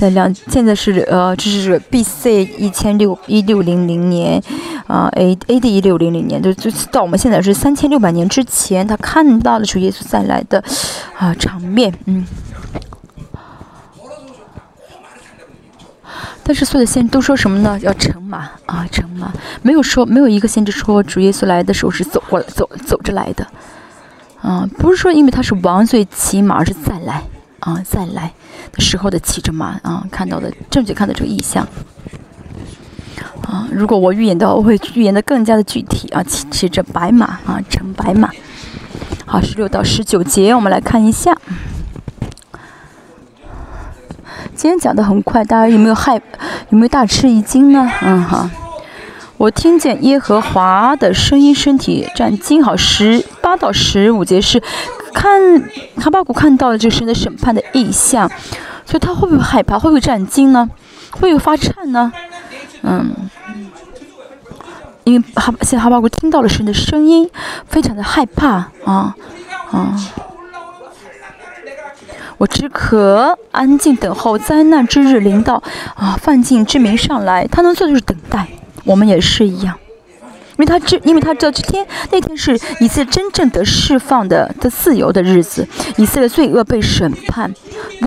[0.00, 2.42] 在两现在是呃这是 B.C.
[2.56, 4.42] 一千六一六零零年，
[4.86, 10.64] 啊，A A D 一六零零年，就就到我们现在是三千六百年之前，他看到了主耶稣再来的
[11.18, 12.24] 啊场面，嗯。
[16.42, 17.78] 但是所有的先都说什么呢？
[17.82, 23.46] 要乘马啊，乘马，没有说没有一个先知说主耶稣来的时候是走过来走走着来的，
[24.40, 27.22] 啊，不是说因为他是王所以骑马，是再来
[27.60, 28.32] 啊再来
[28.78, 31.66] 时候的骑着马啊看到的正确看到这个意象。
[33.42, 38.30] 啊，如果我预言的话，我会预言的更加的具体啊，骑骑着白马啊，乘白马。
[39.26, 41.36] 好，十六到十九节，我们来看一下。
[44.54, 46.16] 今天讲的很快，大家有没有害，
[46.68, 47.90] 有没有大吃一惊呢？
[48.02, 48.50] 嗯哈，
[49.36, 52.62] 我听见耶和华的声音，身体战惊。
[52.62, 54.62] 好，十八到十五节是
[55.12, 55.40] 看
[55.96, 58.28] 哈巴谷看到了这神的审判的意象，
[58.84, 59.78] 所以他会不会害怕？
[59.78, 60.68] 会不会战惊呢？
[61.10, 62.12] 会不会发颤呢？
[62.82, 63.14] 嗯，
[65.04, 67.28] 因为哈现在哈巴谷听到了神的声音，
[67.68, 69.14] 非常的害怕啊
[69.70, 69.94] 啊。
[72.38, 75.62] 我只可安静等候灾难之日临到，
[75.94, 78.48] 啊，犯境之名上来，他能做的就是等待，
[78.84, 79.76] 我们也是一样。
[80.60, 85.66] 因为他知，因为他知道这天那天是以色列真正的释放的的自由的日子，
[85.96, 87.50] 以色列罪恶被审判。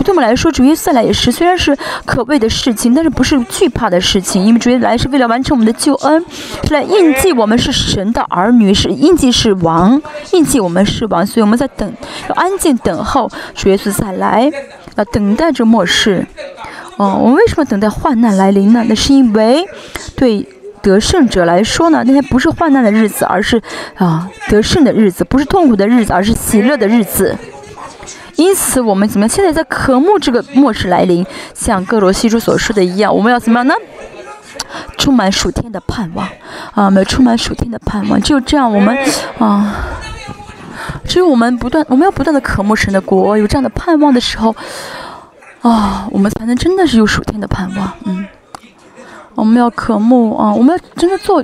[0.04, 6.24] 对我们来说，主耶稣来也是，虽然是可畏的事情，但是不是惧怕的事情，因为主耶稣来是为了完成我们的救恩，
[6.62, 10.00] 是来印记我们是神的儿女，是印记是王，
[10.32, 11.92] 印记我们是王，所以我们在等，
[12.28, 14.48] 要安静等候主耶稣再来，
[14.94, 16.24] 要等待着末世。
[16.98, 18.84] 哦，我们为什么等待患难来临呢？
[18.88, 19.66] 那是因为
[20.14, 20.46] 对。
[20.84, 23.60] 得胜者来说呢，那天不是患难的日子，而是
[23.96, 27.34] 啊得胜的日子；不是痛苦的日子，而是喜乐的日子。
[28.36, 29.28] 因此，我们怎么样？
[29.28, 31.24] 现在在渴慕这个末世来临，
[31.54, 33.74] 像各罗西书所说的一样，我们要怎么样呢？
[34.98, 36.28] 充满属天的盼望
[36.74, 36.90] 啊！
[36.90, 38.96] 没有充满属天的盼望，只有这样，我们
[39.38, 39.74] 啊，
[41.06, 44.54] 只有我们不断，我们要不断的渴慕神的国，有这样的盼望的时候
[45.62, 48.26] 啊，我们才能真的是有属天的盼望，嗯。
[49.34, 50.52] 我们要渴慕啊！
[50.52, 51.42] 我们要真的做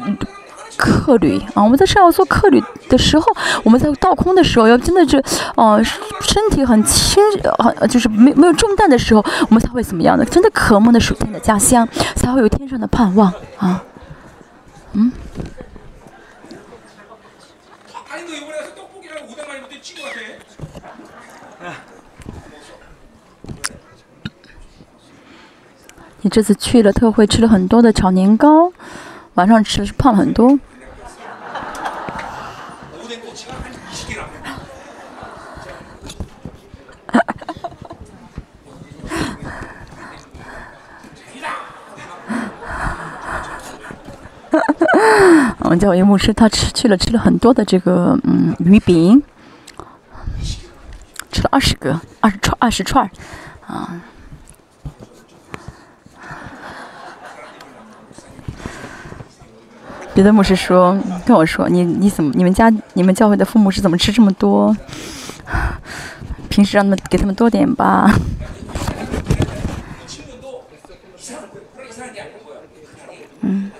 [0.77, 1.62] 客旅啊！
[1.62, 3.27] 我们在上要做客旅的时候，
[3.65, 5.23] 我们在倒空的时候，要真的是，
[5.57, 5.83] 呃，
[6.21, 7.23] 身体很轻，
[7.59, 10.25] 呃，就是没没有重担的时候，我们才会怎么样的？
[10.25, 11.87] 真的渴慕的属天的家乡，
[12.17, 13.83] 才会有天上的盼望啊！
[14.93, 15.12] 嗯。
[26.23, 28.71] 你这次去了特惠，吃了很多的炒年糕，
[29.35, 30.59] 晚上吃是胖了很多。
[45.61, 49.23] 我们教育牧师他吃去了吃了很多的这个嗯鱼饼，
[51.31, 53.09] 吃了二十个二十串二十串
[53.67, 54.03] 啊。
[60.15, 64.77] 别的牧师说跟我说，你你怎么你们家你们教会的父母是怎么吃这么多？
[66.49, 68.12] 平时让他们给他们多点吧。
[73.43, 73.70] 嗯，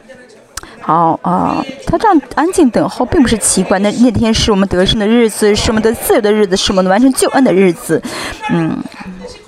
[0.81, 3.79] 好啊，他这样安静等候并不是奇怪。
[3.81, 8.01] 那那天是我们得胜的日子，是我们得自由的日子，是我们完成救恩的日子。
[8.51, 8.83] 嗯，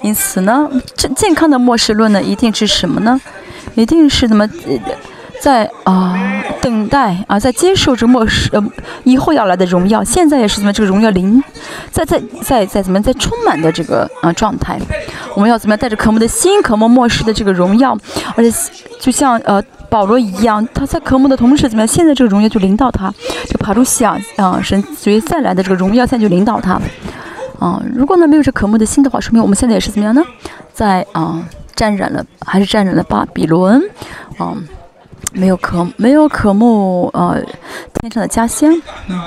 [0.02, 3.20] 因此呢，健健康的末世论呢，一定是什么呢？
[3.74, 4.48] 一定是怎么？
[5.40, 6.44] 在啊，
[6.92, 8.62] 待啊，在接受着末世呃
[9.04, 11.42] 以后要来的荣耀，现在也是怎么这个荣耀临，
[11.90, 14.78] 在在在在怎么在充满的这个啊状态，
[15.34, 17.96] 我们要怎么样带着渴慕的心，渴慕末世的这个荣耀，
[18.36, 18.52] 而且
[19.00, 23.10] 就像呃保罗一样，他在渴慕的同时怎么样，现在这个荣耀就领导他，
[23.48, 26.78] 就爬出想啊神所以再来的这个荣耀，现在就领导他，
[27.58, 30.22] 啊，如果呢没有这渴慕的心的话，说明我们现在也是怎么样呢？
[30.74, 31.42] 在啊
[31.74, 33.80] 沾染了，还是沾染了巴比伦，
[34.36, 34.54] 啊。
[35.32, 37.40] 没有可没有渴慕呃
[37.94, 38.72] 天上的家乡，
[39.08, 39.20] 嗯，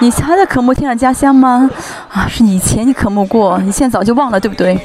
[0.00, 1.68] 你还在渴慕天上的家乡吗？
[2.12, 4.78] 啊，是你以前你渴慕过，你现在早就忘了，对不对？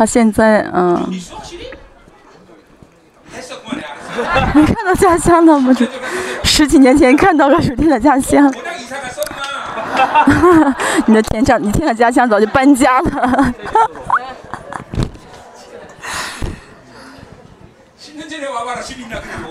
[0.00, 0.96] 他现在嗯，
[4.54, 5.76] 你看到家乡了吗？
[6.42, 8.50] 十几年前看到了水天的家乡。
[11.04, 13.52] 你的天上，你天的家乡早就搬家了。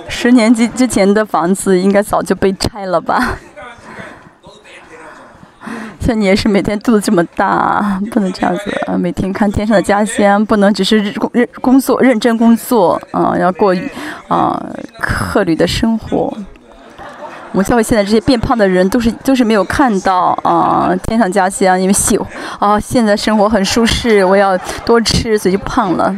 [0.10, 3.38] 十年之之前的房子应该早就被拆了吧？
[6.10, 8.98] 像你也是每天肚子这么大，不能这样子啊！
[8.98, 13.76] 每天看天上的家乡，不能只是工认工作认真工作啊，要过
[14.28, 14.60] 啊
[15.00, 16.36] 客旅的生活。
[17.52, 22.20] 我们教会现在这些变胖的人，都是都是没有看到啊天上家乡，因为喜
[22.58, 26.16] 啊现在生活很舒适，我要多吃，所以就胖了。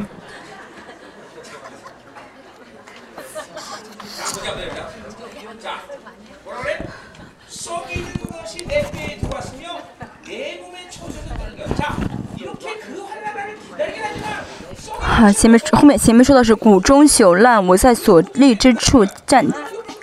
[15.21, 19.45] 啊，前面后面前面说的是谷中朽烂，我在所立之处站，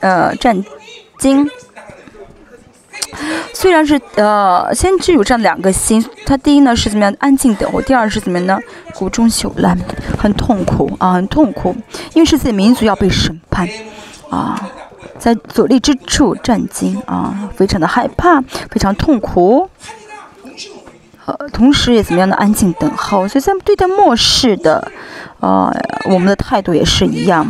[0.01, 0.65] 呃站。
[1.19, 1.51] 经
[3.53, 8.57] 虽然是呃，先知有这样两个心，他第一呢是怎么样安静等候，第二是怎么样呢？
[8.95, 9.77] 谷中朽烂，
[10.17, 11.75] 很痛苦啊，很痛苦，
[12.15, 13.69] 因为是自己民族要被审判
[14.31, 14.71] 啊，
[15.19, 18.41] 在所立之处战惊啊，非常的害怕，
[18.71, 19.69] 非常痛苦，
[21.29, 24.91] 呃，同时也怎么样的安静等候，所以在对待末世的，
[25.41, 25.71] 呃，
[26.07, 27.47] 我们的态度也是一样。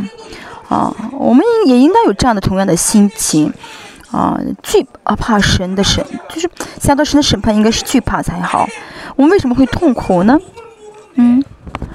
[0.69, 3.51] 啊，我们也应该有这样的同样的心情，
[4.11, 8.69] 啊，惧啊怕神的审，就是想到神的审判应该是惧怕才好。
[9.17, 10.39] 我们为什么会痛苦呢？
[11.15, 11.43] 嗯，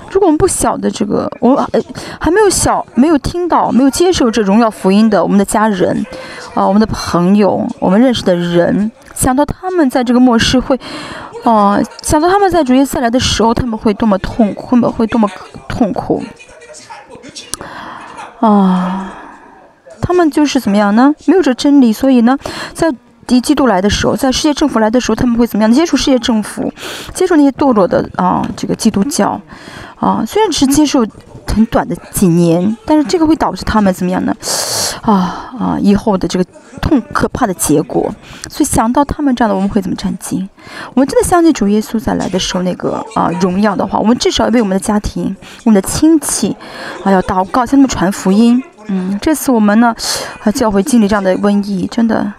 [0.10, 1.80] 如果我们不晓得这个，我呃
[2.20, 6.04] 还没有晓，没有听到，没有接受这荣耀福音的我们的家人，
[6.56, 10.80] 啊，我们的朋友，我们认识的人，想到他们在这个末世会，
[11.44, 15.30] 哦，想到他们在主耶稣来的时候他们会多么痛苦，会会多么
[15.68, 16.24] 痛苦。
[18.40, 19.14] 啊，
[20.02, 21.14] 他们就是怎么样呢？
[21.26, 22.38] 没有这真理，所以呢，
[22.74, 22.94] 在
[23.26, 25.72] 敌基督来的时候，在世界政府来的时候，他们会怎么样？
[25.72, 26.72] 接触世界政府，
[27.14, 29.40] 接触那些堕落的啊，这个基督教，
[29.96, 31.06] 啊，虽然只是接受
[31.48, 34.36] 很短的几年，但是这个会导致他们怎么样呢？
[35.04, 36.46] 啊啊，以后的这个
[36.82, 38.14] 痛可怕的结果。
[38.50, 40.48] 所以想到他们这样的，我们会怎么震惊？
[40.94, 45.36] 我们真的相信主耶稣再来的时候那个啊荣耀的话，我们至少要为我们的家庭、
[45.66, 46.56] 我们的亲戚
[47.04, 48.64] 啊要祷告，向他们传福音。
[48.88, 49.96] 嗯，这次我们呢，
[50.44, 52.34] 啊教会经历这样的瘟疫，真的，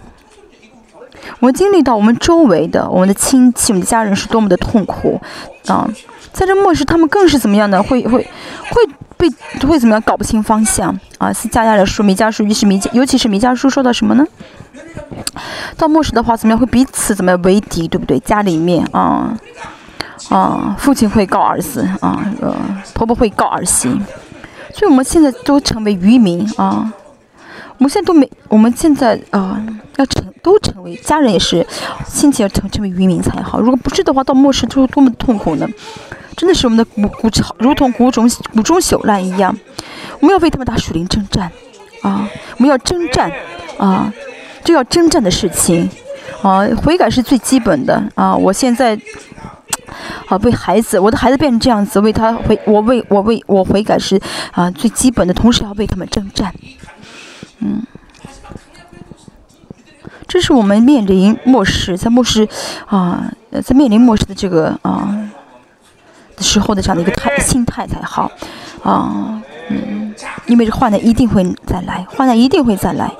[1.40, 5.20] 我们经历到我们周围的我们的亲戚、我们的家人是多么的痛苦
[5.66, 5.88] 啊！
[6.34, 7.80] 在这末世，他们更是怎么样的？
[7.80, 8.86] 会会会
[9.16, 9.30] 被
[9.66, 10.02] 会怎么样？
[10.02, 11.32] 搞不清方向啊！
[11.32, 14.26] 是加加的说，弥迦书，于是弥迦，尤其是弥迦书说到什么呢？
[15.76, 16.58] 到末世的话，怎么样？
[16.58, 18.18] 会彼此怎么样为敌，对不对？
[18.18, 19.38] 家里面啊
[20.28, 22.52] 啊，父亲会告儿子啊，呃，
[22.94, 23.88] 婆婆会告儿媳。
[24.74, 26.92] 所以我们现在都成为渔民啊！
[27.78, 29.64] 我们现在都没，我们现在啊，
[29.96, 31.64] 要成都成为家人也是，
[32.08, 33.60] 亲戚要成成为渔民才好。
[33.60, 35.68] 如果不是的话，到末世就多么痛苦呢？
[36.36, 39.56] 真的是我们的骨骨如同骨中骨中朽烂一样。
[40.20, 41.50] 我们要为他们打属灵征战
[42.02, 42.28] 啊！
[42.56, 43.30] 我们要征战
[43.78, 44.12] 啊！
[44.62, 45.88] 这要征战的事情
[46.42, 46.66] 啊！
[46.82, 48.34] 悔改是最基本的啊！
[48.34, 48.98] 我现在。
[50.26, 54.20] 啊，为孩子，我的孩子变成这样子，为他悔，我为我为我悔改是
[54.50, 56.52] 啊最基本的，同时要为他们征战。
[57.60, 57.82] 嗯，
[60.26, 62.48] 这是我们面临末世，在末世
[62.86, 63.30] 啊，
[63.62, 65.30] 在面临末世的这个啊
[66.40, 68.30] 时候的这样的一个态心态才好
[68.82, 70.14] 啊，嗯，
[70.46, 73.10] 因为患难一定会再来，患难一定会再来。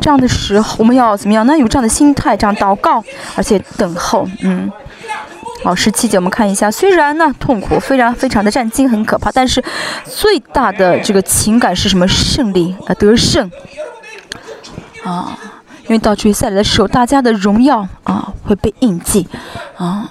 [0.00, 1.46] 这样的时候，我们要怎么样？
[1.46, 3.02] 呢有这样的心态，这样祷告，
[3.36, 4.70] 而且等候，嗯。
[5.64, 9.62] 好，十七节我们看一下，虽然呢痛苦，非常非常的战惊，很可怕，但是
[10.04, 12.06] 最大的这个情感是什么？
[12.06, 13.50] 胜利啊，得胜
[15.04, 15.36] 啊！
[15.88, 19.26] 因为到决赛的时候，大家的荣耀啊会被印记
[19.76, 20.08] 啊。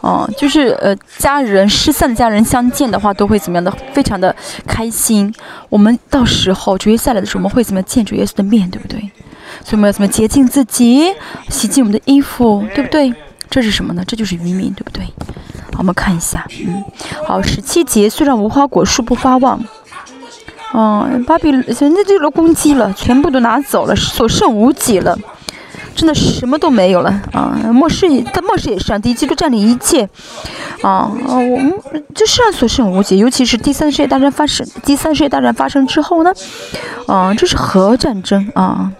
[0.00, 3.70] 哦，就是呃，家人失散的家人相见的话，都会怎么样的？
[3.92, 4.34] 非常的
[4.66, 5.32] 开心。
[5.68, 9.00] 我们到时候决赛来的时候，我们会怎么见主耶稣的面，对不对？
[9.64, 11.12] 所以我们要怎么洁净自己，
[11.48, 13.12] 洗净我们的衣服，对不对？
[13.50, 14.04] 这是什么呢？
[14.06, 15.02] 这就是渔民，对不对？
[15.72, 16.84] 好，我们看一下，嗯，
[17.26, 19.60] 好，十七节，虽然无花果树不发旺，
[20.74, 25.18] 嗯，巴比现在就来攻击了，全部都拿走了，所剩无几了，
[25.98, 27.58] 真的什么都没有了啊！
[27.72, 30.08] 末世在末世也是啊，敌基督占领一切，
[30.80, 31.74] 啊啊，我们
[32.14, 36.32] 这世上所剩无几，尤其是第三世界大战发生，第三世界大战发生之后呢，
[37.08, 38.92] 啊，这是核战争啊。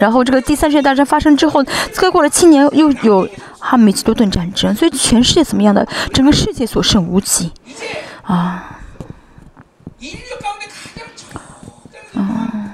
[0.00, 1.62] 然后这个第三世界大战发生之后，
[1.92, 3.28] 再过了七年，又有
[3.58, 5.86] 哈米奇多顿战争，所以全世界怎么样的？
[6.14, 7.52] 整个世界所剩无几，
[8.22, 8.78] 啊，
[12.14, 12.65] 嗯，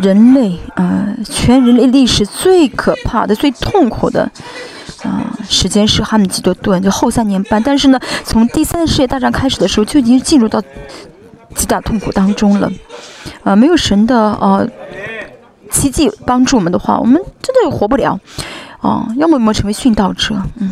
[0.00, 4.30] 人类，呃，全人类历史最可怕的、最痛苦的，
[5.02, 7.62] 啊，时间是哈米吉多顿，就后三年半。
[7.62, 10.62] 但是呢，从第三次世界大战开始的时候，就已经进入到
[11.54, 12.70] 极大痛苦当中了。
[13.42, 14.68] 啊，没有神的呃
[15.70, 18.18] 奇迹帮助我们的话，我们真的活不了。
[18.82, 20.70] 啊，要么我们成为殉道者，嗯，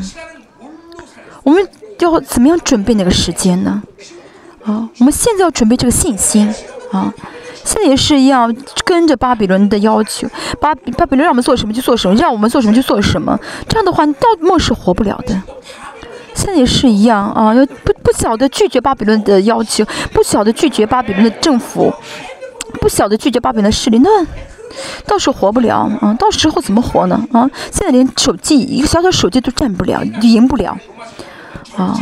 [1.43, 1.67] 我们
[1.99, 3.83] 要怎么样准备那个时间呢？
[4.65, 6.53] 啊，我们现在要准备这个信心
[6.93, 7.13] 啊。
[7.65, 8.55] 现在也是一样，
[8.85, 10.29] 跟着巴比伦的要求，
[10.61, 13.39] 巴巴比伦让我们做什么就做什么，让我们做什么就做什么。
[13.69, 15.43] 这样的话，你到末世活不了的。
[16.35, 21.93] 现在也是一样啊，要不不晓得拒绝巴比伦的要求，不晓得拒绝巴比伦的政府，
[22.81, 24.27] 不晓得拒绝巴比伦的势力，那
[25.07, 26.13] 到时候活不了啊。
[26.19, 27.25] 到时候怎么活呢？
[27.33, 30.77] 啊，现在连手机一个小小手机都占不了，赢不了
[31.77, 31.97] 啊。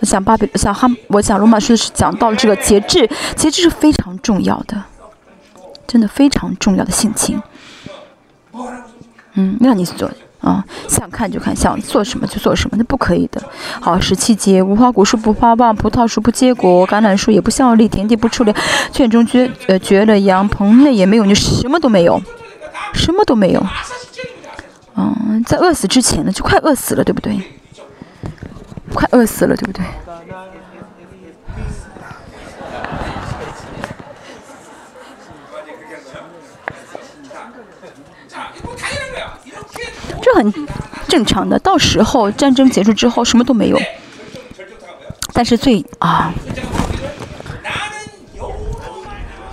[0.00, 4.80] 我想巴比，想哈，我想罗马书是讲到了这个节制，节制是非常重要的。
[5.86, 7.42] 真的非常重要的性情，
[9.34, 13.42] 嗯，让你做啊，想看就看，想做什么就做什么，那不可以的。
[13.80, 18.56] 好，十七节，无花果树不发旺，葡萄树不结果，橄榄树也不效力，田地不出粮，
[18.92, 22.20] 圈中绝呃绝了羊，棚内也没有，你什么都没有，
[22.92, 23.66] 什么都没有。
[24.96, 27.40] 嗯，在饿死之前呢，就快饿死了，对不对？
[28.92, 29.84] 快饿死了，对不对？
[40.34, 40.52] 很
[41.08, 43.80] 正常的，到时候战争结束之后什么都没有。
[45.32, 46.32] 但是最啊，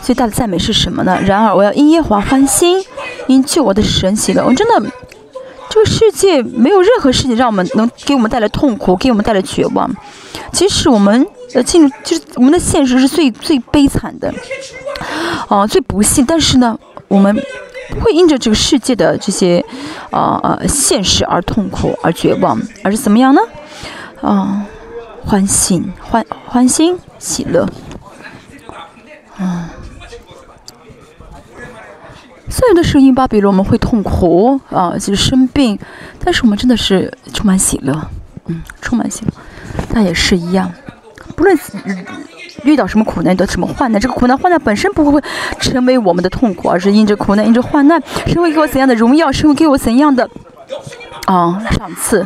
[0.01, 1.19] 最大的赞美是什么呢？
[1.25, 2.83] 然而我要因耶华欢心，
[3.27, 4.43] 因救我的神喜乐。
[4.45, 4.91] 我真的，
[5.69, 9.89] 这个世界没有任何事情让我们能给我们带来痛苦，给我们带来绝望。
[10.51, 11.25] 即使我们
[11.55, 14.31] 呃进入，就是我们的现实是最最悲惨的，
[15.47, 16.23] 啊，最不幸。
[16.25, 16.77] 但是呢，
[17.07, 17.35] 我们。
[17.91, 19.63] 不会因着这个世界的这些，
[20.09, 23.41] 呃呃现实而痛苦而绝望，而是怎么样呢？
[24.21, 24.65] 啊，
[25.25, 27.67] 欢欣欢欢欣喜乐，
[29.37, 29.69] 啊。
[32.49, 35.79] 所有的声音巴比伦我们会痛苦啊，就是生病，
[36.19, 37.93] 但是我们真的是充满喜乐，
[38.47, 39.31] 嗯，充满喜乐，
[39.93, 40.71] 那也是一样，
[41.35, 41.57] 不论。
[42.63, 45.21] 遇到什么苦难，遇到什么患难，这个苦难患难本身不会
[45.59, 50.29] 成为我们的痛苦，而是因着苦难，因着患难，神会给我怎样的 荣耀，神会给我怎样的
[51.25, 52.25] 啊赏赐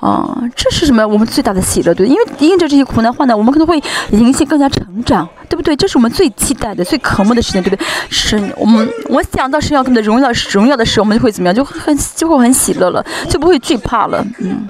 [0.00, 1.06] 啊，这是什么？
[1.06, 5.74] 我们最大的喜乐，对，因为因着这些苦难患难，我们可能会灵性更加成长，对不对？
[5.74, 7.86] 这是我们最期待的、最渴慕的事情，对不对？
[8.10, 11.54] 神，我们我想到神要给我们的荣耀、荣耀的时候，我们就会怎么样？
[11.54, 14.24] 就很就会很喜乐了，就不会惧怕了。
[14.38, 14.68] 嗯，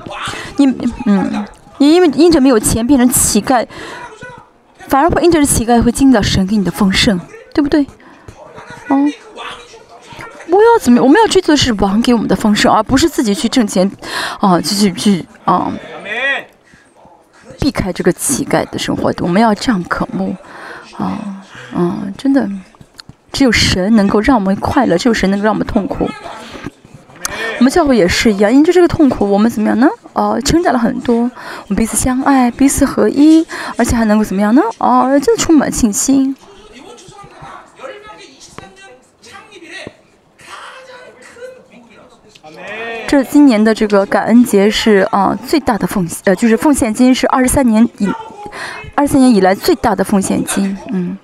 [0.57, 0.67] 你
[1.07, 1.45] 嗯，
[1.79, 3.67] 你因为因着没有钱变成乞丐。
[4.89, 7.19] 反而会因着这乞丐会经历到神给你的丰盛，
[7.53, 7.87] 对不对？
[8.89, 9.13] 嗯，
[10.49, 11.03] 我要怎么？
[11.03, 13.91] 我们要追求的是王给我们的丰盛，而不是自己去挣钱，
[14.39, 15.73] 啊，继续去啊，
[17.59, 19.13] 避开这个乞丐的生活。
[19.21, 20.35] 我们要这样渴慕，
[20.97, 21.43] 啊，
[21.75, 22.49] 嗯，真的，
[23.33, 26.09] 只有神能够让我们快乐，只有神能够让我们痛苦。
[27.59, 29.89] 我们教会也是一样，因着这个痛苦，我们怎么样呢？
[30.13, 33.47] 哦，成长了很多，我们彼此相爱，彼此合一，
[33.77, 34.63] 而且还能够怎么样呢？
[34.79, 36.37] 哦，真的充满信心。
[43.09, 48.09] 这今年的这个感恩节是啊最大的奉呃就是奉献金是二十三年以
[48.97, 51.17] 二十三年以来最大的奉献金，嗯。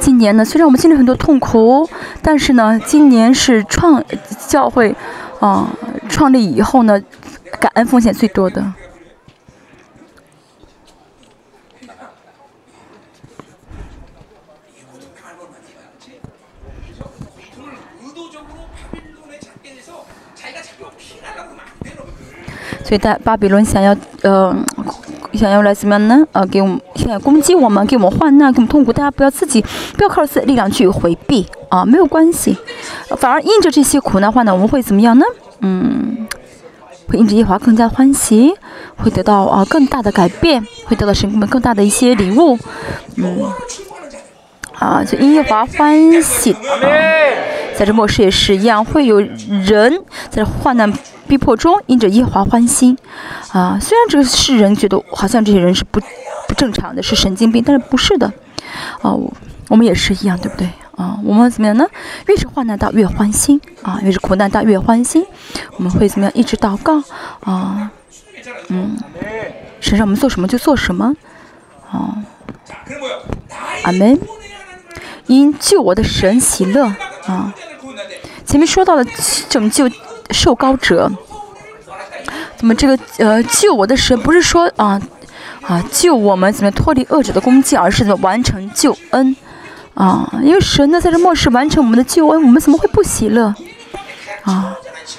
[0.00, 1.88] 今年呢，虽然我们经历很多痛苦，
[2.22, 4.02] 但是呢，今年是创
[4.48, 4.96] 教会
[5.38, 5.68] 啊
[6.08, 7.00] 创立以后呢，
[7.60, 8.72] 感恩风险最多的。
[22.82, 24.56] 所以，在巴比伦想要呃。
[25.38, 26.26] 想要来怎么样呢？
[26.32, 28.92] 呃，给我们现在攻击我们，给我们患难，给我们痛苦。
[28.92, 29.64] 大家不要自己，
[29.96, 32.56] 不要靠自己的力量去回避啊，没有关系。
[33.16, 35.24] 反而因着这些苦难患难，我们会怎么样呢？
[35.60, 36.26] 嗯，
[37.08, 38.54] 会因着耶华更加欢喜，
[38.96, 42.58] 会得到啊更大的改变，会得到神给我们更大的一些礼物。
[43.16, 43.52] 嗯，
[44.78, 46.82] 啊，就因耶华欢喜啊，
[47.76, 50.92] 在这末世也是一样，会有人在这患难。
[51.30, 52.98] 逼迫中，因着耶华欢心，
[53.52, 56.00] 啊，虽然这个世人觉得好像这些人是不
[56.48, 58.26] 不正常的，是神经病，但是不是的，
[59.00, 59.14] 啊，
[59.68, 60.68] 我们也是一样，对不对？
[60.96, 61.86] 啊，我们怎么样呢？
[62.26, 65.24] 越是患难大越欢心，啊，越是苦难大越欢心，
[65.76, 66.32] 我们会怎么样？
[66.34, 67.00] 一直祷告，
[67.44, 67.92] 啊，
[68.66, 68.98] 嗯，
[69.78, 71.14] 神让我们做什么就做什么，
[71.92, 72.18] 啊，
[73.84, 74.18] 阿门。
[75.26, 76.86] 因救我的神喜乐，
[77.26, 77.54] 啊，
[78.44, 79.04] 前面说到了
[79.48, 79.88] 拯救。
[80.32, 81.10] 受高者。
[82.56, 85.00] 怎么这个呃救我的神不是说啊
[85.62, 89.34] 啊救我们怎么脱离恶者的攻击，而是怎么完成救恩
[89.94, 90.30] 啊？
[90.42, 93.54] 因为神呢在这末世完成我们的救恩，我们怎么会不喜乐
[94.42, 94.76] 啊？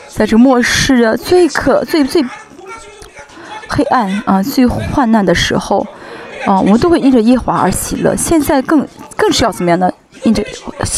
[0.08, 2.24] 在这末世啊最可最最
[3.68, 5.88] 黑暗啊最患难的时候
[6.46, 8.16] 啊，我们都会因着耶华而喜乐。
[8.16, 9.92] 现在更更是要怎么样呢？
[10.24, 10.44] 因着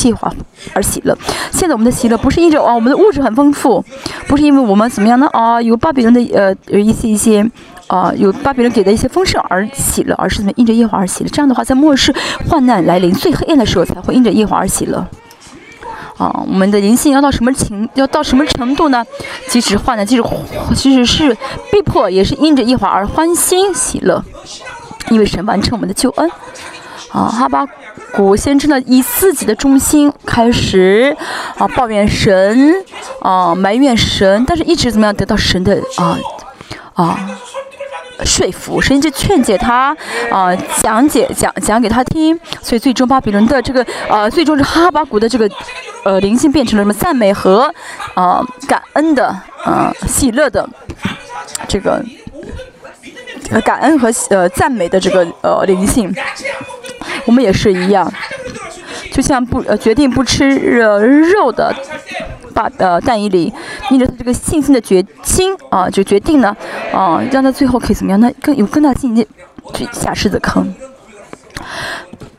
[0.03, 0.31] 喜华
[0.73, 1.17] 而喜乐。
[1.51, 3.83] 现在我们的喜乐不是因着啊，我们的物质很丰富，
[4.27, 5.27] 不是因为我们怎么样呢？
[5.31, 7.49] 啊，有巴比伦的呃一些一些
[7.87, 11.29] 啊，有巴比伦给的一些丰盛而喜乐，而是怎么因着耶华而喜乐？
[11.29, 12.13] 这样的话，在末世
[12.49, 15.07] 患难来临、最黑暗的时候，才会因着耶华而喜乐。
[16.17, 19.03] 啊，我们的灵性要到什么情，要到什么程度呢？
[19.47, 20.23] 即使患难，即使
[20.75, 21.37] 即使是
[21.71, 24.23] 被迫，也是因着耶华而欢欣喜乐，
[25.09, 26.29] 因为神完成我们的救恩。
[27.11, 27.65] 啊，哈巴
[28.13, 31.15] 古先知呢，以自己的中心开始
[31.57, 32.73] 啊抱怨神，
[33.21, 36.19] 啊埋怨神，但是一直怎么样得到神的啊
[36.93, 37.19] 啊
[38.23, 39.97] 说服，神就劝解他
[40.31, 45.49] 啊讲解讲讲给他听，所以最终巴比伦的这个呃最终是哈巴谷的这个
[46.03, 47.73] 呃灵性变成了什么赞美和
[48.13, 49.27] 啊感恩的
[49.63, 50.69] 啊喜乐的
[51.67, 52.05] 这个
[53.65, 56.13] 感恩和呃赞美的这个呃灵性。
[57.25, 58.11] 我们也是一样，
[59.11, 61.73] 就像不呃决定不吃肉肉的，
[62.53, 63.51] 把呃蛋伊里，
[63.89, 66.55] 因着他这个信心的决心啊，就决定呢
[66.91, 68.19] 啊，让他最后可以怎么样？
[68.19, 69.25] 那更有更大信心
[69.73, 70.73] 去下狮子坑。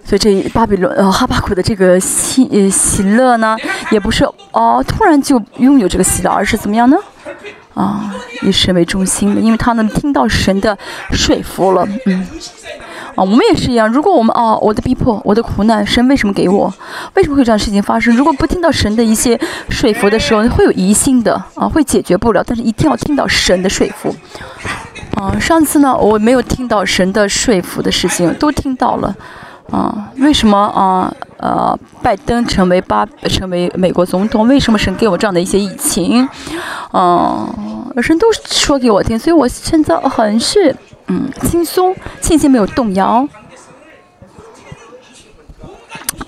[0.04, 3.56] 所以这巴比伦呃哈巴谷的这个喜喜乐呢，
[3.90, 6.96] 也不是哦突然就拥有这个喜乐，而是怎么样呢？
[7.74, 10.76] 啊，以神为中心的，因为他能听到神的
[11.12, 12.26] 说服了，嗯。
[13.16, 13.88] 啊，我们也是一样。
[13.88, 16.74] 如果我们啊，我的逼迫，我的苦难，神为什么给我？
[17.14, 18.16] 为什么会有这样事情发生？
[18.16, 19.38] 如果不听到神的一些
[19.68, 22.42] 说服的时候，会有疑心的啊，会解决不了。
[22.44, 24.12] 但是一定要听到神的说服。
[25.14, 29.14] 啊，上次呢，我没有听到神的说服的事情，都听到了。
[29.70, 31.12] 啊，为什么啊？
[31.38, 34.46] 呃，拜登成为巴成为美国总统？
[34.48, 36.26] 为什么神给我这样的一些疫情？
[36.92, 37.46] 嗯，
[38.02, 40.74] 神都说给我听，所以我现在很是。
[41.08, 43.28] 嗯，轻松，信心没有动摇。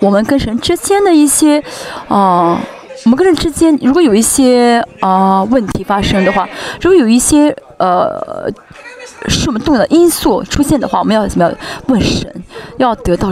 [0.00, 1.62] 我们跟神之间的一些，
[2.08, 2.60] 啊，
[3.04, 6.46] 我们跟神之间，如果有一些啊问题发生的话，
[6.82, 8.46] 如果有一些呃
[9.28, 11.54] 是我们动摇的因素出现的话，我们要怎么样
[11.88, 12.30] 问神，
[12.78, 13.30] 要得到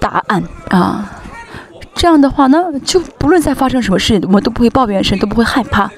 [0.00, 1.10] 答案啊？
[1.94, 5.90] 这样的话呢，就不论再发生什么事，我们都不会抱怨神，都不会害怕。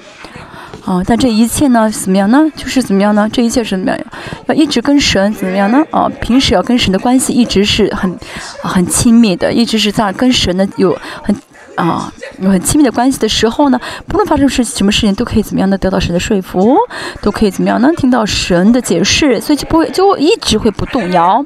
[0.85, 2.51] 啊，但这一切呢，怎么样呢？
[2.57, 3.29] 就是怎么样呢？
[3.33, 3.99] 这一切是怎么样？
[4.47, 5.79] 要一直跟神怎么样呢？
[5.93, 8.19] 啊，平时要跟神的关系一直是很
[8.65, 11.33] 很亲密的，一直是在跟神的有很
[11.77, 16.77] 啊有很亲密的关系的时候呢，不论发生事什么事情，都可以怎么样的得到神的说服，
[17.21, 17.91] 都可以怎么样呢？
[17.97, 21.45] 听到神的解释，所以就不会就一直会不动摇。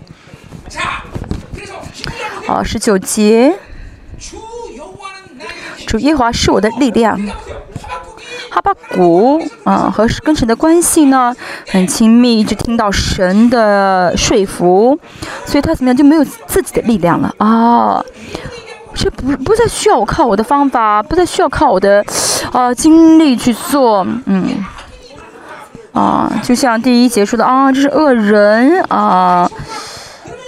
[2.47, 3.59] 好，十九节，
[5.87, 7.21] 主耶华是我的力量。
[8.51, 11.35] 哈巴谷啊，和跟神的关系呢
[11.69, 14.99] 很亲密，一直听到神的说服，
[15.45, 18.03] 所以他怎么样就没有自己的力量了啊？
[18.97, 22.05] 这不不再需要我靠我的方法，不再需要靠我的
[22.53, 24.65] 呃精力去做，嗯
[25.93, 29.49] 啊，就像第一节说的啊，这是恶人啊。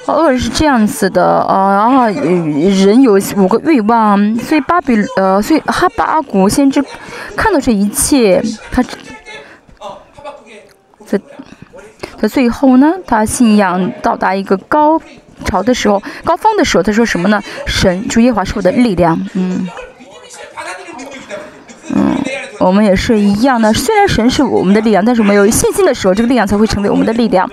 [0.06, 6.82] 恶人是这样子的，啊，然后人有五个欲望，所以巴比，呃，所以哈巴谷先知
[7.36, 8.42] 看到这一切，
[8.72, 8.82] 他
[11.04, 11.20] 在
[12.18, 14.98] 在最后呢，他信仰到达一个高
[15.44, 17.42] 潮的时候，高峰的时候，他说什么呢？
[17.66, 19.68] 神主耶华是我的力量，嗯。
[21.90, 22.14] 嗯，
[22.60, 23.72] 我们也是一样的。
[23.72, 27.50] 虽然神是我们的力量，但是我们有信心的时候，这个力量才会成为我们的力量。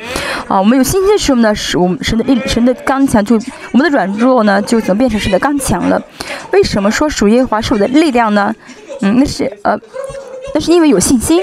[0.47, 3.35] 啊，我们有信心的时候呢，是我们神的力，神的刚强就
[3.71, 6.01] 我们的软弱呢，就怎么变成神的刚强了？
[6.51, 8.53] 为什么说属耶华是我的力量呢？
[9.01, 9.79] 嗯，那是呃，
[10.53, 11.41] 那是因为有信心。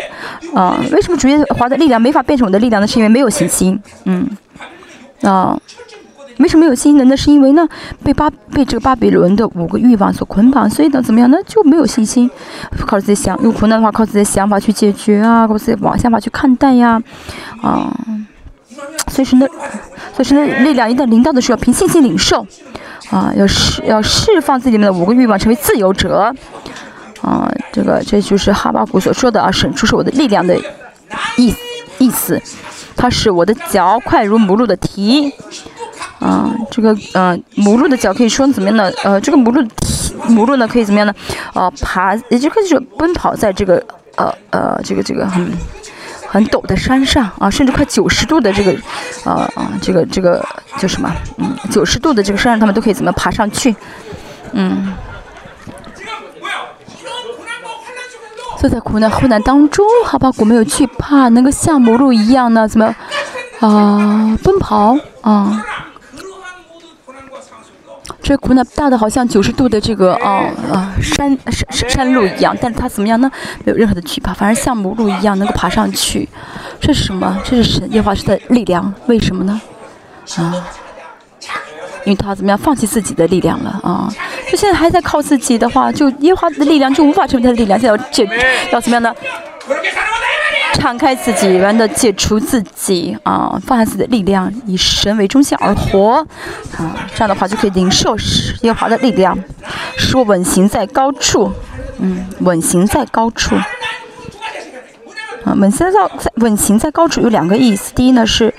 [0.55, 2.86] 啊，为什么主耶华的力量没法变成我的力量呢？
[2.86, 3.81] 是因为没有信心。
[4.05, 4.28] 嗯，
[5.23, 5.59] 啊。
[6.43, 7.05] 为什么有信心呢？
[7.05, 7.66] 那是因为呢，
[8.02, 11.39] 被巴被这个巴比伦的五个欲望所捆绑，所以呢，怎么样呢？
[11.47, 12.28] 就没有信心，
[12.86, 17.01] 靠自己想，有苦难的话，靠自己的想法去解决啊，靠自己往想法去看待呀，
[17.62, 17.97] 啊，
[19.09, 19.47] 所以说呢，
[20.12, 22.47] 所以说呢，力量一旦临到的时候，凭信心领受，
[23.10, 26.35] 啊，要释要释放自己里面的五个欲望，成为自由者，
[27.23, 30.56] 啊，这个这就是哈巴谷所说的啊，神出是我的力量的
[31.36, 31.55] 意
[31.98, 32.40] 意思，
[32.97, 35.32] 它是我的脚快如母鹿的蹄。
[36.23, 38.90] 啊，这个呃，母鹿的脚可以说怎么样呢？
[39.03, 39.66] 呃，这个母鹿
[40.28, 41.12] 母鹿呢可以怎么样呢？
[41.53, 43.85] 呃，爬，也就可以说奔跑在这个
[44.16, 45.53] 呃呃这个这个很
[46.28, 48.74] 很陡的山上啊，甚至快九十度的这个
[49.24, 49.51] 呃
[49.81, 50.44] 这个这个
[50.78, 51.12] 叫什么？
[51.39, 53.74] 嗯，九十度的这个山上，他们都可以怎么爬上去？
[54.53, 54.94] 嗯。
[58.59, 62.94] 坐在苦难困难当中，好吧，我没有惧怕，能够像母鹿一样呢，怎么
[63.59, 65.66] 啊奔跑啊？
[68.23, 73.31] 这苦难大的好像九十度的这个啊啊山山山路一样，但是它怎么样呢？
[73.65, 76.28] 没有任何的惧怕，反而像母鹿一样能够爬上去。
[76.81, 77.39] 这是什么？
[77.44, 78.94] 这是神耶和华的力量。
[79.07, 79.61] 为什么呢？
[80.36, 80.55] 啊？
[82.05, 84.12] 因为他怎么样放弃自己的力量了啊？
[84.51, 87.78] 就现在还在靠自己的话，就耶和华的力量就无法成为他的力量。
[87.78, 88.24] 现在要这
[88.73, 89.15] 要怎么样呢？
[90.74, 96.27] 敞开自己，完的解除自己啊，放下自己的力量，以神为中心而活
[96.77, 97.09] 啊。
[97.15, 98.16] 这样的话就可以领受
[98.62, 99.39] 耶和华的力量，
[99.97, 101.53] 使我稳行在高处。
[101.99, 103.55] 嗯，稳行在高处。
[105.44, 107.93] 啊，稳行在在稳行在高处有两个意思。
[107.94, 108.53] 第一呢是，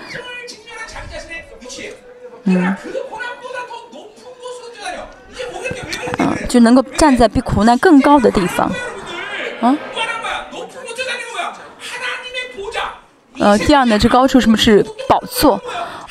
[2.43, 2.75] 嗯。
[6.19, 8.71] 嗯，就能够站在比苦难更高的地方，
[9.61, 9.75] 啊，
[13.39, 15.59] 呃，第二呢，这高处什么是宝座？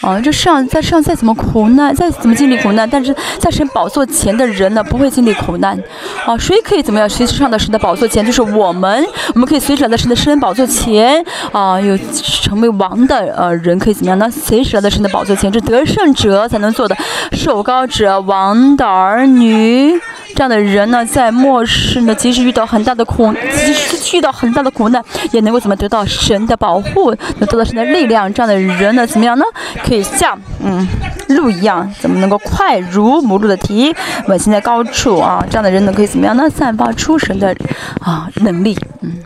[0.01, 5.81] 啊，这上在上再怎么苦难，再怎么经历苦难，但是在神宝座前的人呢，不会经历苦难。
[6.27, 8.27] 啊，谁可以怎么样随时上到神的宝座前？
[8.27, 11.24] 就是我们，我们可以随时来到神的神宝座前。
[11.53, 11.97] 啊，有
[12.43, 14.28] 成为王的呃人可以怎么样呢？
[14.28, 16.97] 随时来到神的宝座前，这得胜者才能做的，
[17.31, 20.01] 受高者、王的儿女。
[20.34, 23.32] 这样的人呢，在末世呢，即使遇到很大的苦，
[23.64, 28.32] 即使遇到很大的苦难，也能够怎么得到神的保护，能得到神的力量。
[28.32, 29.44] 这样的人呢，怎么样呢？
[29.84, 30.86] 可以像嗯
[31.28, 33.94] 鹿一样，怎么能够快如母鹿的蹄，
[34.26, 35.44] 稳行在高处啊？
[35.48, 36.48] 这样的人呢，可以怎么样呢？
[36.50, 37.54] 散发出神的
[38.00, 38.76] 啊能力。
[39.02, 39.18] 嗯，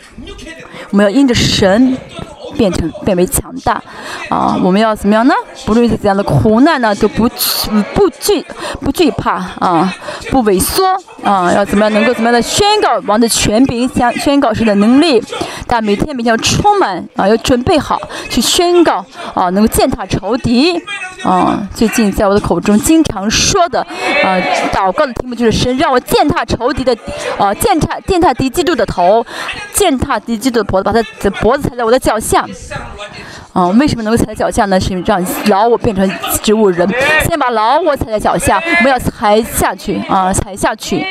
[0.91, 1.97] 我们要因着神。
[2.57, 3.81] 变成变为强大，
[4.29, 5.35] 啊，我们要怎么样呢？
[5.65, 7.29] 不论是怎样的苦难呢，都不
[7.95, 8.45] 不惧
[8.81, 9.95] 不惧怕啊，
[10.31, 10.85] 不萎缩
[11.23, 15.23] 啊，要怎么样能够怎么样的宣告王的权柄，宣宣告神的能力，
[15.67, 18.01] 但每天每天要充满啊，要准备好
[18.31, 19.05] 去宣告
[19.35, 20.81] 啊，能够践踏仇敌
[21.23, 21.67] 啊。
[21.75, 23.81] 最近在我的口中经常说的
[24.25, 24.41] 啊，
[24.73, 26.97] 祷告的题目就是神让我践踏仇敌的
[27.39, 29.25] 啊，践踏践踏敌基督的头，
[29.75, 32.46] 践踏敌基督的脖子，把他的脖子踩在我的脚下。
[33.53, 34.79] 啊，为什么能够踩在脚下呢？
[34.79, 36.09] 是因为让老我变成
[36.43, 36.87] 植物人，
[37.27, 41.05] 先把老我踩在脚下，我们要踩下去啊，踩下去。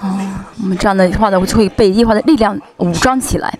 [0.00, 3.52] 啊，我们这样的话呢，我就会被耶和华的力量武装起来，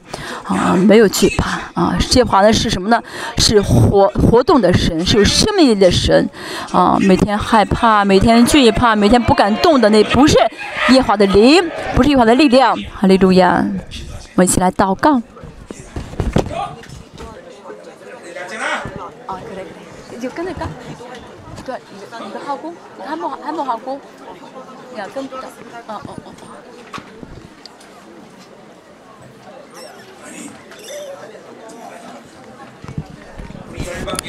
[0.43, 1.95] 啊，没有惧怕啊。
[2.15, 3.03] 耶和华呢是什么呢？
[3.37, 6.29] 是活活动的神，是有生命力的神，
[6.73, 10.35] 啊，每天害怕，每天惧怕，每天不敢动的那不是
[10.91, 11.63] 耶和华的灵，
[11.95, 12.75] 不是耶和华的力量。
[12.95, 13.63] 哈利路亚，
[14.35, 15.21] 我们一起来祷告。
[20.21, 20.69] 就跟那个，
[21.65, 23.99] 对，你的你的号工你，还没还没号工，
[24.93, 25.49] 你要跟不到，
[25.89, 26.33] 哦哦哦。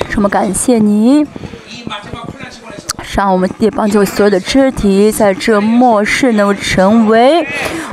[0.10, 0.30] 什么？
[0.30, 1.28] 感谢你。
[3.14, 7.46] 让我们地邦就所有的肢体在这末世能够成为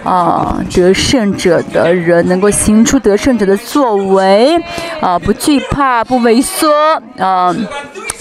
[0.05, 4.57] 啊得胜者的人，能够行出得胜者的作为
[5.01, 6.71] 啊，不惧怕，不萎缩
[7.19, 7.55] 啊，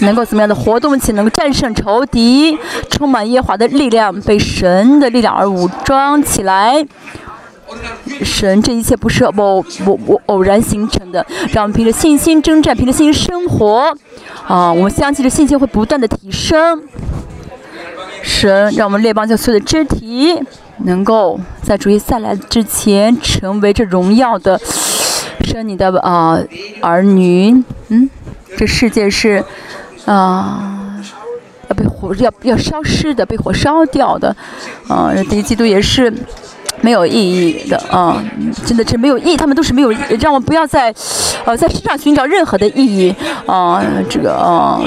[0.00, 2.58] 能够怎么样的活动起，能够战胜仇敌，
[2.90, 6.84] 充满耶华的力量，被神的力量而武装起来。
[8.22, 9.32] 神，这一切不是偶
[9.86, 13.94] 偶偶偶然形成的，让我们凭着信心征战，凭着信心生活。
[14.46, 16.82] 啊，我们相信着信心会不断的提升。
[18.22, 20.42] 神，让我们列邦教所有的肢体，
[20.78, 24.58] 能够在主耶再来之前，成为这荣耀的
[25.44, 26.38] 生你的啊
[26.80, 27.62] 儿女。
[27.88, 28.08] 嗯，
[28.56, 29.44] 这世界是
[30.06, 31.00] 啊
[31.68, 34.34] 要被火要要消失的，被火烧掉的。
[34.88, 36.12] 啊，第一季度也是。
[36.80, 38.22] 没有意义的啊，
[38.66, 39.36] 真的是没有意义。
[39.36, 39.90] 他们都是没有，
[40.20, 40.94] 让我不要在，
[41.44, 43.14] 呃，在世上寻找任何的意义
[43.46, 44.80] 啊，这个啊。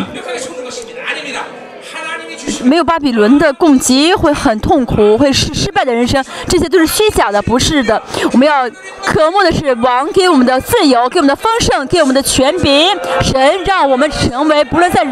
[2.64, 8.02] 没有巴比伦的供给会很痛苦，会失失败的人生，这些都是虚假的，不是的。
[8.32, 8.70] 我们要
[9.04, 12.88] 渴慕的是王给我们的自由，给我们的丰盛，给我们的权柄。
[13.22, 15.04] 神让我们成为不论在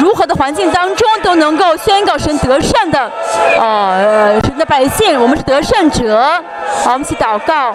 [0.00, 3.10] 如何的环境当中都能够宣告神得胜的，
[3.60, 6.42] 呃，神的百姓，我们是得胜者。
[6.82, 7.74] 好，我们一起祷告。